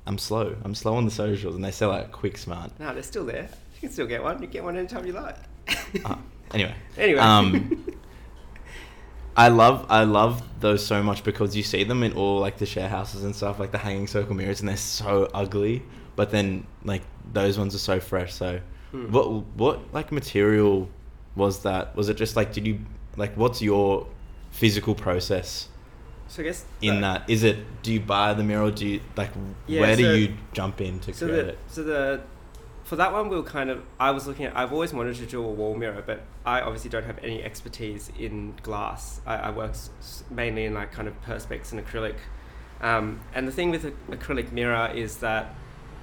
I'm 0.05 0.17
slow. 0.17 0.55
I'm 0.63 0.75
slow 0.75 0.95
on 0.95 1.05
the 1.05 1.11
socials, 1.11 1.55
and 1.55 1.63
they 1.63 1.71
sell 1.71 1.91
out 1.91 2.11
quick 2.11 2.37
smart. 2.37 2.71
No, 2.79 2.93
they're 2.93 3.03
still 3.03 3.25
there. 3.25 3.49
You 3.75 3.79
can 3.79 3.91
still 3.91 4.07
get 4.07 4.21
one. 4.23 4.41
You 4.41 4.47
get 4.47 4.63
one 4.63 4.77
anytime 4.77 5.05
you 5.05 5.13
like. 5.13 5.35
Uh, 6.05 6.15
anyway. 6.53 6.75
Anyway. 6.97 7.19
Um, 7.19 7.85
I 9.37 9.47
love 9.47 9.85
I 9.89 10.03
love 10.03 10.43
those 10.59 10.85
so 10.85 11.01
much 11.01 11.23
because 11.23 11.55
you 11.55 11.63
see 11.63 11.83
them 11.85 12.03
in 12.03 12.13
all 12.13 12.39
like 12.39 12.57
the 12.57 12.65
share 12.65 12.89
houses 12.89 13.23
and 13.23 13.33
stuff, 13.35 13.59
like 13.59 13.71
the 13.71 13.77
hanging 13.77 14.07
circle 14.07 14.35
mirrors, 14.35 14.59
and 14.59 14.67
they're 14.69 14.75
so 14.77 15.29
ugly. 15.33 15.83
But 16.17 16.31
then 16.31 16.67
like 16.83 17.03
those 17.31 17.57
ones 17.57 17.73
are 17.73 17.79
so 17.79 17.99
fresh. 17.99 18.33
So, 18.33 18.59
Hmm. 18.91 19.09
what 19.09 19.31
what 19.55 19.93
like 19.93 20.11
material 20.11 20.89
was 21.35 21.63
that? 21.63 21.95
Was 21.95 22.09
it 22.09 22.17
just 22.17 22.35
like 22.35 22.51
did 22.51 22.67
you 22.67 22.81
like 23.15 23.35
what's 23.37 23.61
your 23.61 24.05
physical 24.51 24.93
process 24.95 25.69
so 26.31 26.41
I 26.41 26.45
guess 26.45 26.63
in 26.81 27.03
uh, 27.03 27.13
that? 27.13 27.29
Is 27.29 27.43
it 27.43 27.57
do 27.83 27.91
you 27.91 27.99
buy 27.99 28.33
the 28.33 28.43
mirror? 28.43 28.63
Or 28.63 28.71
do 28.71 28.87
you 28.87 29.01
like 29.17 29.31
Yeah, 29.67 29.81
where 29.81 29.95
so- 29.97 30.01
do 30.01 30.17
you 30.17 30.37
jump 30.53 30.79
in 30.79 30.99
to 31.01 31.13
so 31.13 31.27
create 31.27 31.43
the, 31.43 31.49
it? 31.49 31.59
So 31.67 31.83
the 31.83 32.21
for 32.85 32.95
that 32.95 33.11
one 33.11 33.27
we 33.27 33.35
were 33.35 33.43
kind 33.43 33.69
of 33.69 33.83
I 33.99 34.11
was 34.11 34.27
looking 34.27 34.45
at 34.45 34.55
I've 34.55 34.71
always 34.71 34.93
wanted 34.93 35.15
to 35.17 35.25
do 35.25 35.43
a 35.43 35.51
wall 35.51 35.75
mirror, 35.75 36.01
but 36.05 36.21
I 36.45 36.61
obviously 36.61 36.89
don't 36.89 37.05
have 37.05 37.19
any 37.21 37.43
expertise 37.43 38.11
in 38.17 38.53
glass. 38.63 39.19
I, 39.25 39.35
I 39.35 39.51
work 39.51 39.73
mainly 40.29 40.63
in 40.63 40.73
like 40.73 40.93
kind 40.93 41.09
of 41.09 41.21
perspex 41.21 41.73
and 41.73 41.85
acrylic. 41.85 42.15
Um, 42.79 43.19
and 43.35 43.45
the 43.45 43.51
thing 43.51 43.69
with 43.69 43.83
an 43.83 43.95
acrylic 44.09 44.53
mirror 44.53 44.89
is 44.95 45.17
that 45.17 45.53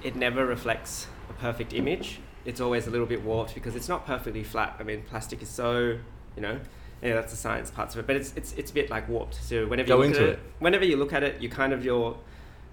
it 0.03 0.15
never 0.15 0.45
reflects 0.45 1.07
a 1.29 1.33
perfect 1.33 1.73
image. 1.73 2.19
It's 2.45 2.61
always 2.61 2.85
a 2.85 2.91
little 2.91 3.07
bit 3.07 3.23
warped 3.23 3.55
because 3.55 3.75
it's 3.75 3.89
not 3.89 4.05
perfectly 4.05 4.43
flat. 4.43 4.75
I 4.79 4.83
mean, 4.83 5.01
plastic 5.09 5.41
is 5.41 5.49
so, 5.49 5.97
you 6.35 6.41
know, 6.41 6.59
yeah, 7.01 7.13
that's 7.15 7.31
the 7.31 7.37
science 7.37 7.71
parts 7.71 7.95
of 7.95 7.99
it. 7.99 8.07
But 8.07 8.15
it's 8.17 8.33
it's 8.35 8.53
it's 8.53 8.71
a 8.71 8.73
bit 8.73 8.89
like 8.89 9.07
warped. 9.09 9.35
So 9.35 9.65
whenever 9.67 9.87
Go 9.87 9.95
you 10.01 10.07
look 10.09 10.17
into 10.17 10.23
at 10.23 10.29
it. 10.33 10.39
whenever 10.59 10.85
you 10.85 10.97
look 10.97 11.13
at 11.13 11.23
it, 11.23 11.41
you 11.41 11.49
kind 11.49 11.73
of 11.73 11.83
your 11.85 12.17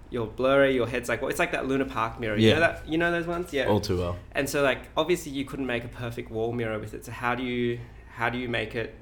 you're 0.09 0.27
blurry. 0.27 0.73
Your 0.75 0.87
head's 0.87 1.09
like 1.09 1.21
well, 1.21 1.29
it's 1.29 1.39
like 1.39 1.51
that 1.51 1.67
Luna 1.67 1.85
Park 1.85 2.19
mirror. 2.19 2.37
You 2.37 2.49
Yeah. 2.49 2.53
know 2.55 2.59
that 2.61 2.87
you 2.87 2.97
know 2.97 3.11
those 3.11 3.27
ones. 3.27 3.51
Yeah. 3.53 3.65
All 3.67 3.79
too 3.81 3.97
well. 3.97 4.17
And 4.33 4.49
so 4.49 4.63
like 4.63 4.79
obviously 4.95 5.31
you 5.31 5.45
couldn't 5.45 5.65
make 5.67 5.83
a 5.83 5.89
perfect 5.89 6.29
wall 6.31 6.51
mirror 6.53 6.79
with 6.79 6.93
it. 6.93 7.05
So 7.05 7.11
how 7.11 7.35
do 7.35 7.43
you 7.43 7.79
how 8.15 8.29
do 8.29 8.37
you 8.37 8.49
make 8.49 8.75
it 8.75 8.95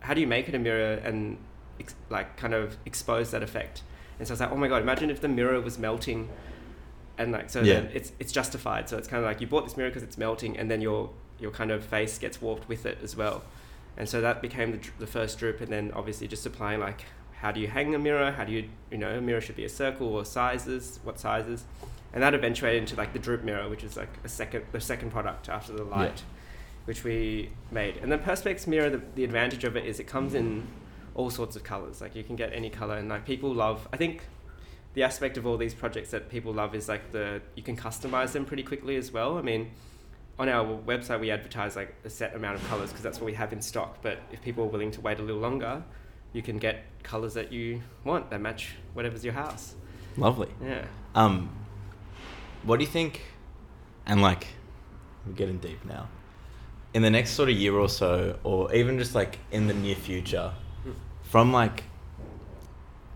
how 0.00 0.14
do 0.14 0.20
you 0.20 0.26
make 0.26 0.48
it 0.48 0.54
a 0.54 0.58
mirror 0.58 0.94
and 1.04 1.38
ex- 1.78 1.94
like 2.10 2.36
kind 2.36 2.54
of 2.54 2.76
expose 2.86 3.30
that 3.32 3.42
effect? 3.42 3.82
And 4.18 4.26
so 4.28 4.32
I 4.32 4.34
was 4.34 4.40
like, 4.40 4.52
oh 4.52 4.56
my 4.56 4.68
god, 4.68 4.82
imagine 4.82 5.10
if 5.10 5.20
the 5.20 5.28
mirror 5.28 5.60
was 5.60 5.78
melting, 5.78 6.28
and 7.18 7.32
like 7.32 7.50
so 7.50 7.60
Yeah. 7.62 7.80
it's 7.92 8.12
it's 8.20 8.32
justified. 8.32 8.88
So 8.88 8.96
it's 8.98 9.08
kind 9.08 9.22
of 9.22 9.28
like 9.28 9.40
you 9.40 9.46
bought 9.46 9.64
this 9.64 9.76
mirror 9.76 9.90
because 9.90 10.02
it's 10.02 10.18
melting, 10.18 10.56
and 10.56 10.70
then 10.70 10.80
your 10.80 11.10
your 11.40 11.50
kind 11.50 11.70
of 11.72 11.84
face 11.84 12.18
gets 12.18 12.40
warped 12.40 12.68
with 12.68 12.86
it 12.86 12.98
as 13.02 13.16
well. 13.16 13.42
And 13.96 14.08
so 14.08 14.20
that 14.20 14.40
became 14.40 14.72
the, 14.72 14.80
the 14.98 15.06
first 15.06 15.38
droop, 15.38 15.60
and 15.60 15.70
then 15.70 15.92
obviously 15.94 16.26
just 16.28 16.46
applying 16.46 16.80
like 16.80 17.04
how 17.42 17.50
do 17.50 17.58
you 17.58 17.66
hang 17.66 17.92
a 17.92 17.98
mirror? 17.98 18.30
How 18.30 18.44
do 18.44 18.52
you 18.52 18.68
you 18.90 18.98
know 18.98 19.18
a 19.18 19.20
mirror 19.20 19.40
should 19.40 19.56
be 19.56 19.64
a 19.64 19.68
circle 19.68 20.14
or 20.14 20.24
sizes? 20.24 21.00
What 21.02 21.18
sizes? 21.18 21.64
And 22.12 22.22
that 22.22 22.34
eventuated 22.34 22.82
into 22.82 22.96
like 22.96 23.12
the 23.12 23.18
droop 23.18 23.42
mirror, 23.42 23.68
which 23.68 23.82
is 23.82 23.96
like 23.96 24.10
a 24.22 24.28
second 24.28 24.64
the 24.70 24.80
second 24.80 25.10
product 25.10 25.48
after 25.48 25.72
the 25.72 25.84
light, 25.84 26.22
which 26.84 27.02
we 27.04 27.50
made. 27.70 27.96
And 27.96 28.12
the 28.12 28.18
perspex 28.18 28.66
mirror, 28.66 28.90
the, 28.90 29.02
the 29.16 29.24
advantage 29.24 29.64
of 29.64 29.76
it 29.76 29.84
is 29.84 29.98
it 29.98 30.06
comes 30.06 30.34
in 30.34 30.66
all 31.14 31.30
sorts 31.30 31.56
of 31.56 31.64
colors. 31.64 32.00
Like 32.00 32.14
you 32.14 32.22
can 32.22 32.36
get 32.36 32.52
any 32.52 32.70
color, 32.70 32.96
and 32.96 33.08
like 33.08 33.26
people 33.26 33.52
love. 33.52 33.88
I 33.92 33.96
think 33.96 34.22
the 34.94 35.02
aspect 35.02 35.36
of 35.36 35.46
all 35.46 35.56
these 35.56 35.74
projects 35.74 36.10
that 36.10 36.28
people 36.28 36.52
love 36.52 36.74
is 36.74 36.88
like 36.88 37.10
the 37.10 37.40
you 37.56 37.62
can 37.62 37.76
customize 37.76 38.32
them 38.32 38.44
pretty 38.44 38.62
quickly 38.62 38.94
as 38.96 39.10
well. 39.10 39.36
I 39.36 39.42
mean, 39.42 39.72
on 40.38 40.48
our 40.48 40.64
website 40.64 41.20
we 41.20 41.30
advertise 41.30 41.76
like 41.76 41.94
a 42.04 42.10
set 42.10 42.34
amount 42.34 42.56
of 42.56 42.66
colors 42.68 42.88
because 42.90 43.02
that's 43.02 43.18
what 43.20 43.26
we 43.26 43.34
have 43.34 43.52
in 43.52 43.60
stock. 43.62 43.98
But 44.02 44.18
if 44.32 44.42
people 44.42 44.64
are 44.64 44.68
willing 44.68 44.90
to 44.92 45.00
wait 45.00 45.18
a 45.18 45.22
little 45.22 45.40
longer, 45.40 45.82
you 46.32 46.42
can 46.42 46.58
get 46.58 46.84
colors 47.02 47.34
that 47.34 47.52
you 47.52 47.82
want 48.04 48.30
that 48.30 48.40
match 48.40 48.74
whatever's 48.94 49.24
your 49.24 49.34
house. 49.34 49.74
Lovely. 50.16 50.48
Yeah. 50.64 50.84
Um, 51.14 51.50
what 52.62 52.78
do 52.78 52.84
you 52.84 52.90
think? 52.90 53.22
And 54.06 54.20
like, 54.22 54.46
we're 55.26 55.32
getting 55.34 55.58
deep 55.58 55.84
now. 55.84 56.08
In 56.94 57.02
the 57.02 57.10
next 57.10 57.30
sort 57.30 57.48
of 57.48 57.56
year 57.56 57.74
or 57.74 57.88
so, 57.88 58.38
or 58.44 58.72
even 58.74 58.98
just 58.98 59.14
like 59.14 59.38
in 59.50 59.66
the 59.66 59.74
near 59.74 59.94
future, 59.96 60.52
Mm. 60.86 60.94
from 61.22 61.52
like, 61.52 61.84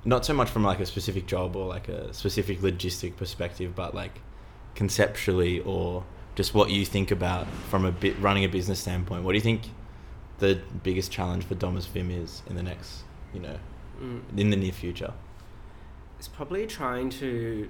not 0.05 0.25
so 0.25 0.33
much 0.33 0.49
from 0.49 0.63
like 0.63 0.79
a 0.79 0.87
specific 0.87 1.27
job 1.27 1.57
or 1.57 1.67
like 1.67 1.89
a 1.89 2.13
specific 2.15 2.61
logistic 2.61 3.17
perspective, 3.17 3.75
but 3.75 3.93
like 3.95 4.21
conceptually 4.77 5.59
or 5.61 6.05
just 6.37 6.55
what 6.55 6.71
you 6.71 6.85
think 6.85 7.11
about 7.11 7.47
from 7.71 7.85
a 7.85 7.91
bit 7.91 8.17
running 8.21 8.45
a 8.45 8.49
business 8.49 8.79
standpoint. 8.79 9.25
What 9.25 9.33
do 9.33 9.37
you 9.37 9.43
think 9.43 9.63
the 10.39 10.61
biggest 10.83 11.11
challenge 11.11 11.45
for 11.45 11.55
Domus 11.55 11.87
Vim 11.87 12.11
is 12.11 12.43
in 12.47 12.55
the 12.57 12.63
next, 12.63 13.03
you 13.35 13.41
know, 13.41 13.59
Mm. 14.01 14.21
in 14.37 14.51
the 14.51 14.57
near 14.57 14.73
future? 14.73 15.15
It's 16.19 16.29
probably 16.29 16.67
trying 16.67 17.09
to. 17.11 17.69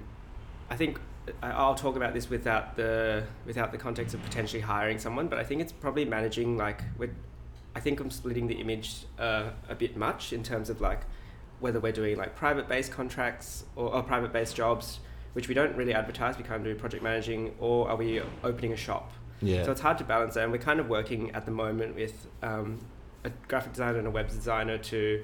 I 0.69 0.75
think 0.75 0.99
I'll 1.41 1.75
talk 1.75 1.95
about 1.95 2.13
this 2.13 2.29
without 2.29 2.75
the 2.75 3.23
without 3.45 3.71
the 3.71 3.77
context 3.77 4.13
of 4.13 4.21
potentially 4.23 4.61
hiring 4.61 4.99
someone, 4.99 5.29
but 5.29 5.39
I 5.39 5.43
think 5.43 5.61
it's 5.61 5.71
probably 5.71 6.03
managing 6.05 6.57
like 6.57 6.81
with. 6.97 7.11
I 7.75 7.79
think 7.79 7.99
I'm 8.01 8.09
splitting 8.11 8.47
the 8.47 8.55
image 8.55 9.05
uh, 9.19 9.51
a 9.69 9.75
bit 9.75 9.95
much 9.95 10.33
in 10.33 10.43
terms 10.43 10.69
of 10.69 10.81
like 10.81 11.01
whether 11.59 11.79
we're 11.79 11.91
doing 11.93 12.17
like 12.17 12.35
private 12.35 12.67
based 12.67 12.91
contracts 12.91 13.63
or, 13.75 13.93
or 13.93 14.03
private 14.03 14.33
based 14.33 14.55
jobs, 14.55 14.99
which 15.37 15.47
we 15.47 15.53
don't 15.53 15.75
really 15.75 15.93
advertise. 15.93 16.35
We 16.35 16.43
kind 16.43 16.55
of 16.55 16.63
do 16.63 16.73
project 16.73 17.03
managing, 17.03 17.53
or 17.59 17.87
are 17.87 17.95
we 17.95 18.23
opening 18.43 18.73
a 18.73 18.75
shop? 18.75 19.11
Yeah. 19.39 19.65
So 19.65 19.71
it's 19.71 19.81
hard 19.81 19.99
to 19.99 20.03
balance 20.03 20.33
that, 20.33 20.41
and 20.41 20.51
we're 20.51 20.57
kind 20.57 20.79
of 20.79 20.89
working 20.89 21.29
at 21.35 21.45
the 21.45 21.51
moment 21.51 21.93
with 21.93 22.25
um, 22.41 22.79
a 23.23 23.29
graphic 23.47 23.73
designer 23.73 23.99
and 23.99 24.07
a 24.07 24.09
web 24.09 24.29
designer 24.29 24.79
to 24.79 25.23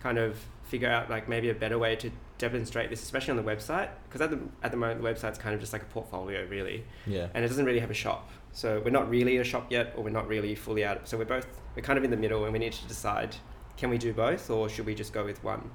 kind 0.00 0.18
of 0.18 0.38
figure 0.64 0.90
out 0.90 1.08
like 1.08 1.30
maybe 1.30 1.48
a 1.48 1.54
better 1.54 1.78
way 1.78 1.96
to 1.96 2.10
demonstrate 2.36 2.90
this, 2.90 3.02
especially 3.02 3.30
on 3.30 3.42
the 3.42 3.50
website, 3.50 3.88
because 4.06 4.20
at 4.20 4.28
the 4.28 4.38
at 4.62 4.70
the 4.70 4.76
moment 4.76 5.00
the 5.00 5.08
website's 5.08 5.38
kind 5.38 5.54
of 5.54 5.62
just 5.62 5.72
like 5.72 5.80
a 5.80 5.86
portfolio 5.86 6.46
really, 6.50 6.84
yeah. 7.06 7.28
and 7.32 7.42
it 7.42 7.48
doesn't 7.48 7.64
really 7.64 7.80
have 7.80 7.90
a 7.90 7.94
shop. 7.94 8.28
So 8.52 8.82
we're 8.84 8.90
not 8.90 9.08
really 9.08 9.38
a 9.38 9.44
shop 9.44 9.72
yet, 9.72 9.94
or 9.96 10.04
we're 10.04 10.10
not 10.10 10.28
really 10.28 10.54
fully 10.54 10.84
out. 10.84 11.08
So 11.08 11.16
we're 11.16 11.24
both 11.24 11.46
we're 11.74 11.80
kind 11.80 11.96
of 11.96 12.04
in 12.04 12.10
the 12.10 12.18
middle, 12.18 12.44
and 12.44 12.52
we 12.52 12.58
need 12.58 12.74
to 12.74 12.86
decide 12.86 13.34
can 13.78 13.88
we 13.88 13.96
do 13.96 14.12
both, 14.12 14.50
or 14.50 14.68
should 14.68 14.84
we 14.84 14.94
just 14.94 15.14
go 15.14 15.24
with 15.24 15.42
one? 15.42 15.70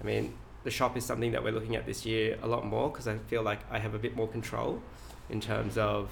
I 0.00 0.04
mean, 0.04 0.34
the 0.64 0.70
shop 0.70 0.96
is 0.96 1.04
something 1.04 1.32
that 1.32 1.42
we're 1.42 1.52
looking 1.52 1.74
at 1.76 1.86
this 1.86 2.04
year 2.04 2.38
a 2.42 2.46
lot 2.46 2.66
more 2.66 2.90
because 2.90 3.08
I 3.08 3.16
feel 3.18 3.42
like 3.42 3.60
I 3.70 3.78
have 3.78 3.94
a 3.94 3.98
bit 3.98 4.14
more 4.16 4.28
control 4.28 4.82
in 5.30 5.40
terms 5.40 5.78
of 5.78 6.10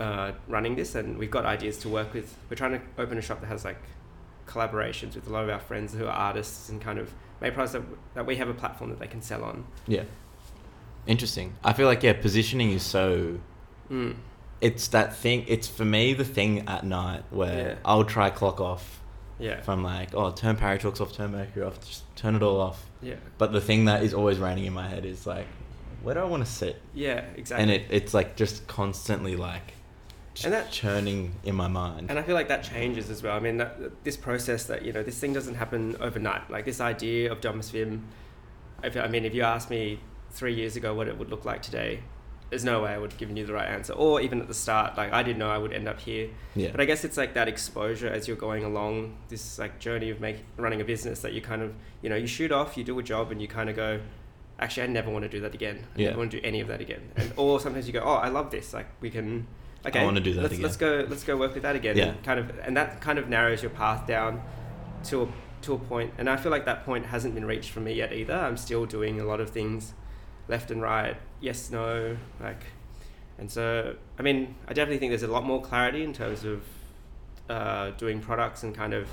uh, 0.00 0.32
running 0.46 0.76
this, 0.76 0.94
and 0.94 1.18
we've 1.18 1.30
got 1.30 1.44
ideas 1.44 1.78
to 1.78 1.88
work 1.88 2.14
with. 2.14 2.36
We're 2.48 2.56
trying 2.56 2.72
to 2.72 2.80
open 2.96 3.18
a 3.18 3.22
shop 3.22 3.40
that 3.40 3.48
has 3.48 3.64
like 3.64 3.80
collaborations 4.46 5.14
with 5.14 5.26
a 5.26 5.30
lot 5.30 5.44
of 5.44 5.50
our 5.50 5.58
friends 5.60 5.92
who 5.92 6.06
are 6.06 6.10
artists 6.12 6.68
and 6.68 6.80
kind 6.80 6.98
of 6.98 7.12
make 7.40 7.54
products 7.54 7.72
that, 7.72 7.82
that 8.14 8.24
we 8.26 8.36
have 8.36 8.48
a 8.48 8.54
platform 8.54 8.90
that 8.90 8.98
they 8.98 9.06
can 9.06 9.20
sell 9.22 9.44
on. 9.44 9.64
Yeah. 9.86 10.04
Interesting. 11.06 11.54
I 11.64 11.72
feel 11.72 11.86
like 11.86 12.02
yeah, 12.02 12.14
positioning 12.14 12.70
is 12.72 12.82
so 12.82 13.40
Mm. 13.90 14.16
it's 14.60 14.88
that 14.88 15.16
thing 15.16 15.46
it's 15.48 15.66
for 15.66 15.84
me 15.86 16.12
the 16.12 16.24
thing 16.24 16.68
at 16.68 16.84
night 16.84 17.22
where 17.30 17.68
Yeah. 17.70 17.74
I'll 17.86 18.04
try 18.04 18.28
clock 18.28 18.60
off 18.60 19.00
Yeah. 19.38 19.58
if 19.58 19.68
I'm 19.68 19.82
like, 19.84 20.14
oh 20.14 20.30
turn 20.32 20.56
Paratalks 20.56 21.00
off, 21.00 21.12
turn 21.12 21.32
Mercury 21.32 21.64
off, 21.64 21.80
just 21.86 22.02
turn 22.16 22.34
it 22.34 22.42
all 22.42 22.60
off. 22.60 22.84
Yeah. 23.02 23.14
But 23.38 23.52
the 23.52 23.60
thing 23.60 23.84
that 23.86 24.02
is 24.02 24.12
always 24.14 24.38
raining 24.38 24.64
in 24.64 24.72
my 24.72 24.88
head 24.88 25.04
is 25.04 25.26
like, 25.26 25.46
where 26.02 26.14
do 26.14 26.20
I 26.20 26.24
want 26.24 26.44
to 26.44 26.50
sit? 26.50 26.80
Yeah. 26.94 27.24
Exactly. 27.36 27.62
And 27.62 27.70
it, 27.70 27.86
it's 27.90 28.14
like 28.14 28.36
just 28.36 28.66
constantly 28.66 29.36
like 29.36 29.74
And 30.44 30.52
that- 30.52 30.70
churning 30.70 31.34
in 31.44 31.54
my 31.54 31.68
mind. 31.68 32.10
And 32.10 32.18
I 32.18 32.22
feel 32.22 32.34
like 32.34 32.48
that 32.48 32.62
changes 32.64 33.10
as 33.10 33.22
well. 33.22 33.36
I 33.36 33.40
mean, 33.40 33.58
that, 33.58 34.04
this 34.04 34.16
process 34.16 34.64
that 34.64 34.84
you 34.84 34.92
know, 34.92 35.02
this 35.02 35.18
thing 35.18 35.32
doesn't 35.32 35.54
happen 35.54 35.96
overnight. 36.00 36.50
Like 36.50 36.64
this 36.64 36.80
idea 36.80 37.30
of 37.32 37.40
Domus 37.40 37.70
Vim. 37.70 38.04
If, 38.82 38.96
I 38.96 39.08
mean, 39.08 39.24
if 39.24 39.34
you 39.34 39.42
asked 39.42 39.70
me 39.70 40.00
three 40.30 40.54
years 40.54 40.76
ago 40.76 40.94
what 40.94 41.08
it 41.08 41.16
would 41.18 41.30
look 41.30 41.44
like 41.44 41.62
today, 41.62 42.00
there's 42.50 42.64
no 42.64 42.82
way 42.82 42.90
I 42.92 42.98
would 42.98 43.12
have 43.12 43.18
given 43.18 43.36
you 43.36 43.44
the 43.46 43.52
right 43.52 43.68
answer. 43.68 43.92
Or 43.92 44.20
even 44.20 44.40
at 44.40 44.48
the 44.48 44.54
start, 44.54 44.96
like 44.96 45.12
I 45.12 45.22
didn't 45.22 45.38
know 45.38 45.50
I 45.50 45.58
would 45.58 45.72
end 45.72 45.86
up 45.88 46.00
here. 46.00 46.30
yeah. 46.54 46.70
But 46.70 46.80
I 46.80 46.84
guess 46.86 47.04
it's 47.04 47.16
like 47.16 47.34
that 47.34 47.48
exposure 47.48 48.08
as 48.08 48.26
you're 48.26 48.36
going 48.36 48.64
along 48.64 49.16
this 49.28 49.58
like 49.58 49.78
journey 49.78 50.10
of 50.10 50.20
make, 50.20 50.38
running 50.56 50.80
a 50.80 50.84
business 50.84 51.20
that 51.20 51.32
you 51.32 51.40
kind 51.42 51.62
of 51.62 51.74
you 52.02 52.08
know 52.08 52.16
you 52.16 52.26
shoot 52.26 52.50
off, 52.52 52.76
you 52.76 52.84
do 52.84 52.98
a 52.98 53.02
job, 53.02 53.30
and 53.30 53.40
you 53.42 53.48
kind 53.48 53.68
of 53.68 53.76
go, 53.76 54.00
actually, 54.58 54.84
I 54.84 54.86
never 54.86 55.10
want 55.10 55.24
to 55.24 55.28
do 55.28 55.40
that 55.40 55.54
again. 55.54 55.86
I 55.96 56.00
Yeah. 56.00 56.06
never 56.08 56.18
want 56.18 56.30
to 56.30 56.40
do 56.40 56.46
any 56.46 56.60
of 56.60 56.68
that 56.68 56.80
again. 56.80 57.02
And 57.16 57.32
or 57.36 57.60
sometimes 57.60 57.86
you 57.86 57.92
go, 57.92 58.00
oh, 58.00 58.14
I 58.14 58.28
love 58.28 58.50
this. 58.50 58.72
Like 58.72 58.86
we 59.00 59.10
can. 59.10 59.46
Okay, 59.86 60.00
I 60.00 60.04
wanna 60.04 60.20
do 60.20 60.34
that 60.34 60.42
let's, 60.42 60.54
again." 60.54 60.62
Let's 60.64 60.76
go. 60.76 61.06
Let's 61.08 61.24
go 61.24 61.36
work 61.36 61.54
with 61.54 61.62
that 61.62 61.76
again. 61.76 61.96
Yeah. 61.96 62.06
And 62.08 62.22
kind 62.24 62.40
of, 62.40 62.58
and 62.60 62.76
that 62.76 63.00
kind 63.00 63.18
of 63.18 63.28
narrows 63.28 63.62
your 63.62 63.70
path 63.70 64.06
down 64.06 64.42
to 65.04 65.22
a 65.22 65.28
to 65.62 65.74
a. 65.74 66.08
And 66.18 66.28
I 66.28 66.36
feel 66.36 66.50
like 66.50 66.64
that 66.64 66.84
point 66.84 67.06
hasn't 67.06 67.34
been 67.34 67.44
reached 67.44 67.70
for 67.70 67.80
me 67.80 67.92
yet 67.92 68.12
either. 68.12 68.34
I'm 68.34 68.56
still 68.56 68.86
doing 68.86 69.20
a 69.20 69.24
lot 69.24 69.40
of 69.40 69.50
things, 69.50 69.92
left 70.48 70.70
and 70.70 70.82
right. 70.82 71.16
Yes, 71.40 71.70
no, 71.70 72.16
like 72.40 72.64
and 73.38 73.50
so, 73.50 73.94
I 74.18 74.22
mean, 74.22 74.56
I 74.66 74.72
definitely 74.72 74.98
think 74.98 75.12
there's 75.12 75.22
a 75.22 75.28
lot 75.28 75.44
more 75.44 75.62
clarity 75.62 76.02
in 76.02 76.12
terms 76.12 76.44
of 76.44 76.62
uh, 77.48 77.90
doing 77.90 78.20
products 78.20 78.64
and 78.64 78.74
kind 78.74 78.92
of 78.92 79.08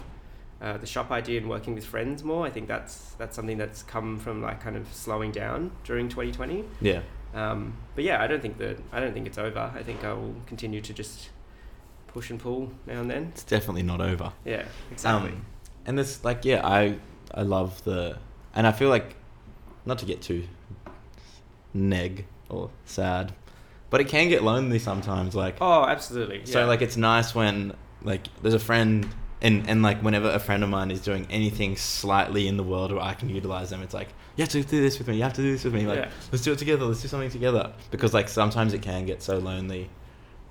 uh, 0.60 0.78
the 0.78 0.88
shop 0.88 1.12
idea 1.12 1.40
and 1.40 1.48
working 1.48 1.76
with 1.76 1.86
friends 1.86 2.24
more. 2.24 2.46
I 2.46 2.50
think 2.50 2.68
that's 2.68 3.14
that's 3.20 3.36
something 3.36 3.58
that's 3.58 3.84
come 3.84 4.18
from 4.18 4.42
like 4.42 4.62
kind 4.62 4.76
of 4.76 4.88
slowing 4.94 5.32
down 5.32 5.72
during 5.84 6.10
2020. 6.10 6.64
yeah. 6.82 7.02
Um, 7.34 7.76
but 7.96 8.06
yeah, 8.06 8.22
I 8.24 8.28
don't 8.28 8.42
think 8.42 8.58
that 8.60 8.80
I 8.94 9.00
don't 9.02 9.14
think 9.14 9.28
it's 9.28 9.38
over. 9.38 9.72
I 9.76 9.84
think 9.84 10.04
I 10.06 10.14
will 10.14 10.36
continue 10.48 10.80
to 10.82 10.94
just 10.94 11.30
push 12.08 12.30
and 12.30 12.40
pull 12.40 12.72
now 12.88 13.02
and 13.02 13.12
then. 13.12 13.24
It's 13.34 13.44
definitely 13.44 13.84
not 13.84 14.00
over. 14.00 14.32
Yeah, 14.46 14.64
exactly. 14.90 15.32
Um, 15.32 15.46
and 15.86 16.00
this 16.00 16.24
like 16.24 16.46
yeah, 16.46 16.66
I 16.66 16.98
I 17.34 17.42
love 17.42 17.84
the 17.84 18.18
and 18.56 18.66
I 18.66 18.72
feel 18.72 18.90
like 18.90 19.18
not 19.86 20.00
to 20.00 20.06
get 20.06 20.22
too 20.22 20.48
neg 21.76 22.26
or 22.50 22.70
sad, 22.86 23.34
but 23.90 24.02
it 24.02 24.08
can 24.08 24.30
get 24.30 24.44
lonely 24.44 24.80
sometimes. 24.80 25.36
Like 25.36 25.58
oh, 25.62 25.84
absolutely. 25.86 26.46
so 26.46 26.66
like 26.66 26.82
it's 26.82 26.98
nice 26.98 27.36
when 27.36 27.74
like 28.02 28.28
there's 28.42 28.54
a 28.54 28.60
friend 28.60 29.08
and 29.42 29.70
and 29.70 29.82
like 29.84 30.02
whenever 30.02 30.30
a 30.30 30.40
friend 30.40 30.64
of 30.64 30.70
mine 30.70 30.92
is 30.92 31.02
doing 31.02 31.28
anything 31.30 31.76
slightly 31.76 32.48
in 32.48 32.58
the 32.58 32.64
world 32.64 32.92
where 32.92 33.02
I 33.02 33.14
can 33.14 33.30
utilize 33.30 33.70
them, 33.70 33.82
it's 33.84 33.94
like 33.94 34.10
you 34.36 34.42
have 34.42 34.50
to 34.50 34.64
do 34.64 34.82
this 34.82 34.98
with 34.98 35.08
me. 35.08 35.18
You 35.18 35.24
have 35.24 35.34
to 35.34 35.42
do 35.42 35.52
this 35.52 35.64
with 35.64 35.74
me. 35.74 35.86
Like 35.86 36.00
Yeah. 36.00 36.10
let's 36.32 36.44
do 36.44 36.52
it 36.52 36.60
together. 36.60 36.86
Let's 36.86 37.02
do 37.02 37.08
something 37.08 37.30
together 37.30 37.74
because 37.92 38.14
like 38.14 38.30
sometimes 38.30 38.74
it 38.74 38.82
can 38.82 39.06
get 39.06 39.22
so 39.22 39.38
lonely. 39.38 39.90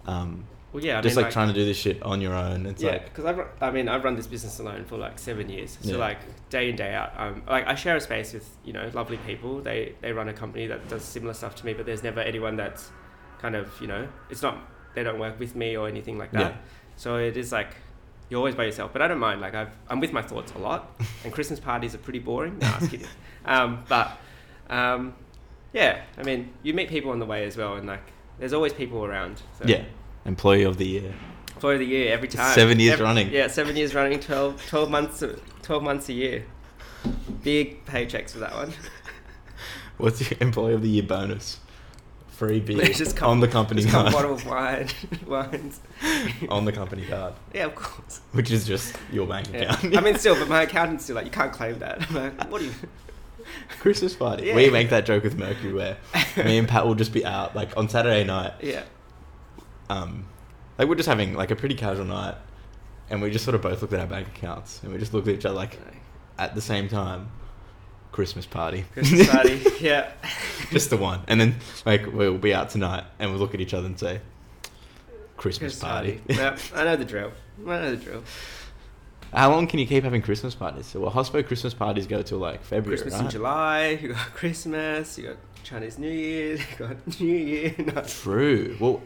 Um, 0.07 0.45
well, 0.75 0.85
yeah, 0.85 0.99
I 0.99 1.03
just 1.03 1.15
mean, 1.17 1.25
like, 1.25 1.33
trying 1.33 1.49
to 1.49 1.55
do 1.55 1.65
this 1.65 1.77
shit 1.77 2.03
on 2.03 2.21
your 2.21 2.35
own. 2.35 2.67
It's 2.67 2.83
yeah, 2.83 2.91
like 2.93 3.05
because 3.05 3.25
I've 3.25 3.39
run- 3.39 3.49
I 3.61 3.71
mean 3.71 3.89
I've 3.89 4.03
run 4.03 4.17
this 4.17 4.27
business 4.27 4.59
alone 4.59 4.85
for 4.85 4.99
like 4.99 5.19
seven 5.21 5.49
years. 5.49 5.79
So 5.81 5.93
Yeah. 5.93 5.97
like 5.99 6.19
day 6.51 6.69
in 6.69 6.75
day 6.77 6.93
out, 6.93 7.13
um, 7.17 7.43
like 7.49 7.67
I 7.69 7.77
share 7.77 7.95
a 7.97 8.01
space 8.01 8.33
with 8.33 8.49
you 8.65 8.73
know 8.73 8.91
lovely 8.93 9.17
people. 9.19 9.61
They 9.61 9.95
they 10.01 10.13
run 10.13 10.29
a 10.29 10.33
company 10.33 10.67
that 10.67 10.89
does 10.89 11.05
similar 11.05 11.33
stuff 11.33 11.55
to 11.57 11.67
me, 11.67 11.75
but 11.75 11.87
there's 11.87 12.03
never 12.03 12.19
anyone 12.21 12.57
that's 12.57 12.91
kind 13.39 13.55
of 13.55 13.71
you 13.81 13.87
know 13.87 14.09
it's 14.31 14.43
not 14.43 14.59
they 14.95 15.03
don't 15.05 15.19
work 15.21 15.39
with 15.39 15.55
me 15.55 15.77
or 15.77 15.87
anything 15.89 16.19
like 16.19 16.33
that. 16.33 16.53
Yeah. 16.53 16.57
So 16.97 17.17
it 17.19 17.37
is 17.37 17.53
like 17.53 17.77
you're 18.29 18.39
always 18.39 18.57
by 18.57 18.65
yourself. 18.65 18.93
But 18.93 19.01
I 19.03 19.07
don't 19.07 19.21
mind. 19.21 19.41
Like 19.41 19.55
I've 19.55 19.71
I'm 19.89 20.01
with 20.01 20.13
my 20.13 20.23
thoughts 20.23 20.53
a 20.55 20.59
lot, 20.59 21.01
and 21.25 21.33
Christmas 21.33 21.61
parties 21.61 21.95
are 21.95 21.99
pretty 21.99 22.19
boring. 22.19 22.59
No, 22.59 22.67
I 22.67 22.79
was 22.81 22.89
kidding. 22.89 23.07
Um, 23.47 23.85
but 23.91 24.19
um, 24.71 25.15
yeah, 25.75 26.01
I 26.19 26.23
mean 26.23 26.51
you 26.63 26.73
meet 26.75 26.89
people 26.89 27.11
on 27.11 27.19
the 27.19 27.27
way 27.27 27.45
as 27.45 27.57
well, 27.57 27.75
and 27.75 27.87
like 27.87 28.11
there's 28.39 28.53
always 28.55 28.73
people 28.73 29.05
around. 29.05 29.43
So. 29.59 29.67
yeah, 29.67 29.85
employee 30.25 30.63
of 30.65 30.77
the 30.79 30.87
year. 30.87 31.15
Employee 31.55 31.75
of 31.75 31.81
the 31.81 31.87
year 31.87 32.13
every 32.13 32.29
time. 32.29 32.55
Seven 32.55 32.79
years 32.81 32.95
Every- 32.95 33.05
running. 33.05 33.31
Yeah, 33.33 33.47
seven 33.49 33.77
years 33.77 33.95
running, 33.95 34.21
12, 34.21 34.67
12 34.69 34.91
months, 34.91 35.23
12 35.63 35.83
months 35.83 36.09
a 36.09 36.13
year. 36.13 36.45
Big 37.43 37.85
paychecks 37.87 38.31
for 38.33 38.39
that 38.39 38.55
one. 38.55 38.73
What's 39.99 40.21
your 40.29 40.39
employee 40.41 40.75
of 40.75 40.83
the 40.83 40.89
year 40.89 41.03
bonus? 41.03 41.61
Free 42.29 42.59
beer 42.59 42.85
Just 42.87 43.23
on 43.23 43.39
the 43.39 43.47
company 43.47 43.83
just 43.83 43.93
come 43.95 44.03
card. 44.11 44.13
bottle 44.13 44.35
of 44.35 44.45
wine, 44.45 44.89
wines. 45.27 45.81
on 46.49 46.65
the 46.65 46.73
company 46.73 47.07
card, 47.07 47.35
Yeah, 47.55 47.67
of 47.67 47.77
course. 47.77 48.21
which 48.33 48.51
is 48.51 48.67
just 48.67 48.97
your 49.13 49.25
bank 49.29 49.49
Yeah. 49.53 49.73
account. 49.75 49.97
I 49.97 50.01
mean, 50.01 50.17
still, 50.19 50.35
but 50.35 50.49
my 50.49 50.63
accountant's 50.63 51.05
still 51.05 51.15
like, 51.15 51.27
you 51.27 51.31
can't 51.31 51.53
claim 51.53 51.79
that. 51.79 52.09
I'm 52.11 52.15
like, 52.17 52.51
what 52.51 52.59
do 52.61 52.65
you? 52.67 52.73
Christmas 53.79 54.17
party. 54.17 54.47
Yeah. 54.47 54.57
We 54.57 54.69
make 54.71 54.91
that 54.91 55.07
joke 55.07 55.23
with 55.23 55.39
Mercury 55.39 55.73
where 55.73 55.97
me 56.37 56.59
and 56.59 56.67
Pat 56.67 56.85
will 56.87 56.97
just 56.97 57.13
be 57.13 57.25
out 57.25 57.55
like 57.55 57.77
on 57.77 57.89
Saturday 57.89 58.25
night. 58.25 58.55
Yeah. 58.63 58.83
Um, 59.89 60.27
like 60.79 60.89
we're 60.89 60.95
just 60.97 61.09
having 61.09 61.35
like 61.35 61.51
a 61.51 61.57
pretty 61.57 61.75
casual 61.75 62.05
night, 62.05 62.37
and 63.11 63.21
we 63.23 63.31
just 63.31 63.45
sort 63.45 63.55
of 63.55 63.63
both 63.63 63.81
looked 63.83 63.95
at 63.95 64.01
our 64.01 64.07
bank 64.07 64.29
accounts 64.29 64.81
and 64.83 64.93
we 64.93 64.99
just 64.99 65.13
looked 65.15 65.29
at 65.29 65.35
each 65.35 65.45
other 65.45 65.55
like 65.57 65.79
at 66.39 66.55
the 66.55 66.61
same 66.61 66.89
time. 66.89 67.31
Christmas 68.13 68.47
party. 68.47 68.85
Christmas 68.93 69.29
party. 69.29 69.61
Yeah. 69.81 70.13
just 70.71 70.89
the 70.91 70.97
one, 70.97 71.23
and 71.27 71.41
then 71.41 71.57
like 71.85 72.07
we'll 72.13 72.39
be 72.39 72.55
out 72.55 72.71
tonight 72.71 73.05
and 73.19 73.31
we'll 73.31 73.41
look 73.41 73.55
at 73.55 73.61
each 73.61 73.75
other 73.75 73.87
and 73.87 73.99
say, 73.99 74.21
"Christmas, 75.37 75.79
Christmas 75.79 75.79
party." 75.81 76.21
yeah, 76.29 76.57
I 76.77 76.85
know 76.85 76.95
the 76.97 77.05
drill. 77.05 77.33
I 77.67 77.81
know 77.81 77.91
the 77.97 78.03
drill. 78.05 78.23
How 79.33 79.51
long 79.51 79.67
can 79.67 79.81
you 79.81 79.87
keep 79.87 80.05
having 80.05 80.23
Christmas 80.23 80.55
parties? 80.55 80.87
So, 80.87 81.01
well, 81.01 81.11
Hospo 81.11 81.45
Christmas 81.45 81.75
parties 81.75 82.07
go 82.07 82.23
till 82.23 82.39
like 82.39 82.63
February, 82.63 82.99
Christmas 83.01 83.15
right? 83.15 83.25
in 83.25 83.31
July. 83.31 83.89
You 84.01 84.09
got 84.11 84.33
Christmas. 84.33 85.19
You 85.19 85.27
got 85.29 85.37
Chinese 85.65 85.99
New 85.99 86.09
Year. 86.09 86.57
You 86.71 86.77
got 86.79 87.21
New 87.21 87.27
Year. 87.37 87.75
No. 87.79 88.01
True. 88.03 88.77
Well, 88.79 89.03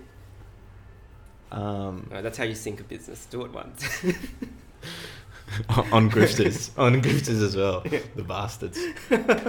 um, 1.50 2.08
No, 2.10 2.22
that's 2.22 2.38
how 2.38 2.44
you 2.44 2.54
sink 2.54 2.80
a 2.80 2.84
business. 2.84 3.26
Do 3.26 3.44
it 3.44 3.52
once. 3.52 4.04
on 5.68 6.10
grifters, 6.10 6.70
on 6.78 7.00
grifters 7.00 7.42
as 7.42 7.56
well, 7.56 7.80
the 8.14 8.22
bastards. 8.22 8.78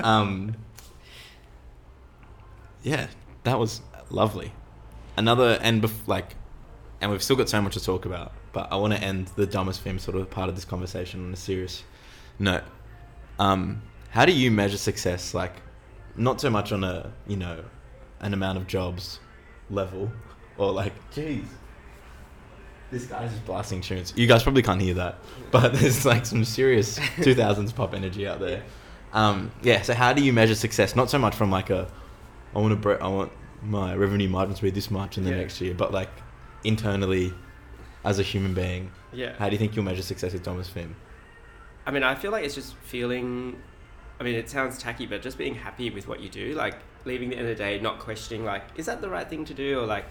Um, 0.04 0.56
yeah, 2.84 3.08
that 3.44 3.60
was 3.60 3.82
lovely. 4.10 4.54
Another 5.18 5.60
and 5.62 5.82
bef- 5.82 6.08
like, 6.08 6.36
and 7.02 7.12
we've 7.12 7.24
still 7.24 7.36
got 7.36 7.50
so 7.50 7.62
much 7.62 7.74
to 7.74 7.84
talk 7.84 8.06
about, 8.06 8.32
but 8.54 8.72
I 8.72 8.78
want 8.78 8.94
to 8.94 9.02
end 9.02 9.28
the 9.36 9.46
Domus 9.46 9.78
Vim 9.80 10.00
sort 10.00 10.16
of 10.18 10.30
part 10.30 10.50
of 10.50 10.56
this 10.56 10.66
conversation 10.66 11.26
on 11.26 11.34
a 11.34 11.38
serious 11.38 11.84
note. 12.38 12.64
Um, 13.38 13.82
how 14.10 14.26
do 14.26 14.32
you 14.32 14.52
measure 14.52 14.78
success? 14.78 15.34
Like, 15.34 15.54
not 16.16 16.40
so 16.42 16.50
much 16.50 16.72
on 16.72 16.84
a 16.84 17.12
you 17.28 17.36
know, 17.38 17.64
an 18.22 18.34
amount 18.34 18.58
of 18.58 18.68
jobs 18.68 19.20
level, 19.70 20.12
or 20.58 20.72
like, 20.72 20.94
jeez. 21.12 21.46
This 22.92 23.06
guy's 23.06 23.30
just 23.32 23.46
blasting 23.46 23.82
tunes. 23.82 24.14
You 24.16 24.26
guys 24.28 24.42
probably 24.44 24.64
can't 24.64 24.82
hear 24.82 24.96
that, 24.96 25.20
but 25.52 25.74
there's 25.74 26.06
like 26.06 26.26
some 26.26 26.44
serious 26.44 26.98
2000s 26.98 27.74
pop 27.76 27.94
energy 27.94 28.28
out 28.28 28.40
there. 28.40 28.64
Um, 29.14 29.52
yeah. 29.62 29.82
So 29.84 29.94
how 29.94 30.14
do 30.14 30.24
you 30.24 30.34
measure 30.34 30.56
success? 30.56 30.96
Not 30.96 31.10
so 31.10 31.18
much 31.20 31.36
from 31.36 31.52
like 31.52 31.70
a, 31.70 31.88
I 32.56 32.60
want 32.60 32.72
to 32.72 32.76
bre- 32.76 33.02
I 33.04 33.08
want 33.08 33.32
my 33.62 33.94
revenue 33.96 34.30
margin 34.30 34.56
to 34.56 34.62
be 34.62 34.70
this 34.72 34.90
much 34.90 35.18
in 35.18 35.24
the 35.24 35.32
Yeah. 35.32 35.38
next 35.38 35.62
year, 35.62 35.74
but 35.74 35.92
like 35.92 36.10
internally, 36.64 37.34
as 38.04 38.18
a 38.20 38.24
human 38.24 38.54
being, 38.54 38.92
Yeah. 39.14 39.34
how 39.38 39.48
do 39.50 39.54
you 39.54 39.60
think 39.60 39.76
you'll 39.76 39.86
measure 39.86 40.02
success 40.02 40.34
with 40.34 40.44
Domus 40.44 40.70
Vim? 40.70 40.96
I 41.86 41.92
mean, 41.92 42.04
I 42.04 42.16
feel 42.16 42.32
like 42.32 42.44
it's 42.46 42.56
just 42.56 42.76
feeling. 42.78 43.62
I 44.20 44.24
mean, 44.24 44.36
it 44.36 44.50
sounds 44.50 44.78
tacky, 44.78 45.06
but 45.06 45.22
just 45.22 45.38
being 45.38 45.56
happy 45.56 45.90
with 45.90 46.08
what 46.08 46.20
you 46.20 46.30
do, 46.30 46.54
like 46.54 46.76
leaving 47.06 47.30
the 47.30 47.36
end 47.38 47.48
of 47.48 47.58
the 47.58 47.64
day, 47.64 47.80
not 47.80 48.00
questioning, 48.00 48.44
like, 48.46 48.64
is 48.76 48.86
that 48.88 49.00
the 49.02 49.10
right 49.10 49.28
thing 49.30 49.46
to 49.46 49.54
do, 49.54 49.80
or 49.80 49.86
like, 49.86 50.06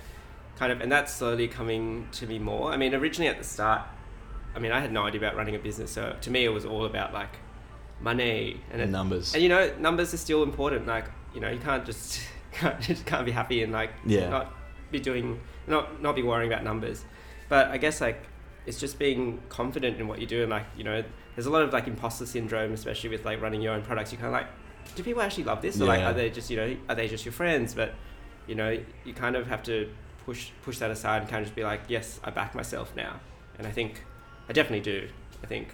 kind 0.59 0.73
of, 0.73 0.81
and 0.81 0.91
that's 0.91 1.13
slowly 1.15 1.49
coming 1.49 2.09
to 2.13 2.27
me 2.27 2.39
more. 2.39 2.73
I 2.73 2.77
mean, 2.77 2.95
originally 2.95 3.29
at 3.29 3.39
the 3.39 3.45
start, 3.45 3.83
I 4.55 4.59
mean, 4.59 4.73
I 4.73 4.81
had 4.81 4.93
no 4.93 5.05
idea 5.07 5.21
about 5.21 5.37
running 5.37 5.55
a 5.55 5.59
business, 5.59 5.91
so 5.91 6.17
to 6.21 6.31
me, 6.31 6.45
it 6.45 6.49
was 6.49 6.65
all 6.65 6.85
about 6.85 7.13
like 7.15 7.37
money 8.01 8.61
and 8.71 8.81
And 8.81 8.91
it, 8.91 8.93
numbers. 8.93 9.35
and 9.35 9.43
you 9.43 9.49
know, 9.49 9.73
numbers 9.79 10.13
are 10.15 10.19
still 10.19 10.43
important. 10.43 10.87
Like, 10.87 11.07
you 11.35 11.41
know, 11.41 11.49
you 11.51 11.59
can't 11.59 11.85
just 11.85 12.21
can't, 12.53 12.81
just 12.81 13.07
can't 13.07 13.25
be 13.27 13.33
happy 13.33 13.63
and 13.63 13.73
like 13.73 13.91
Yeah. 14.07 14.29
not 14.29 14.55
be 14.91 14.99
doing 15.01 15.41
not 15.67 16.01
not 16.03 16.15
be 16.17 16.23
worrying 16.23 16.51
about 16.53 16.65
numbers. 16.65 17.05
But 17.49 17.69
I 17.69 17.77
guess 17.79 18.01
like 18.01 18.23
it's 18.67 18.81
just 18.81 18.99
being 18.99 19.41
confident 19.49 19.99
in 20.01 20.09
what 20.09 20.19
you 20.19 20.27
do 20.27 20.43
and 20.43 20.51
like 20.51 20.65
you 20.77 20.85
know, 20.85 21.03
there's 21.35 21.47
a 21.47 21.51
lot 21.51 21.63
of 21.63 21.73
like 21.73 21.87
imposter 21.87 22.27
syndrome, 22.27 22.73
especially 22.73 23.11
with 23.11 23.25
like 23.25 23.41
running 23.41 23.61
your 23.63 23.75
own 23.75 23.83
products. 23.83 24.13
You 24.13 24.19
kind 24.19 24.29
of 24.29 24.33
like, 24.33 24.47
do 24.95 25.03
people 25.03 25.23
actually 25.23 25.45
love 25.45 25.61
this, 25.63 25.81
or 25.81 25.85
like 25.85 26.03
are 26.03 26.13
they 26.15 26.31
just 26.31 26.51
you 26.51 26.57
know 26.57 26.77
are 26.89 26.95
they 26.95 27.09
just 27.09 27.25
your 27.25 27.33
friends? 27.33 27.75
But 27.75 27.95
you 28.47 28.55
know, 28.55 28.79
you 29.05 29.13
kind 29.13 29.37
of 29.37 29.47
have 29.49 29.63
to 29.65 29.91
push 30.29 30.51
push 30.63 30.77
that 30.79 30.91
aside 30.91 31.23
and 31.23 31.31
kind 31.31 31.41
of 31.41 31.47
just 31.47 31.57
be 31.57 31.65
like, 31.65 31.81
yes, 31.89 32.21
I 32.23 32.29
back 32.31 32.55
myself 32.55 32.95
now, 32.95 33.19
and 33.57 33.67
I 33.67 33.71
think 33.71 34.05
I 34.49 34.53
definitely 34.53 34.81
do. 34.93 35.09
I 35.43 35.47
think. 35.47 35.69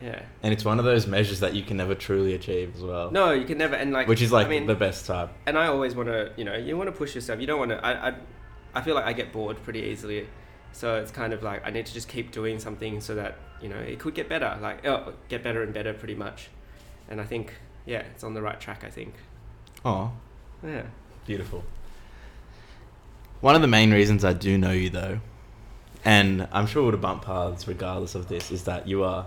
Yeah. 0.00 0.20
and 0.42 0.52
it's 0.52 0.64
one 0.64 0.80
of 0.80 0.84
those 0.84 1.06
measures 1.06 1.38
that 1.40 1.54
you 1.54 1.62
can 1.62 1.76
never 1.76 1.94
truly 1.94 2.34
achieve 2.34 2.74
as 2.74 2.82
well. 2.82 3.12
No, 3.12 3.30
you 3.30 3.44
can 3.44 3.56
never, 3.56 3.76
and 3.76 3.92
like, 3.92 4.08
which 4.08 4.20
is 4.20 4.32
like 4.32 4.46
I 4.46 4.50
mean, 4.50 4.66
the 4.66 4.74
best 4.74 5.06
type. 5.06 5.30
and 5.46 5.56
I 5.56 5.66
always 5.68 5.94
want 5.94 6.08
to, 6.08 6.32
you 6.36 6.44
know, 6.44 6.56
you 6.56 6.76
want 6.76 6.88
to 6.88 6.92
push 7.02 7.14
yourself. 7.14 7.40
You 7.40 7.46
don't 7.46 7.58
want 7.60 7.70
to. 7.70 7.84
I, 7.84 8.08
I, 8.08 8.14
I 8.74 8.80
feel 8.82 8.94
like 8.96 9.04
I 9.04 9.12
get 9.12 9.32
bored 9.32 9.62
pretty 9.62 9.80
easily, 9.82 10.28
so 10.72 10.96
it's 10.96 11.12
kind 11.12 11.32
of 11.32 11.42
like 11.42 11.64
I 11.66 11.70
need 11.70 11.86
to 11.86 11.94
just 11.94 12.08
keep 12.08 12.32
doing 12.32 12.58
something 12.58 13.00
so 13.00 13.14
that 13.16 13.36
you 13.60 13.68
know 13.68 13.78
it 13.78 13.98
could 14.00 14.14
get 14.14 14.28
better, 14.28 14.56
like 14.60 14.84
oh, 14.86 15.14
get 15.28 15.42
better 15.44 15.62
and 15.62 15.72
better, 15.72 15.92
pretty 15.94 16.16
much. 16.16 16.48
And 17.08 17.20
I 17.20 17.24
think, 17.24 17.52
yeah, 17.86 18.02
it's 18.12 18.24
on 18.24 18.34
the 18.34 18.42
right 18.42 18.60
track. 18.60 18.82
I 18.84 18.90
think. 18.90 19.14
Oh, 19.84 20.10
Yeah. 20.64 20.82
Beautiful. 21.26 21.62
One 23.42 23.54
of 23.56 23.60
the 23.60 23.68
main 23.68 23.90
reasons 23.92 24.24
I 24.24 24.32
do 24.32 24.56
know 24.56 24.70
you, 24.70 24.88
though, 24.88 25.20
and 26.04 26.48
I'm 26.52 26.66
sure 26.66 26.84
we'll 26.84 26.96
bump 26.96 27.24
paths 27.24 27.66
regardless 27.68 28.14
of 28.14 28.28
this, 28.28 28.50
is 28.50 28.64
that 28.64 28.86
you 28.88 29.02
are 29.04 29.26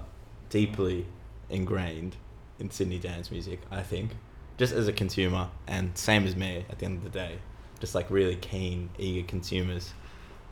deeply 0.50 1.06
ingrained 1.50 2.16
in 2.58 2.72
Sydney 2.72 2.98
dance 2.98 3.30
music, 3.30 3.60
I 3.70 3.84
think, 3.84 4.12
just 4.58 4.74
as 4.74 4.88
a 4.88 4.94
consumer, 4.94 5.50
and 5.68 5.98
same 5.98 6.26
as 6.26 6.34
me 6.36 6.66
at 6.70 6.80
the 6.80 6.86
end 6.86 6.98
of 6.98 7.04
the 7.04 7.10
day, 7.10 7.40
just 7.82 7.94
like 7.94 8.10
really 8.10 8.38
keen, 8.38 8.90
eager 8.98 9.28
consumers. 9.28 9.94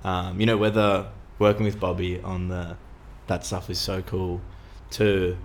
Um, 0.04 0.40
you 0.42 0.46
know, 0.46 0.58
whether 0.58 1.08
working 1.40 1.64
with 1.66 1.80
Bobby 1.80 2.20
on 2.22 2.50
the 2.50 2.76
that 3.28 3.46
stuff 3.46 3.70
is 3.70 3.80
so 3.80 4.02
cool, 4.02 4.42
to 4.92 5.38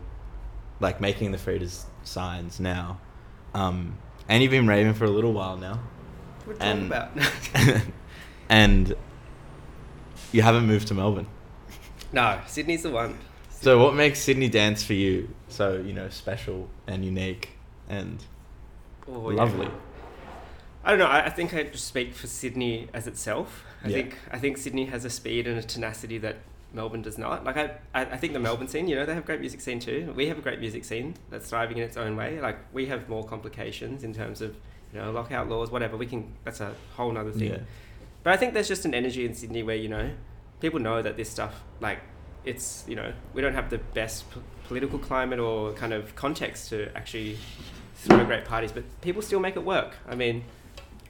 like 0.80 1.00
making 1.00 1.30
the 1.30 1.38
Frida's 1.38 1.86
signs 2.02 2.58
now. 2.58 2.98
Um, 3.54 3.96
and 4.28 4.42
you've 4.42 4.50
been 4.50 4.66
raving 4.66 4.94
for 4.94 5.04
a 5.04 5.10
little 5.10 5.32
while 5.32 5.56
now 5.56 5.78
What 6.44 6.56
are 6.56 6.58
talking 6.58 6.82
And- 6.82 6.86
about? 6.86 7.82
and 8.48 8.94
you 10.32 10.42
haven't 10.42 10.66
moved 10.66 10.88
to 10.88 10.94
Melbourne. 10.94 11.26
no, 12.12 12.40
Sydney's 12.46 12.82
the 12.82 12.90
one. 12.90 13.18
So 13.50 13.82
what 13.82 13.94
makes 13.94 14.20
Sydney 14.20 14.48
dance 14.48 14.84
for 14.84 14.92
you 14.94 15.28
so 15.48 15.72
you 15.74 15.92
know 15.92 16.08
special 16.10 16.68
and 16.86 17.04
unique 17.04 17.50
and 17.88 18.22
Oh, 19.08 19.30
yeah. 19.30 19.36
lovely? 19.36 19.68
I 20.84 20.90
don't 20.90 20.98
know. 21.00 21.06
I, 21.06 21.26
I 21.26 21.30
think 21.30 21.54
I 21.54 21.64
just 21.64 21.86
speak 21.86 22.14
for 22.14 22.26
Sydney 22.26 22.88
as 22.94 23.06
itself. 23.06 23.64
I 23.84 23.88
Yeah. 23.88 23.94
think 23.94 24.18
I 24.30 24.38
think 24.38 24.58
Sydney 24.58 24.84
has 24.86 25.04
a 25.04 25.10
speed 25.10 25.46
and 25.46 25.58
a 25.58 25.62
tenacity 25.62 26.18
that 26.18 26.36
Melbourne 26.72 27.02
does 27.02 27.16
not. 27.18 27.44
Like 27.44 27.56
I, 27.56 27.70
I, 27.94 28.02
I 28.04 28.16
think 28.16 28.32
the 28.34 28.38
Melbourne 28.38 28.68
scene, 28.68 28.86
you 28.86 28.94
know, 28.94 29.06
they 29.06 29.14
have 29.14 29.24
a 29.24 29.26
great 29.26 29.40
music 29.40 29.60
scene 29.60 29.80
too. 29.80 30.12
We 30.14 30.28
have 30.28 30.38
a 30.38 30.42
great 30.42 30.60
music 30.60 30.84
scene 30.84 31.14
that's 31.30 31.48
thriving 31.48 31.78
in 31.78 31.82
its 31.84 31.96
own 31.96 32.14
way. 32.16 32.40
Like 32.40 32.58
we 32.72 32.86
have 32.86 33.08
more 33.08 33.24
complications 33.24 34.04
in 34.04 34.12
terms 34.14 34.40
of, 34.42 34.54
you 34.92 35.00
know, 35.00 35.10
lockout 35.10 35.48
laws, 35.48 35.70
whatever. 35.70 35.96
We 35.96 36.06
can. 36.06 36.32
That's 36.44 36.60
a 36.60 36.74
whole 36.96 37.10
nother 37.10 37.32
thing. 37.32 37.50
Yeah. 37.50 37.58
But 38.28 38.34
I 38.34 38.36
think 38.36 38.52
there's 38.52 38.68
just 38.68 38.84
an 38.84 38.92
energy 38.92 39.24
in 39.24 39.32
Sydney 39.32 39.62
where 39.62 39.74
you 39.74 39.88
know, 39.88 40.10
people 40.60 40.80
know 40.80 41.00
that 41.00 41.16
this 41.16 41.30
stuff 41.30 41.62
like 41.80 42.00
it's 42.44 42.84
you 42.86 42.94
know 42.94 43.14
we 43.32 43.40
don't 43.40 43.54
have 43.54 43.70
the 43.70 43.78
best 43.78 44.30
p- 44.30 44.40
political 44.64 44.98
climate 44.98 45.38
or 45.38 45.72
kind 45.72 45.94
of 45.94 46.14
context 46.14 46.68
to 46.68 46.94
actually 46.94 47.38
throw 47.94 48.22
great 48.26 48.44
parties, 48.44 48.70
but 48.70 48.84
people 49.00 49.22
still 49.22 49.40
make 49.40 49.56
it 49.56 49.64
work. 49.64 49.94
I 50.06 50.14
mean, 50.14 50.44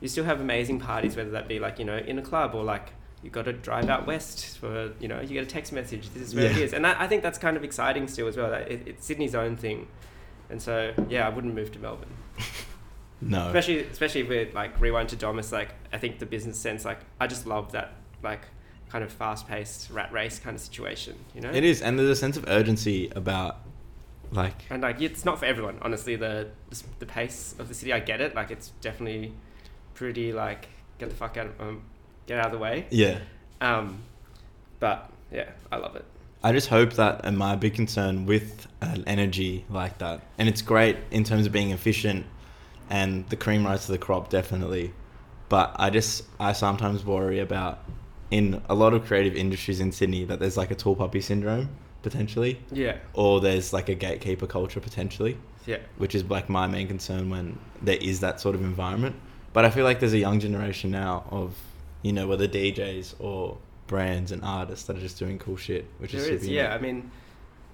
you 0.01 0.07
still 0.07 0.23
have 0.27 0.41
amazing 0.41 0.79
parties, 0.79 1.16
whether 1.16 1.31
that 1.31 1.49
be 1.49 1.59
like 1.59 1.81
you 1.81 1.85
know 1.85 1.97
in 1.97 2.21
a 2.21 2.23
club 2.23 2.55
or 2.55 2.62
like 2.62 2.93
you 3.25 3.31
got 3.31 3.47
to 3.47 3.53
drive 3.53 3.89
out 3.89 4.07
west 4.07 4.57
for 4.59 4.93
you 5.01 5.09
know 5.09 5.21
you 5.21 5.31
get 5.31 5.43
a 5.43 5.47
text 5.47 5.73
message. 5.73 6.11
This 6.11 6.23
is 6.23 6.37
where 6.37 6.45
it 6.45 6.57
Yeah. 6.57 6.62
is, 6.66 6.73
and 6.73 6.87
I, 6.87 7.03
I 7.03 7.09
think 7.09 7.25
that's 7.25 7.37
kind 7.39 7.57
of 7.57 7.64
exciting 7.64 8.07
still 8.07 8.29
as 8.29 8.37
well. 8.37 8.51
That 8.53 8.71
it, 8.71 8.83
it's 8.87 9.05
Sydney's 9.05 9.35
own 9.35 9.57
thing, 9.57 9.89
and 10.51 10.62
so 10.62 10.95
yeah, 11.09 11.27
I 11.27 11.31
wouldn't 11.31 11.53
move 11.53 11.73
to 11.73 11.81
Melbourne 11.81 12.14
No. 13.21 13.47
especially 13.47 13.81
especially 13.81 14.23
with 14.23 14.55
like 14.55 14.81
rewind 14.81 15.09
to 15.09 15.16
Domus 15.16 15.51
like 15.51 15.71
I 15.93 15.99
think 15.99 16.19
the 16.19 16.27
business 16.27 16.59
sense 16.59 16.85
like 16.85 17.01
I 17.21 17.27
just 17.27 17.47
love 17.47 17.73
that 17.73 17.95
like 18.23 18.43
kind 18.91 19.03
of 19.05 19.12
fast 19.12 19.49
paced 19.49 19.91
rat 19.91 20.12
race 20.12 20.39
kind 20.39 20.55
of 20.55 20.61
situation 20.61 21.16
you 21.35 21.41
know 21.41 21.51
It 21.51 21.64
is, 21.64 21.83
and 21.83 21.99
there's 21.99 22.09
a 22.09 22.16
sense 22.16 22.37
of 22.37 22.45
urgency 22.49 23.11
about 23.14 23.59
like 24.31 24.64
and 24.71 24.83
like 24.83 25.01
it's 25.01 25.25
not 25.25 25.39
for 25.39 25.47
everyone 25.47 25.79
honestly 25.83 26.14
the 26.16 26.49
the 26.99 27.07
pace 27.07 27.55
of 27.59 27.69
the 27.69 27.75
city 27.75 27.93
I 27.93 28.01
get 28.01 28.21
it 28.21 28.35
like 28.35 28.51
it's 28.51 28.71
definitely 28.81 29.33
pretty 29.95 30.33
like 30.33 30.69
get 30.99 31.09
the 31.09 31.16
fuck 31.16 31.37
out 31.37 31.47
of 31.47 31.61
um, 31.61 31.83
get 32.27 32.39
out 32.39 32.47
of 32.47 32.53
the 32.53 32.59
way 32.59 32.87
yeah. 32.91 33.19
um 33.61 34.03
but 34.81 35.11
yeah 35.33 35.51
I 35.73 35.77
love 35.77 35.97
it 35.97 36.05
I 36.43 36.53
just 36.53 36.69
hope 36.69 36.93
that, 36.93 37.23
and 37.25 37.37
my 37.37 37.57
big 37.57 37.75
concern 37.75 38.25
with 38.25 38.69
an 38.81 39.03
energy 39.09 39.64
like 39.69 39.99
that, 39.99 40.23
and 40.39 40.49
it's 40.49 40.62
great 40.62 40.97
in 41.11 41.25
terms 41.25 41.47
of 41.47 41.53
being 41.53 41.73
efficient 41.73 42.27
and 42.91 43.28
the 43.28 43.36
cream 43.36 43.64
rise 43.66 43.86
to 43.86 43.93
the 43.93 43.99
crop, 43.99 44.30
definitely. 44.30 44.93
But 45.49 45.74
I 45.76 45.91
just, 45.91 46.24
I 46.39 46.53
sometimes 46.53 47.05
worry 47.05 47.39
about 47.39 47.82
in 48.30 48.62
a 48.68 48.74
lot 48.74 48.93
of 48.93 49.07
creative 49.07 49.34
industries 49.34 49.80
in 49.80 49.93
Sydney 49.93 50.24
that 50.24 50.39
there's 50.41 50.57
like 50.57 50.70
a 50.70 50.74
tall 50.74 50.95
puppy 50.95 51.20
syndrome, 51.20 51.70
potentially, 52.03 52.61
yeah 52.70 52.97
or 53.14 53.41
there's 53.41 53.72
like 53.72 53.89
a 53.89 53.95
gatekeeper 53.95 54.47
culture, 54.47 54.80
potentially, 54.80 55.36
yeah 55.66 55.78
which 55.97 56.14
is 56.14 56.24
like 56.24 56.49
my 56.49 56.66
main 56.66 56.86
concern 56.86 57.30
when 57.30 57.59
there 57.82 57.97
is 57.97 58.20
that 58.20 58.41
sort 58.41 58.55
of 58.55 58.62
environment. 58.62 59.16
But 59.53 59.64
I 59.64 59.70
feel 59.70 59.84
like 59.84 59.99
there's 60.01 60.12
a 60.12 60.18
young 60.18 60.41
generation 60.41 60.91
now 60.91 61.24
of, 61.30 61.57
you 62.03 62.12
know, 62.12 62.26
whether 62.28 62.47
DJs 62.47 63.14
or 63.18 63.57
brands 63.86 64.30
and 64.30 64.45
artists 64.45 64.86
that 64.86 64.97
are 64.97 65.01
just 65.01 65.18
doing 65.18 65.39
cool 65.39 65.57
shit, 65.57 65.86
which 65.99 66.12
There 66.12 66.20
is 66.20 66.43
is, 66.43 66.49
yeah. 66.49 66.74
I 66.74 66.78
mean, 66.78 67.11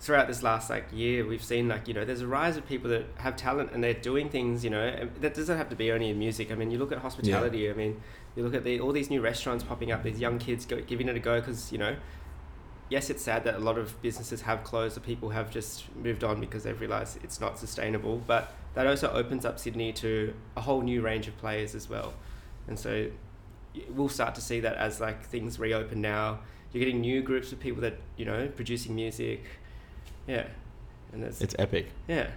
throughout 0.04 0.28
this 0.28 0.42
last 0.42 0.68
like 0.68 0.84
year, 0.92 1.26
we've 1.26 1.42
seen 1.42 1.66
like 1.66 1.88
you 1.88 1.94
know, 1.94 2.04
there's 2.04 2.20
a 2.20 2.26
rise 2.26 2.58
of 2.58 2.66
people 2.66 2.90
that 2.90 3.06
have 3.16 3.36
talent 3.36 3.70
and 3.72 3.82
they're 3.82 3.94
doing 3.94 4.28
things. 4.28 4.62
You 4.62 4.68
know, 4.68 5.08
that 5.20 5.32
doesn't 5.32 5.56
have 5.56 5.70
to 5.70 5.76
be 5.76 5.90
only 5.90 6.10
in 6.10 6.18
music. 6.18 6.52
I 6.52 6.54
mean, 6.54 6.70
you 6.70 6.78
look 6.78 6.92
at 6.92 6.98
hospitality. 6.98 7.70
I 7.70 7.72
mean, 7.72 8.00
you 8.36 8.42
look 8.44 8.54
at 8.54 8.64
the, 8.64 8.80
all 8.80 8.92
these 8.92 9.08
new 9.08 9.22
restaurants 9.22 9.64
popping 9.64 9.90
up. 9.90 10.02
These 10.02 10.20
young 10.20 10.38
kids 10.38 10.66
go, 10.66 10.80
giving 10.82 11.08
it 11.08 11.16
a 11.16 11.20
go 11.20 11.40
because 11.40 11.72
you 11.72 11.78
know. 11.78 11.96
Yes, 12.90 13.08
it's 13.08 13.22
sad 13.22 13.44
that 13.44 13.54
a 13.54 13.58
lot 13.58 13.78
of 13.78 14.00
businesses 14.02 14.42
have 14.42 14.62
closed 14.62 14.98
or 14.98 15.00
people 15.00 15.30
have 15.30 15.50
just 15.50 15.84
moved 15.96 16.22
on 16.22 16.38
because 16.38 16.64
they've 16.64 16.78
realised 16.78 17.18
it's 17.24 17.40
not 17.40 17.58
sustainable. 17.58 18.22
But 18.26 18.52
that 18.74 18.86
also 18.86 19.10
opens 19.10 19.46
up 19.46 19.58
Sydney 19.58 19.90
to 19.94 20.34
a 20.54 20.60
whole 20.60 20.82
new 20.82 21.00
range 21.00 21.26
of 21.26 21.36
players 21.38 21.74
as 21.74 21.88
well. 21.88 22.12
And 22.68 22.78
so 22.78 23.08
we'll 23.88 24.10
start 24.10 24.34
to 24.34 24.42
see 24.42 24.60
that 24.60 24.76
as 24.76 25.00
like 25.00 25.24
things 25.24 25.58
reopen 25.58 26.02
now. 26.02 26.40
You're 26.72 26.84
getting 26.84 27.00
new 27.00 27.22
groups 27.22 27.52
of 27.52 27.58
people 27.58 27.80
that 27.80 27.96
you 28.18 28.26
know 28.26 28.48
producing 28.48 28.94
music, 28.94 29.44
yeah, 30.26 30.46
and 31.12 31.22
that's 31.22 31.40
It's 31.40 31.54
epic. 31.58 31.86
yeah, 32.08 32.28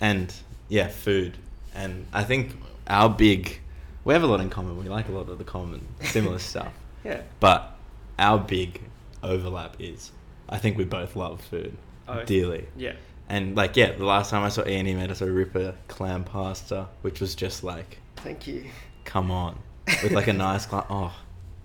And 0.00 0.32
yeah, 0.68 0.88
food. 0.88 1.36
And 1.74 2.06
I 2.12 2.24
think 2.24 2.52
our 2.86 3.08
big, 3.08 3.60
we 4.04 4.14
have 4.14 4.22
a 4.22 4.26
lot 4.26 4.40
in 4.40 4.50
common. 4.50 4.76
We 4.78 4.88
like 4.88 5.08
a 5.08 5.12
lot 5.12 5.28
of 5.28 5.38
the 5.38 5.44
common, 5.44 5.86
similar 6.02 6.38
stuff. 6.50 6.72
yeah, 7.04 7.22
But 7.40 7.76
our 8.18 8.38
big 8.38 8.80
overlap 9.22 9.76
is 9.78 10.10
I 10.48 10.58
think 10.58 10.76
we 10.78 10.84
both 10.84 11.14
love 11.16 11.40
food 11.42 11.76
Oh, 12.08 12.24
dearly. 12.24 12.66
Yeah. 12.76 12.94
And 13.28 13.54
like, 13.56 13.76
yeah, 13.76 13.92
the 13.92 14.04
last 14.04 14.30
time 14.30 14.42
I 14.42 14.48
saw 14.48 14.66
Ian, 14.66 14.86
he 14.86 14.94
made 14.94 15.10
us 15.12 15.20
a 15.20 15.30
ripper 15.30 15.76
clam 15.86 16.24
pasta, 16.24 16.88
which 17.02 17.20
was 17.20 17.36
just 17.36 17.62
like, 17.62 17.98
Thank 18.16 18.48
you. 18.48 18.64
come 19.04 19.30
on, 19.30 19.56
with 20.02 20.10
like 20.10 20.26
a 20.26 20.32
nice 20.32 20.66
clam. 20.66 20.84
Oh, 20.90 21.14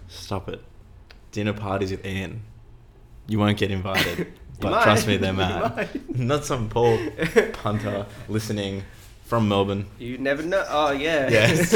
stop 0.08 0.48
it. 0.50 0.62
Dinner 1.32 1.54
parties 1.54 1.90
with 1.92 2.06
Ian, 2.06 2.44
you 3.28 3.40
won't 3.40 3.58
get 3.58 3.72
invited. 3.72 4.32
But 4.60 4.72
might. 4.72 4.84
trust 4.84 5.08
me, 5.08 5.18
they're 5.18 5.34
mad. 5.46 5.90
Not 6.16 6.46
some 6.46 6.70
poor 6.70 6.98
punter 7.54 8.06
listening 8.30 8.84
from 9.26 9.48
Melbourne. 9.50 9.86
You 10.00 10.18
never 10.18 10.44
know. 10.44 10.64
Oh 10.70 10.92
yeah. 10.92 11.28
Yes, 11.30 11.74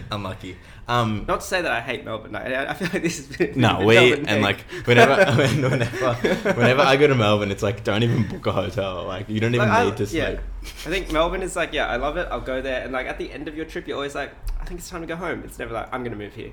unlucky. 0.10 0.56
Um, 0.88 1.26
Not 1.28 1.40
to 1.40 1.46
say 1.46 1.60
that 1.60 1.70
I 1.70 1.80
hate 1.82 2.04
Melbourne. 2.04 2.34
I, 2.34 2.70
I 2.70 2.72
feel 2.74 2.88
like 2.92 3.02
this 3.02 3.18
is 3.18 3.36
been. 3.36 3.60
No, 3.60 3.84
we 3.84 3.94
Melbourne 3.94 4.26
and 4.26 4.42
like 4.42 4.60
whenever 4.86 5.16
whenever 5.32 6.14
whenever 6.54 6.80
I 6.82 6.96
go 6.96 7.06
to 7.06 7.14
Melbourne, 7.14 7.50
it's 7.50 7.62
like 7.62 7.84
don't 7.84 8.02
even 8.02 8.26
book 8.26 8.46
a 8.46 8.52
hotel. 8.52 9.04
Like 9.04 9.28
you 9.28 9.38
don't 9.38 9.54
even 9.54 9.68
Like, 9.68 9.78
I- 9.78 9.84
need 9.84 9.96
to 9.98 10.06
sleep. 10.06 10.22
yeah. 10.22 10.40
I 10.62 10.90
think 10.90 11.12
Melbourne 11.12 11.42
is 11.42 11.56
like, 11.56 11.72
yeah, 11.74 11.86
I 11.88 11.96
love 11.96 12.16
it. 12.16 12.26
I'll 12.30 12.40
go 12.40 12.60
there, 12.62 12.82
and 12.82 12.92
like 12.92 13.06
at 13.06 13.18
the 13.18 13.30
end 13.32 13.48
of 13.48 13.56
your 13.56 13.64
trip, 13.66 13.86
you're 13.86 13.96
always 13.96 14.14
like, 14.14 14.32
I 14.60 14.64
think 14.64 14.80
it's 14.80 14.88
time 14.90 15.02
to 15.02 15.06
go 15.06 15.16
home. 15.16 15.42
It's 15.44 15.58
never 15.58 15.72
like 15.74 15.88
I'm 15.92 16.02
gonna 16.04 16.16
move 16.16 16.34
here. 16.34 16.52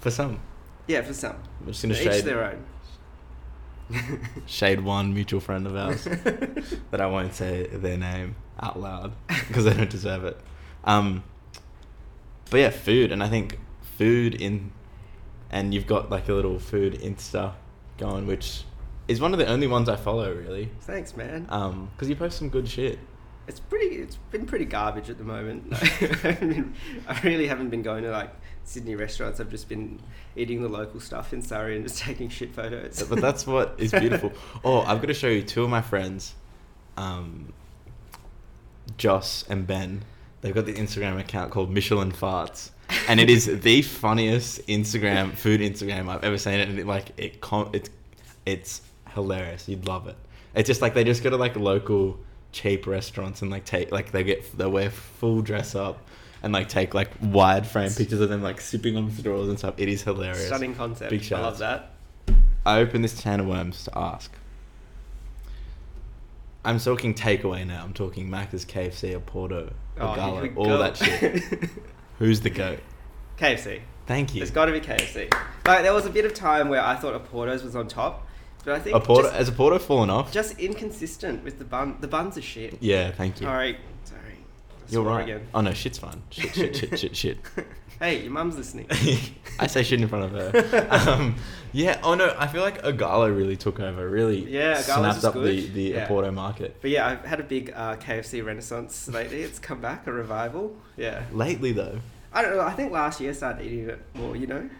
For 0.00 0.10
some, 0.10 0.40
Yeah, 0.88 1.02
for 1.02 1.14
some. 1.14 1.36
I'm 1.60 1.66
just 1.68 1.82
gonna 1.82 1.94
Each 1.94 2.22
their 2.24 2.44
own. 2.44 2.64
Shade 4.46 4.80
one 4.80 5.14
mutual 5.14 5.40
friend 5.40 5.66
of 5.66 5.76
ours 5.76 6.04
that 6.90 7.00
I 7.00 7.06
won't 7.06 7.34
say 7.34 7.66
their 7.66 7.96
name 7.96 8.36
out 8.60 8.78
loud 8.78 9.12
because 9.48 9.64
they 9.64 9.74
don't 9.74 9.90
deserve 9.90 10.24
it. 10.24 10.38
Um, 10.84 11.24
but 12.50 12.60
yeah, 12.60 12.70
food, 12.70 13.12
and 13.12 13.22
I 13.22 13.28
think 13.28 13.58
food 13.96 14.34
in, 14.34 14.72
and 15.50 15.74
you've 15.74 15.86
got 15.86 16.10
like 16.10 16.28
a 16.28 16.32
little 16.32 16.58
food 16.58 16.94
Insta 16.94 17.54
going, 17.98 18.26
which 18.26 18.64
is 19.06 19.20
one 19.20 19.32
of 19.32 19.38
the 19.38 19.46
only 19.46 19.66
ones 19.66 19.88
I 19.88 19.96
follow 19.96 20.32
really. 20.32 20.70
Thanks, 20.80 21.16
man. 21.16 21.46
Um, 21.48 21.90
because 21.94 22.08
you 22.08 22.16
post 22.16 22.38
some 22.38 22.48
good 22.48 22.68
shit. 22.68 22.98
It's 23.46 23.60
pretty. 23.60 23.96
It's 23.96 24.16
been 24.30 24.44
pretty 24.44 24.66
garbage 24.66 25.08
at 25.08 25.16
the 25.16 25.24
moment. 25.24 25.72
I, 25.72 26.38
mean, 26.42 26.74
I 27.08 27.18
really 27.22 27.46
haven't 27.46 27.70
been 27.70 27.82
going 27.82 28.04
to 28.04 28.10
like 28.10 28.30
Sydney 28.68 28.94
restaurants. 28.94 29.40
I've 29.40 29.50
just 29.50 29.68
been 29.68 29.98
eating 30.36 30.62
the 30.62 30.68
local 30.68 31.00
stuff 31.00 31.32
in 31.32 31.42
Surry 31.42 31.76
and 31.76 31.86
just 31.86 31.98
taking 32.02 32.28
shit 32.28 32.54
photos. 32.54 33.02
but 33.02 33.20
that's 33.20 33.46
what 33.46 33.74
is 33.78 33.92
beautiful. 33.92 34.32
Oh, 34.64 34.80
I've 34.82 35.00
got 35.00 35.08
to 35.08 35.14
show 35.14 35.28
you 35.28 35.42
two 35.42 35.64
of 35.64 35.70
my 35.70 35.80
friends, 35.80 36.34
um, 36.96 37.52
Joss 38.96 39.44
and 39.48 39.66
Ben. 39.66 40.02
They've 40.40 40.54
got 40.54 40.66
the 40.66 40.74
Instagram 40.74 41.18
account 41.18 41.50
called 41.50 41.70
Michelin 41.70 42.12
Farts, 42.12 42.70
and 43.08 43.18
it 43.18 43.28
is 43.28 43.46
the 43.62 43.82
funniest 43.82 44.64
Instagram 44.68 45.32
food 45.32 45.60
Instagram 45.60 46.08
I've 46.08 46.22
ever 46.22 46.38
seen. 46.38 46.60
It 46.60 46.68
and 46.68 46.78
it, 46.78 46.86
like 46.86 47.12
it, 47.16 47.40
com- 47.40 47.70
it's 47.72 47.90
it's 48.46 48.82
hilarious. 49.14 49.68
You'd 49.68 49.86
love 49.86 50.06
it. 50.06 50.16
It's 50.54 50.66
just 50.66 50.80
like 50.80 50.94
they 50.94 51.04
just 51.04 51.22
go 51.22 51.30
to 51.30 51.36
like 51.36 51.56
local 51.56 52.18
cheap 52.52 52.86
restaurants 52.86 53.42
and 53.42 53.50
like 53.50 53.64
take 53.64 53.90
like 53.92 54.12
they 54.12 54.22
get 54.24 54.56
they 54.56 54.66
wear 54.66 54.90
full 54.90 55.42
dress 55.42 55.74
up. 55.74 56.06
And 56.42 56.52
like 56.52 56.68
take 56.68 56.94
like 56.94 57.10
wide 57.20 57.66
frame 57.66 57.90
pictures 57.90 58.20
of 58.20 58.28
them 58.28 58.42
like 58.42 58.60
sipping 58.60 58.96
on 58.96 59.10
straws 59.10 59.48
and 59.48 59.58
stuff. 59.58 59.74
It 59.76 59.88
is 59.88 60.02
hilarious. 60.02 60.46
Stunning 60.46 60.74
concept. 60.74 61.10
Big 61.10 61.22
shout. 61.22 61.40
I 61.40 61.42
love 61.42 61.58
that. 61.58 61.90
I 62.64 62.78
opened 62.80 63.02
this 63.02 63.20
can 63.20 63.40
of 63.40 63.46
worms 63.46 63.84
to 63.84 63.98
ask. 63.98 64.30
I'm 66.64 66.78
talking 66.78 67.14
takeaway 67.14 67.66
now. 67.66 67.82
I'm 67.82 67.94
talking 67.94 68.28
Macca's, 68.28 68.64
KFC, 68.64 69.14
or 69.14 69.20
Porto, 69.20 69.72
or 69.96 70.02
Oh, 70.02 70.14
Gala, 70.14 70.48
all 70.54 70.78
that 70.78 70.96
shit. 70.96 71.42
Who's 72.18 72.40
the 72.40 72.50
goat? 72.50 72.80
KFC. 73.38 73.80
Thank 74.06 74.34
you. 74.34 74.42
It's 74.42 74.50
got 74.50 74.66
to 74.66 74.72
be 74.72 74.80
KFC. 74.80 75.32
Like 75.66 75.82
there 75.82 75.94
was 75.94 76.06
a 76.06 76.10
bit 76.10 76.24
of 76.24 76.34
time 76.34 76.68
where 76.68 76.82
I 76.82 76.96
thought 76.96 77.14
Oporto's 77.14 77.62
was 77.62 77.76
on 77.76 77.88
top, 77.88 78.26
but 78.64 78.74
I 78.74 78.80
think 78.80 78.96
Oporto, 78.96 79.22
just, 79.22 79.34
has 79.34 79.50
Oporto 79.50 79.80
fallen 79.80 80.10
off? 80.10 80.32
just 80.32 80.58
inconsistent 80.58 81.44
with 81.44 81.58
the 81.58 81.64
bun. 81.64 81.96
The 82.00 82.08
buns 82.08 82.36
are 82.36 82.42
shit. 82.42 82.78
yeah, 82.80 83.12
thank 83.12 83.40
you. 83.40 83.46
Sorry, 83.46 83.72
sorry. 83.72 83.84
You're 84.88 85.02
right. 85.04 85.24
Again. 85.24 85.46
Oh 85.54 85.60
no, 85.60 85.72
shit's 85.72 85.98
fine. 85.98 86.22
Shit, 86.30 86.54
shit, 86.54 86.76
shit, 86.76 86.98
shit, 86.98 87.16
shit. 87.16 87.38
hey, 88.00 88.22
your 88.22 88.32
mum's 88.32 88.56
listening. 88.56 88.86
I 89.58 89.66
say 89.66 89.82
shit 89.82 90.00
in 90.00 90.08
front 90.08 90.24
of 90.24 90.52
her. 90.52 90.88
Um, 91.08 91.36
yeah. 91.72 92.00
Oh 92.02 92.14
no, 92.14 92.34
I 92.38 92.46
feel 92.46 92.62
like 92.62 92.82
Ogalo 92.82 93.34
really 93.36 93.56
took 93.56 93.78
over. 93.80 94.08
Really 94.08 94.50
Yeah, 94.50 94.74
Ogalo's 94.76 94.84
snapped 95.20 95.24
up 95.24 95.34
the 95.34 95.40
good. 95.40 95.74
the 95.74 95.82
Yeah. 95.82 96.06
Porto 96.08 96.30
market. 96.30 96.76
But 96.80 96.90
yeah, 96.90 97.06
I've 97.08 97.24
had 97.24 97.40
a 97.40 97.44
big 97.44 97.72
uh, 97.74 97.96
KFC 97.96 98.44
renaissance 98.44 99.06
lately. 99.08 99.42
It's 99.42 99.58
come 99.58 99.80
back, 99.80 100.06
a 100.06 100.12
revival. 100.12 100.74
Yeah. 100.96 101.24
Lately 101.32 101.72
though, 101.72 101.98
I 102.32 102.40
don't 102.42 102.56
know. 102.56 102.62
I 102.62 102.72
think 102.72 102.90
last 102.92 103.20
year 103.20 103.30
I 103.30 103.34
started 103.34 103.66
eating 103.66 103.90
it 103.90 104.00
more. 104.14 104.34
You 104.36 104.46
know, 104.46 104.70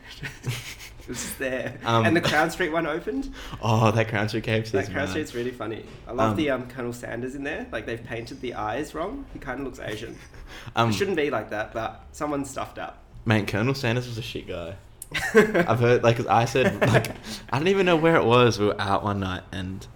was 1.09 1.23
just 1.23 1.39
there. 1.39 1.79
Um, 1.85 2.05
and 2.05 2.15
the 2.17 2.21
Crown 2.31 2.51
Street 2.51 2.71
one 2.71 2.87
opened. 2.87 3.33
oh 3.63 3.91
that 3.91 4.09
Crown 4.09 4.29
Street 4.29 4.45
KFC. 4.45 4.71
That 4.73 4.85
Crown 4.87 4.97
mad. 5.05 5.09
Street's 5.11 5.35
really 5.35 5.51
funny. 5.51 5.85
I 6.07 6.13
love 6.13 6.31
Um, 6.33 6.37
the 6.37 6.51
um, 6.51 6.69
Colonel 6.69 6.93
Sanders 6.93 7.35
in 7.35 7.45
there. 7.45 7.67
Like 7.73 7.87
they've 7.87 8.03
painted 8.03 8.41
the 8.41 8.55
eyes 8.55 8.95
wrong. 8.95 9.25
He 9.33 9.39
kind 9.39 9.61
of 9.61 9.67
looks 9.67 9.81
Asian. 9.81 10.17
Um, 10.77 10.89
it 10.89 10.95
shouldn't 10.95 11.17
be 11.19 11.29
like 11.29 11.51
that, 11.51 11.75
but 11.75 12.07
someone 12.13 12.47
stuffed 12.47 12.79
up. 12.79 13.03
Man, 13.27 13.45
Colonel 13.45 13.75
Sanders 13.75 14.09
was 14.09 14.17
a 14.17 14.23
shit 14.23 14.49
guy. 14.49 14.77
I've 15.35 15.79
heard 15.81 16.03
like 16.03 16.27
I 16.27 16.47
said 16.47 16.81
like 16.81 17.11
I 17.53 17.59
don't 17.59 17.69
even 17.69 17.85
know 17.85 17.97
where 17.97 18.17
it 18.17 18.25
was. 18.25 18.59
We 18.59 18.65
were 18.67 18.81
out 18.81 19.05
one 19.05 19.21
night 19.21 19.43
and 19.53 19.87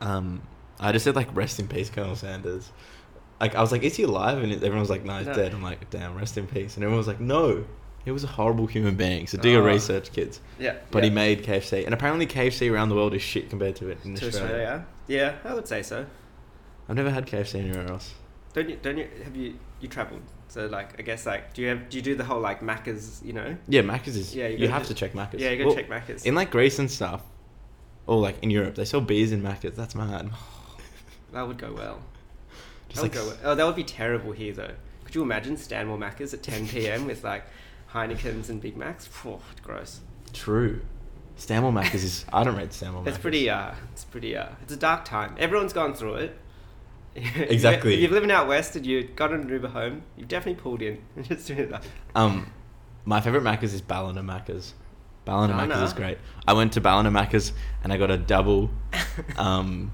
um 0.00 0.42
I 0.80 0.90
just 0.92 1.04
said 1.04 1.14
like 1.14 1.28
rest 1.36 1.60
in 1.60 1.68
peace, 1.68 1.88
Colonel 1.90 2.16
Sanders. 2.16 2.70
Like 3.40 3.54
I 3.54 3.60
was 3.60 3.70
like, 3.72 3.82
is 3.84 3.96
he 3.96 4.02
alive? 4.02 4.42
And 4.42 4.52
everyone 4.52 4.80
was 4.80 4.90
like, 4.90 5.04
no, 5.04 5.18
he's 5.18 5.26
No. 5.28 5.34
dead. 5.34 5.52
I'm 5.54 5.62
like, 5.62 5.88
damn, 5.90 6.16
rest 6.16 6.36
in 6.38 6.46
peace. 6.46 6.74
And 6.76 6.84
everyone 6.84 6.98
was 6.98 7.06
like, 7.06 7.20
no, 7.20 7.64
he 8.04 8.10
was 8.10 8.24
a 8.24 8.28
horrible 8.28 8.66
human 8.66 8.94
being. 8.96 9.26
So 9.26 9.38
do 9.38 9.48
your 9.50 9.62
Oh. 9.62 9.66
research, 9.72 10.12
kids. 10.12 10.40
Yeah. 10.58 10.76
But 10.90 11.02
yeah. 11.02 11.08
he 11.08 11.14
made 11.14 11.42
KFC, 11.44 11.84
and 11.84 11.94
apparently 11.94 12.26
KFC 12.26 12.70
around 12.72 12.88
the 12.88 12.94
world 12.94 13.14
is 13.14 13.22
shit 13.22 13.50
compared 13.50 13.76
to 13.76 13.88
it 13.88 13.98
in 14.04 14.14
to 14.16 14.26
Australia. 14.26 14.54
Australia. 14.54 14.86
Yeah, 15.08 15.34
I 15.44 15.54
would 15.54 15.68
say 15.68 15.82
so. 15.82 16.06
I've 16.88 16.96
never 16.96 17.10
had 17.10 17.26
KFC 17.26 17.60
anywhere 17.60 17.88
else. 17.88 18.14
Don't 18.54 18.68
you? 18.68 18.78
Don't 18.82 18.98
you? 18.98 19.08
Have 19.24 19.36
you? 19.36 19.58
You 19.80 19.88
travelled, 19.88 20.22
so 20.48 20.66
like 20.66 20.98
I 20.98 21.02
guess 21.02 21.26
like 21.26 21.54
do 21.54 21.62
you 21.62 21.68
have? 21.68 21.88
Do 21.88 21.96
you 21.96 22.02
do 22.02 22.14
the 22.14 22.24
whole 22.24 22.40
like 22.40 22.60
Macca's? 22.60 23.20
You 23.24 23.32
know? 23.32 23.56
Yeah, 23.68 23.82
Macca's 23.82 24.16
is. 24.16 24.34
Yeah, 24.34 24.46
you 24.46 24.52
you, 24.58 24.58
gotta 24.66 24.72
have 24.78 24.86
to 24.88 24.94
check 24.94 25.12
Macca's. 25.12 25.40
Yeah, 25.40 25.50
you 25.50 25.56
gotta 25.58 25.68
Well, 25.68 25.76
check 25.76 25.88
Macca's. 25.88 26.24
In 26.24 26.34
like 26.34 26.50
Greece 26.50 26.78
and 26.78 26.90
stuff, 26.90 27.22
or 28.06 28.18
like 28.20 28.36
in 28.42 28.50
Europe, 28.50 28.74
they 28.74 28.84
sell 28.84 29.00
beers 29.00 29.32
in 29.32 29.42
Macca's. 29.42 29.76
That's 29.76 29.94
mad. 29.94 30.30
that 31.32 31.46
would 31.46 31.58
go 31.58 31.72
well. 31.72 32.00
Just 32.88 32.96
that 32.96 33.02
would 33.02 33.02
like 33.02 33.12
go 33.12 33.26
well. 33.28 33.52
Oh, 33.52 33.54
that 33.54 33.64
would 33.66 33.76
be 33.76 33.84
terrible 33.84 34.32
here 34.32 34.52
though. 34.52 34.72
Could 35.04 35.14
you 35.14 35.22
imagine 35.22 35.56
Stanmore 35.56 35.98
Macca's 35.98 36.32
at 36.34 36.42
10 36.42 36.68
p.m. 36.68 37.06
with 37.06 37.24
like 37.24 37.44
Heinekens 37.92 38.48
and 38.48 38.60
Big 38.60 38.76
Macs? 38.76 39.06
Phew, 39.06 39.38
gross. 39.62 40.00
True. 40.32 40.80
Stanmore 41.36 41.72
Macca's 41.72 42.04
is. 42.04 42.24
I 42.32 42.44
don't 42.44 42.56
rate 42.56 42.72
Stanmore 42.72 43.02
It's 43.08 43.18
pretty. 43.18 43.48
Uh, 43.50 43.72
it's 43.92 44.04
pretty. 44.04 44.36
Uh, 44.36 44.48
it's 44.62 44.72
a 44.72 44.76
dark 44.76 45.04
time. 45.04 45.34
Everyone's 45.38 45.72
gone 45.72 45.94
through 45.94 46.14
it. 46.14 46.38
Exactly. 47.14 47.92
if 47.94 48.00
you're 48.00 48.10
living 48.10 48.30
out 48.30 48.48
west 48.48 48.74
and 48.74 48.86
you've 48.86 49.14
got 49.16 49.32
an 49.32 49.46
Uber 49.46 49.68
home, 49.68 50.02
you've 50.16 50.28
definitely 50.28 50.62
pulled 50.62 50.80
in. 50.80 50.98
Just 51.22 51.46
doing 51.46 51.68
that. 51.70 51.84
Um, 52.14 52.50
my 53.04 53.20
favorite 53.20 53.42
Macca's 53.42 53.74
is 53.74 53.82
Ballina 53.82 54.22
Macca's. 54.22 54.72
Ballina? 55.26 55.52
Macca's 55.52 55.82
is 55.82 55.92
great. 55.92 56.16
I 56.48 56.54
went 56.54 56.72
to 56.72 56.80
Ballina 56.80 57.10
Macca's 57.10 57.52
and 57.84 57.92
I 57.92 57.98
got 57.98 58.10
a 58.10 58.16
double, 58.16 58.70
um, 59.36 59.92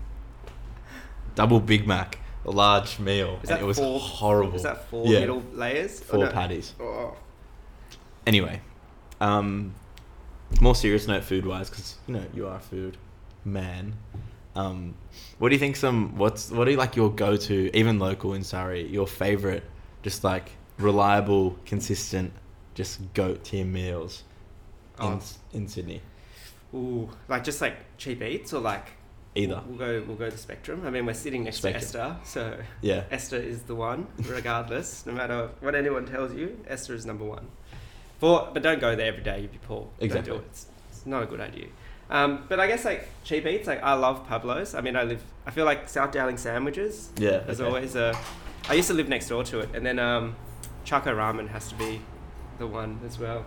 double 1.34 1.58
Big 1.60 1.86
Mac, 1.88 2.18
a 2.44 2.50
large 2.52 2.98
meal, 3.00 3.40
and 3.48 3.60
it 3.60 3.64
was 3.66 3.78
four, 3.78 3.98
horrible. 3.98 4.54
Is 4.54 4.62
that 4.62 4.88
four 4.88 5.06
Yeah. 5.06 5.20
middle 5.20 5.42
layers? 5.52 5.98
Four 6.00 6.20
Oh, 6.20 6.24
no. 6.26 6.30
patties. 6.30 6.74
Oh. 6.80 7.16
Anyway, 8.28 8.60
um, 9.22 9.74
more 10.60 10.74
serious 10.74 11.06
note, 11.08 11.24
food 11.24 11.46
wise, 11.46 11.70
because 11.70 11.96
you 12.06 12.12
know 12.12 12.24
you 12.34 12.46
are 12.46 12.56
a 12.56 12.60
food 12.60 12.98
man. 13.42 13.94
Um, 14.54 14.94
what 15.38 15.48
do 15.48 15.54
you 15.54 15.58
think? 15.58 15.76
Some 15.76 16.14
what's 16.18 16.50
what 16.50 16.68
are 16.68 16.76
like 16.76 16.94
your 16.94 17.10
go 17.10 17.38
to, 17.38 17.70
even 17.74 17.98
local 17.98 18.34
in 18.34 18.44
Surry, 18.44 18.86
your 18.86 19.06
favorite, 19.06 19.64
just 20.02 20.24
like 20.24 20.50
reliable, 20.78 21.56
consistent, 21.64 22.32
just 22.74 23.00
goat 23.14 23.44
tier 23.44 23.64
meals 23.64 24.24
in 25.00 25.06
Oh. 25.06 25.20
in 25.54 25.66
Sydney. 25.66 26.02
Ooh, 26.74 27.08
like 27.28 27.44
just 27.44 27.62
like 27.62 27.76
cheap 27.96 28.20
eats 28.20 28.52
or 28.52 28.60
like 28.60 28.88
Either. 29.34 29.62
We'll, 29.66 29.76
we'll 29.76 29.78
go. 30.00 30.04
We'll 30.08 30.16
go 30.16 30.28
to 30.30 30.36
Spectrum. 30.36 30.82
I 30.86 30.90
mean, 30.90 31.06
we're 31.06 31.14
sitting 31.14 31.44
next 31.44 31.58
Spectrum. 31.58 31.80
to 31.92 31.98
Ester, 32.00 32.16
so 32.24 32.58
Yeah. 32.82 33.04
Ester 33.10 33.36
is 33.36 33.62
the 33.62 33.74
one, 33.74 34.06
regardless. 34.24 35.06
no 35.06 35.12
matter 35.12 35.50
what 35.60 35.74
anyone 35.74 36.04
tells 36.06 36.34
you, 36.34 36.58
Ester 36.66 36.94
is 36.94 37.06
number 37.06 37.24
one. 37.24 37.46
For 38.18 38.48
but 38.52 38.62
don't 38.62 38.80
go 38.80 38.96
there 38.96 39.06
every 39.06 39.22
day. 39.22 39.36
if 39.36 39.42
You'd 39.42 39.52
be 39.52 39.58
poor. 39.58 39.88
Exactly. 40.00 40.30
Don't 40.30 40.38
do 40.40 40.44
it. 40.44 40.48
It's, 40.50 40.66
it's 40.90 41.06
not 41.06 41.22
a 41.22 41.26
good 41.26 41.40
idea. 41.40 41.66
Um, 42.10 42.44
but 42.48 42.58
I 42.58 42.66
guess 42.66 42.84
like 42.84 43.08
cheap 43.24 43.46
eats, 43.46 43.66
like 43.66 43.82
I 43.82 43.94
love 43.94 44.26
Pablo's. 44.26 44.74
I 44.74 44.80
mean, 44.80 44.96
I 44.96 45.02
live. 45.04 45.22
I 45.46 45.50
feel 45.50 45.64
like 45.64 45.88
South 45.88 46.10
Dowling 46.12 46.38
sandwiches. 46.38 47.10
Yeah, 47.18 47.38
There's 47.38 47.60
okay. 47.60 47.68
always 47.68 47.96
a. 47.96 48.18
I 48.68 48.74
used 48.74 48.88
to 48.88 48.94
live 48.94 49.08
next 49.08 49.28
door 49.28 49.44
to 49.44 49.60
it, 49.60 49.68
and 49.74 49.84
then 49.84 49.98
um, 49.98 50.36
Chaco 50.84 51.14
Ramen 51.14 51.48
has 51.48 51.68
to 51.68 51.74
be 51.74 52.00
the 52.58 52.66
one 52.66 53.00
as 53.06 53.18
well. 53.18 53.44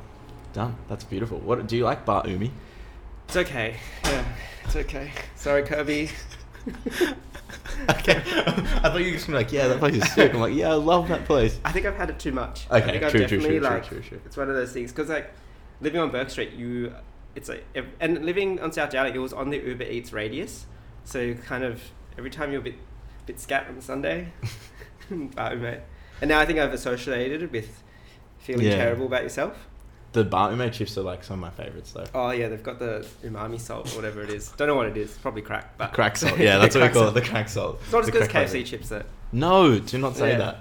Done. 0.54 0.76
That's 0.88 1.04
beautiful. 1.04 1.40
What 1.40 1.66
do 1.66 1.78
you 1.78 1.86
like, 1.86 2.06
Bar 2.06 2.24
Umami? 2.24 2.52
It's 3.28 3.38
okay. 3.38 3.78
Yeah, 4.04 4.26
it's 4.66 4.76
okay. 4.76 5.12
Sorry, 5.36 5.64
Kirby. 5.64 6.10
okay. 7.89 8.18
I 8.26 8.89
thought 8.89 8.99
you 8.99 9.05
were 9.07 9.12
just 9.12 9.28
gonna 9.28 9.39
be 9.39 9.43
like, 9.45 9.51
yeah, 9.51 9.68
that 9.68 9.80
place 9.80 9.95
is 9.95 10.12
sick. 10.14 10.34
I'm 10.34 10.39
like, 10.39 10.53
yeah, 10.53 10.70
I 10.70 10.74
love 10.74 11.07
that 11.09 11.26
place. 11.26 11.59
I 11.66 11.72
think 11.72 11.86
I've 11.86 11.95
had 11.95 12.09
it 12.09 12.20
too 12.20 12.32
much. 12.32 12.68
I 12.70 12.78
Okay, 12.80 12.91
think 12.91 13.03
I've 13.03 13.12
true, 13.12 13.20
true, 13.28 13.38
definitely, 13.38 13.59
true, 13.59 13.68
true, 13.68 13.70
like, 13.76 13.86
true, 13.88 14.01
true. 14.01 14.22
It's 14.26 14.38
one 14.38 14.49
of 14.49 14.55
those 14.55 14.72
things 14.72 14.91
because 14.91 15.09
like 15.09 15.32
living 15.82 15.99
on 15.99 16.12
Bourke 16.12 16.30
Street, 16.30 16.51
you 16.53 16.93
it's 17.36 17.49
like 17.49 17.64
ev- 17.76 17.88
and 17.99 18.26
living 18.26 18.59
on 18.59 18.72
South 18.72 18.89
Dowling, 18.91 19.16
it 19.16 19.20
was 19.20 19.34
on 19.34 19.49
the 19.49 19.57
Uber 19.57 19.84
Eats 19.86 20.12
radius, 20.14 20.66
so 21.05 21.34
kind 21.34 21.64
of 21.64 21.82
every 22.18 22.30
time 22.30 22.51
you're 22.51 22.62
a 22.62 22.64
bit 22.64 22.76
bit 23.26 23.39
scat 23.39 23.68
on 23.68 23.80
Sunday, 23.82 24.34
Bar 25.09 25.51
Umami. 25.51 25.82
And 26.22 26.30
now 26.30 26.39
I 26.39 26.45
think 26.45 26.59
I've 26.59 26.74
associated 26.74 27.41
it 27.43 27.51
with 27.51 27.82
feeling 28.39 28.68
Yeah. 28.68 28.76
terrible 28.76 29.05
about 29.07 29.24
yourself. 29.24 29.68
The 30.14 30.26
Bar 30.26 30.51
Umami 30.51 30.74
chips 30.74 30.97
are 30.97 31.01
like 31.03 31.24
some 31.24 31.36
of 31.36 31.39
my 31.39 31.64
favorites 31.64 31.93
though. 31.93 32.03
Oh 32.14 32.32
yeah, 32.32 32.49
they've 32.49 32.62
got 32.62 32.80
the 32.80 33.07
umami 33.24 33.59
salt 33.59 33.93
or 33.93 33.95
whatever 33.95 34.22
it 34.22 34.30
is. 34.30 34.49
Don't 34.57 34.68
know 34.68 34.76
what 34.76 34.88
it 34.88 34.97
is. 34.97 35.12
Probably 35.20 35.41
crack, 35.41 35.78
but 35.78 35.93
Crack 35.93 36.18
salt. 36.18 36.38
Yeah, 36.38 36.57
that's 36.57 36.76
what 36.76 36.84
we 36.84 36.89
call 36.93 37.07
it. 37.07 37.14
The 37.14 37.22
crack 37.22 37.47
salt. 37.47 37.80
It's 37.84 37.91
not 37.93 37.99
as 37.99 38.05
The 38.07 38.12
good 38.12 38.22
as 38.24 38.28
KFC 38.28 38.49
flavor. 38.49 38.66
chips 38.68 38.89
though. 38.89 39.03
No, 39.32 39.80
do 39.80 39.97
not 39.97 40.18
say 40.18 40.32
Yeah. 40.32 40.38
that. 40.39 40.57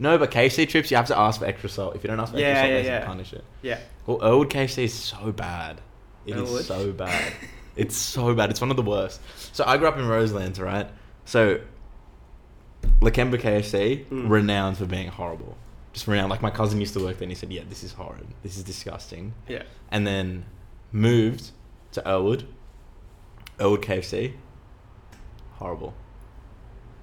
No, 0.00 0.18
but 0.18 0.30
KFC 0.32 0.66
chips, 0.68 0.90
you 0.90 0.96
have 0.96 1.06
to 1.06 1.16
ask 1.18 1.38
for 1.40 1.46
extra 1.46 1.68
salt. 1.68 1.94
If 1.94 2.02
you 2.02 2.08
don't 2.08 2.18
ask 2.18 2.32
for 2.32 2.38
Yeah, 2.40 2.46
extra 2.48 2.62
salt, 2.62 2.72
yeah, 2.72 2.82
they 2.82 2.88
yeah. 2.88 3.06
punish 3.06 3.32
it. 3.32 3.44
Yeah. 3.62 3.78
Well, 4.06 4.18
Earlwood 4.18 4.48
KFC 4.50 4.84
is 4.84 4.94
so 4.94 5.30
bad. 5.30 5.80
It 6.26 6.36
is 6.36 6.48
Earlwood? 6.50 6.62
so 6.62 6.92
bad. 6.92 7.32
it's 7.76 7.94
so 7.96 8.34
bad. 8.34 8.50
It's 8.50 8.60
one 8.60 8.70
of 8.70 8.76
the 8.76 8.82
worst. 8.82 9.20
So 9.52 9.62
I 9.66 9.76
grew 9.76 9.86
up 9.86 9.98
in 9.98 10.08
Roselands, 10.08 10.58
right? 10.58 10.88
So 11.26 11.60
Lakemba 13.00 13.38
KFC, 13.40 14.04
Mm. 14.10 14.28
renowned 14.30 14.78
for 14.78 14.86
being 14.86 15.08
horrible. 15.08 15.56
Just 15.92 16.06
renowned. 16.06 16.30
Like 16.30 16.42
my 16.42 16.50
cousin 16.50 16.80
used 16.80 16.94
to 16.94 17.00
work 17.00 17.18
there 17.18 17.24
and 17.24 17.32
he 17.32 17.34
said, 17.34 17.52
yeah, 17.52 17.62
this 17.68 17.82
is 17.82 17.92
horrid. 17.92 18.26
This 18.42 18.56
is 18.56 18.62
disgusting. 18.62 19.34
Yeah. 19.48 19.62
And 19.90 20.06
then 20.06 20.44
moved 20.92 21.50
to 21.92 22.02
Earlwood. 22.02 22.46
Earlwood 23.58 23.82
KFC. 23.82 24.34
Horrible. 25.54 25.94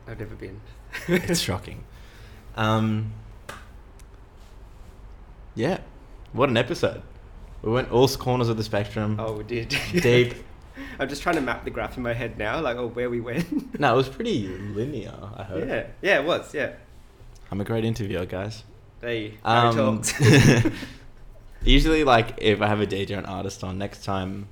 I've 0.07 0.19
never 0.19 0.35
been. 0.35 0.61
it's 1.07 1.39
shocking. 1.41 1.83
Um, 2.55 3.13
yeah, 5.53 5.79
what 6.33 6.49
an 6.49 6.57
episode. 6.57 7.01
We 7.61 7.71
went 7.71 7.91
all 7.91 8.07
corners 8.07 8.49
of 8.49 8.57
the 8.57 8.63
spectrum. 8.63 9.17
Oh, 9.19 9.33
we 9.33 9.43
did. 9.43 9.75
Deep. 9.91 10.33
I'm 10.99 11.09
just 11.09 11.21
trying 11.21 11.35
to 11.35 11.41
map 11.41 11.63
the 11.63 11.71
graph 11.71 11.97
in 11.97 12.03
my 12.03 12.13
head 12.13 12.37
now, 12.37 12.59
like 12.61 12.77
oh 12.77 12.87
where 12.87 13.09
we 13.09 13.19
went. 13.19 13.79
No, 13.79 13.93
it 13.93 13.97
was 13.97 14.09
pretty 14.09 14.47
linear. 14.47 15.13
I 15.35 15.43
heard. 15.43 15.67
yeah. 15.67 15.85
Yeah, 16.01 16.19
it 16.21 16.25
was. 16.25 16.53
Yeah. 16.53 16.73
I'm 17.51 17.61
a 17.61 17.63
great 17.63 17.85
interviewer, 17.85 18.25
guys. 18.25 18.63
They 18.99 19.35
Harry 19.45 19.67
Um, 19.69 20.01
talks. 20.01 20.13
usually, 21.63 22.03
like 22.03 22.35
if 22.37 22.61
I 22.61 22.67
have 22.67 22.81
a 22.81 22.87
DJ 22.87 23.11
or 23.15 23.19
an 23.19 23.25
artist 23.25 23.63
on, 23.63 23.77
next 23.77 24.03
time 24.03 24.47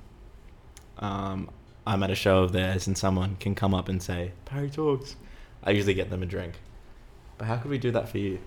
um, 0.98 1.50
I'm 1.86 2.02
at 2.02 2.10
a 2.10 2.14
show 2.14 2.42
of 2.42 2.52
theirs 2.52 2.86
and 2.86 2.96
someone 2.96 3.36
can 3.40 3.54
come 3.54 3.74
up 3.74 3.88
and 3.88 4.02
say 4.02 4.32
Parry 4.44 4.70
talks, 4.70 5.16
I 5.62 5.70
usually 5.70 5.94
get 5.94 6.10
them 6.10 6.22
a 6.22 6.26
drink. 6.26 6.54
But 7.38 7.46
how 7.46 7.56
could 7.56 7.70
we 7.70 7.78
do 7.78 7.90
that 7.92 8.08
for 8.08 8.18
you? 8.18 8.38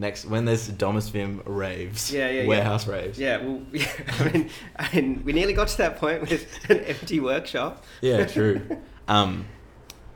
Next, 0.00 0.24
when 0.26 0.44
there's 0.44 0.68
Domus 0.68 1.08
Vim 1.08 1.42
raves, 1.44 2.12
Yeah, 2.12 2.28
yeah, 2.30 2.42
yeah. 2.42 2.46
warehouse 2.48 2.86
raves. 2.86 3.18
Yeah, 3.18 3.38
well, 3.44 3.60
I 4.20 4.30
mean, 4.30 4.50
I 4.76 4.94
mean, 4.94 5.22
we 5.24 5.32
nearly 5.32 5.54
got 5.54 5.66
to 5.68 5.78
that 5.78 5.98
point 5.98 6.20
with 6.30 6.46
an 6.70 6.78
empty 6.84 7.18
workshop. 7.18 7.84
Yeah, 8.00 8.24
true. 8.26 8.60
um, 9.08 9.46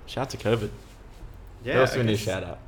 shout 0.07 0.23
out 0.23 0.31
to 0.31 0.37
COVID. 0.37 0.71
Yeah. 1.65 1.75
Who 1.75 1.81
else 1.81 1.93
do 1.95 1.99
we 1.99 2.05
need 2.07 2.17
to 2.17 2.23
shout 2.25 2.45
out 2.45 2.59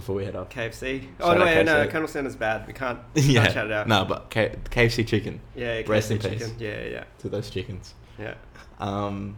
before 0.00 0.16
we 0.16 0.24
head 0.24 0.36
off? 0.36 0.48
KFC. 0.48 1.06
Oh 1.20 1.34
no, 1.34 1.44
yeah, 1.44 1.62
no. 1.62 1.86
Colonel 1.88 2.08
Sanders 2.08 2.36
bad. 2.36 2.66
We 2.66 2.72
can't. 2.72 2.98
yeah, 3.14 3.42
can't 3.42 3.54
shout 3.54 3.66
it 3.66 3.72
out. 3.72 3.86
no, 3.88 4.04
but 4.04 4.30
K- 4.30 4.54
KFC 4.70 5.06
chicken 5.06 5.40
Yeah, 5.54 5.78
yeah 5.78 5.84
Rest 5.86 6.10
KFC 6.10 6.12
in 6.12 6.18
peace. 6.18 6.30
chicken. 6.40 6.56
Yeah, 6.58 6.84
yeah, 6.84 7.04
to 7.18 7.28
those 7.28 7.50
chickens. 7.50 7.94
yeah. 8.18 8.34
Um, 8.78 9.36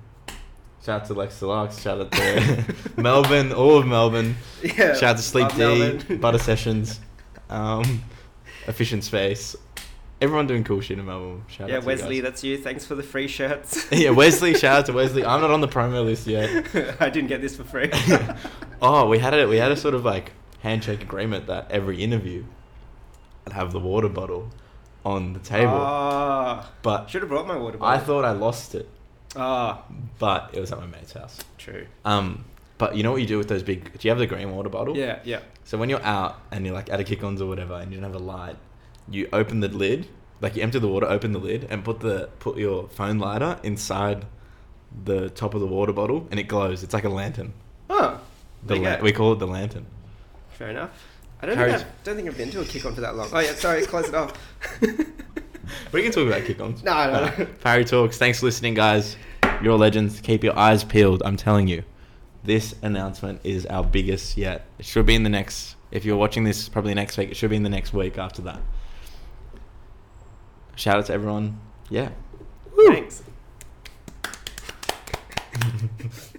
shout 0.85 1.03
out 1.03 1.07
to 1.09 1.15
Lex 1.15 1.39
Deluxe. 1.41 1.81
Shout 1.83 2.01
out 2.01 2.13
to 2.13 2.75
Melbourne, 2.97 3.53
all 3.53 3.77
of 3.79 3.87
Melbourne. 3.87 4.37
Yeah. 4.63 4.95
Shout 4.95 5.03
out 5.03 5.17
to 5.17 5.23
Sleep 5.23 5.49
D, 5.51 5.59
Melbourne. 5.59 6.19
Butter 6.19 6.39
Sessions, 6.51 7.01
um, 7.51 8.03
Efficient 8.69 9.03
Space. 9.05 9.57
Everyone 10.21 10.47
doing 10.47 10.63
cool 10.63 10.81
shit 10.81 11.01
in 11.01 11.07
Melbourne. 11.07 11.43
Shout 11.49 11.69
yeah, 11.69 11.79
out 11.79 11.81
to 11.81 11.87
Wesley, 11.89 12.17
guys. 12.19 12.23
that's 12.23 12.45
you. 12.45 12.57
Thanks 12.57 12.87
for 12.87 12.95
the 12.95 13.03
free 13.03 13.27
shirts. 13.27 13.89
yeah, 13.93 14.11
Wesley. 14.11 14.55
Shout 14.55 14.79
out 14.79 14.87
to 14.87 14.93
Wesley. 14.93 15.25
I'm 15.25 15.41
not 15.41 15.51
on 15.51 15.61
the 15.61 15.67
promo 15.67 16.05
list 16.05 16.29
yet. 16.29 16.49
I 17.01 17.11
didn't 17.11 17.27
get 17.27 17.41
this 17.41 17.57
for 17.57 17.65
free. 17.65 17.91
oh, 18.81 19.09
we 19.09 19.19
had 19.19 19.35
it. 19.35 19.49
we 19.49 19.57
had 19.57 19.73
a 19.73 19.77
sort 19.77 19.95
of 19.95 20.05
like 20.05 20.31
handshake 20.63 21.03
agreement 21.03 21.47
that 21.47 21.71
every 21.71 22.03
interview, 22.03 22.45
I'd 23.47 23.53
have 23.53 23.73
the 23.73 23.81
water 23.81 24.09
bottle 24.09 24.51
on 25.05 25.33
the 25.33 25.41
table. 25.41 25.75
Ah, 25.77 26.71
but 26.83 27.11
should 27.11 27.23
have 27.23 27.29
brought 27.29 27.47
my 27.47 27.57
water 27.57 27.79
bottle. 27.79 27.95
I 27.95 27.99
thought 28.05 28.25
I 28.25 28.31
lost 28.33 28.75
it, 28.75 28.89
Ah, 29.37 29.83
but 30.19 30.51
it 30.53 30.61
was 30.61 30.71
at 30.73 30.79
my 30.79 30.87
mate's 30.87 31.13
house. 31.13 31.39
true. 31.59 31.87
Um, 32.05 32.45
but 32.79 32.97
you 32.97 33.03
know 33.03 33.13
what 33.13 33.21
you 33.21 33.27
do 33.27 33.39
with 33.39 33.49
those 33.49 33.63
big? 33.63 33.85
Do 33.85 33.99
you 34.03 34.11
have 34.11 34.19
the 34.19 34.27
green 34.27 34.51
water 34.55 34.69
bottle? 34.69 34.97
Yeah, 34.97 35.19
yeah. 35.25 35.41
So 35.65 35.79
when 35.79 35.89
you're 35.91 36.03
out 36.03 36.41
and 36.51 36.65
you're 36.67 36.75
like 36.75 36.91
at 36.91 36.99
a 37.01 37.05
kick-ons 37.05 37.41
or 37.41 37.47
whatever, 37.49 37.75
and 37.75 37.93
you 37.93 38.01
don't 38.01 38.11
have 38.13 38.21
a 38.21 38.25
light, 38.25 38.57
you 39.09 39.29
open 39.33 39.61
the 39.61 39.69
lid, 39.69 40.09
like 40.41 40.57
you 40.57 40.63
empty 40.63 40.79
the 40.81 40.89
water, 40.89 41.07
open 41.07 41.33
the 41.33 41.39
lid, 41.39 41.67
and 41.71 41.85
put 41.85 42.01
the 42.01 42.29
put 42.41 42.57
your 42.57 42.89
phone 42.89 43.19
lighter 43.19 43.59
inside 43.63 44.25
the 45.05 45.31
top 45.31 45.55
of 45.55 45.61
the 45.61 45.67
water 45.67 45.93
bottle, 45.93 46.27
and 46.31 46.39
it 46.41 46.45
glows. 46.45 46.83
It's 46.83 46.93
like 46.95 47.05
a 47.05 47.09
lantern. 47.09 47.53
Oh, 47.89 48.21
The 48.65 48.77
la- 48.77 49.01
we 49.01 49.13
call 49.13 49.33
it 49.33 49.39
the 49.39 49.47
lantern. 49.47 49.87
Fair 50.63 50.71
enough. 50.71 50.91
I 51.43 51.47
don't 51.47 51.57
Harry's- 51.57 51.79
think 51.81 51.87
I've, 51.91 52.05
don't 52.05 52.15
think 52.15 52.29
I've 52.29 52.37
been 52.37 52.51
to 52.53 52.61
a 52.61 52.65
kick 52.65 52.85
on 52.87 52.95
for 52.95 53.01
that 53.01 53.17
long. 53.17 53.29
Oh 53.33 53.41
yeah, 53.41 53.53
sorry, 53.55 53.85
close 53.85 54.09
it 54.09 54.15
off. 54.15 54.33
We 55.93 56.03
can 56.03 56.13
talk 56.13 56.27
about 56.29 56.45
kick-ons. 56.45 56.85
No, 56.85 57.11
no, 57.13 57.25
no. 57.37 57.47
Parry 57.63 57.85
talks. 57.85 58.17
Thanks 58.19 58.39
for 58.41 58.47
listening, 58.47 58.75
guys. 58.75 59.17
You're 59.63 59.77
legends. 59.77 60.21
Keep 60.21 60.45
your 60.45 60.57
eyes 60.57 60.85
peeled. 60.85 61.23
I'm 61.25 61.37
telling 61.37 61.67
you, 61.67 61.83
this 62.45 62.75
announcement 62.83 63.41
is 63.43 63.67
our 63.67 63.83
biggest 63.83 64.37
yet. 64.37 64.67
It 64.79 64.85
should 64.85 65.07
be 65.07 65.15
in 65.17 65.23
the 65.25 65.31
next. 65.31 65.75
If 65.91 66.05
you're 66.05 66.17
watching 66.17 66.45
this, 66.45 66.69
probably 66.69 66.95
next 66.95 67.17
week. 67.17 67.31
It 67.31 67.37
should 67.37 67.51
be 67.51 67.57
in 67.57 67.63
the 67.65 67.71
next 67.71 67.93
week 67.93 68.19
after 68.19 68.43
that. 68.43 68.61
Shout 70.77 70.99
out 70.99 71.07
to 71.07 71.13
everyone. 71.13 71.59
Yeah. 71.91 72.11
Thanks. 72.87 73.23